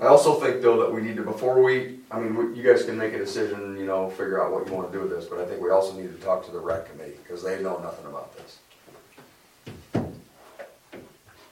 I 0.00 0.06
also 0.06 0.40
think 0.40 0.62
though 0.62 0.80
that 0.80 0.92
we 0.92 1.00
need 1.00 1.16
to, 1.16 1.22
before 1.22 1.62
we, 1.62 2.00
I 2.10 2.18
mean, 2.18 2.34
we- 2.36 2.56
you 2.56 2.62
guys 2.62 2.84
can 2.84 2.98
make 2.98 3.14
a 3.14 3.18
decision, 3.18 3.76
you 3.78 3.86
know, 3.86 4.10
figure 4.10 4.42
out 4.42 4.52
what 4.52 4.66
you 4.66 4.72
wanna 4.72 4.90
do 4.90 5.00
with 5.00 5.10
this, 5.10 5.26
but 5.26 5.38
I 5.38 5.44
think 5.46 5.62
we 5.62 5.70
also 5.70 5.92
need 5.94 6.12
to 6.18 6.24
talk 6.24 6.44
to 6.46 6.50
the 6.50 6.58
rec 6.58 6.90
committee, 6.90 7.16
because 7.22 7.42
they 7.42 7.62
know 7.62 7.78
nothing 7.78 8.06
about 8.06 8.34
this. 8.36 8.58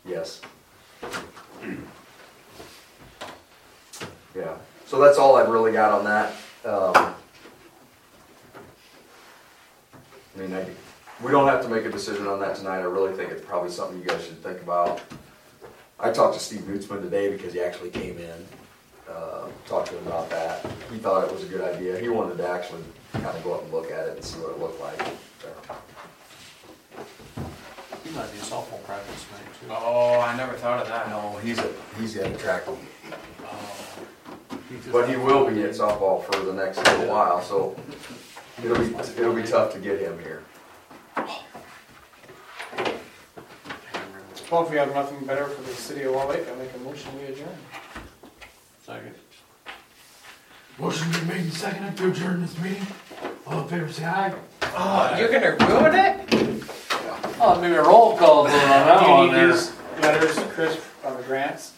Yes. 0.05 0.41
Yeah, 4.35 4.57
so 4.87 5.01
that's 5.01 5.19
all 5.19 5.37
I've 5.37 5.49
really 5.49 5.73
got 5.73 5.93
on 5.93 6.05
that. 6.05 6.33
Um, 6.65 7.15
I 10.37 10.41
mean, 10.41 10.55
I, 10.55 10.67
we 11.23 11.31
don't 11.33 11.49
have 11.49 11.63
to 11.63 11.69
make 11.69 11.85
a 11.85 11.91
decision 11.91 12.27
on 12.27 12.39
that 12.41 12.57
tonight, 12.57 12.79
I 12.79 12.83
really 12.83 13.15
think 13.15 13.31
it's 13.31 13.45
probably 13.45 13.71
something 13.71 13.99
you 13.99 14.05
guys 14.05 14.25
should 14.25 14.43
think 14.43 14.61
about. 14.63 15.01
I 15.99 16.11
talked 16.11 16.35
to 16.35 16.41
Steve 16.41 16.61
Bootsman 16.63 17.03
today 17.03 17.31
because 17.31 17.53
he 17.53 17.61
actually 17.61 17.91
came 17.91 18.19
in, 18.19 18.47
uh, 19.11 19.49
talked 19.67 19.89
to 19.89 19.99
him 19.99 20.07
about 20.07 20.31
that. 20.31 20.65
He 20.91 20.99
thought 20.99 21.25
it 21.25 21.33
was 21.33 21.43
a 21.43 21.47
good 21.47 21.61
idea. 21.61 21.99
He 21.99 22.09
wanted 22.09 22.39
to 22.39 22.49
actually 22.49 22.83
kind 23.13 23.27
of 23.27 23.45
go 23.45 23.55
up 23.55 23.65
and 23.65 23.73
look 23.73 23.91
at 23.91 24.07
it 24.07 24.17
and 24.17 24.25
see 24.25 24.39
what 24.39 24.53
it 24.53 24.59
looked 24.59 24.81
like. 24.81 25.03
He 28.03 28.11
might 28.17 28.33
be 28.33 28.39
a 28.39 28.43
softball 28.43 28.83
practice 28.85 29.27
tonight 29.27 29.45
too. 29.61 29.67
Oh, 29.71 30.21
I 30.21 30.37
never 30.37 30.55
thought 30.55 30.81
of 30.81 30.89
that. 30.89 31.11
No, 31.11 31.39
he's 31.43 31.59
a, 31.59 31.69
he's 31.99 32.15
got 32.15 32.31
a 32.31 32.37
track, 32.37 32.63
Oh. 32.67 33.80
He 34.71 34.77
just- 34.77 34.93
but 34.93 35.09
he 35.09 35.17
will 35.17 35.47
be 35.51 35.63
at 35.65 35.71
softball 35.71 36.25
for 36.25 36.41
the 36.45 36.53
next 36.53 36.79
little 36.79 37.07
while, 37.07 37.43
so 37.43 37.77
it'll 38.63 38.79
be, 38.79 38.95
it'll 39.19 39.35
be 39.35 39.43
tough 39.43 39.73
to 39.75 39.79
get 39.81 39.99
him 40.01 40.19
here. 40.21 40.43
Well, 44.51 44.65
if 44.65 44.71
we 44.71 44.77
have 44.79 44.93
nothing 44.95 45.25
better 45.27 45.47
for 45.47 45.63
the 45.63 45.75
city 45.75 46.03
of 46.03 46.15
Wall 46.15 46.29
Lake, 46.29 46.45
I 46.51 46.55
make 46.57 46.71
a 46.75 46.79
motion 46.79 47.11
we 47.19 47.27
adjourn. 47.27 47.49
Second. 48.85 49.15
Motion 50.79 51.11
been 51.13 51.29
made 51.29 51.41
and 51.43 51.53
seconded 51.53 51.97
to 51.99 52.09
adjourn 52.11 52.43
this 52.43 52.59
meeting. 52.59 52.87
All 53.47 53.61
in 53.63 53.69
favor, 53.69 53.93
say 53.93 54.05
aye. 54.07 54.35
Oh, 54.63 55.17
you're 55.19 55.31
gonna 55.31 55.57
ruin 55.67 55.95
it? 55.95 56.65
Oh, 57.41 57.59
maybe 57.61 57.75
a 57.75 57.83
roll 57.83 58.17
call 58.17 58.45
vote 58.45 58.53
on 58.55 58.69
that 58.69 59.01
Do 59.01 59.07
you 59.07 59.11
one 59.13 59.27
need 59.27 59.35
there. 59.35 59.49
these 59.53 59.73
letters, 60.01 60.39
Chris, 60.55 60.81
on 61.05 61.17
the 61.17 61.23
grants? 61.23 61.73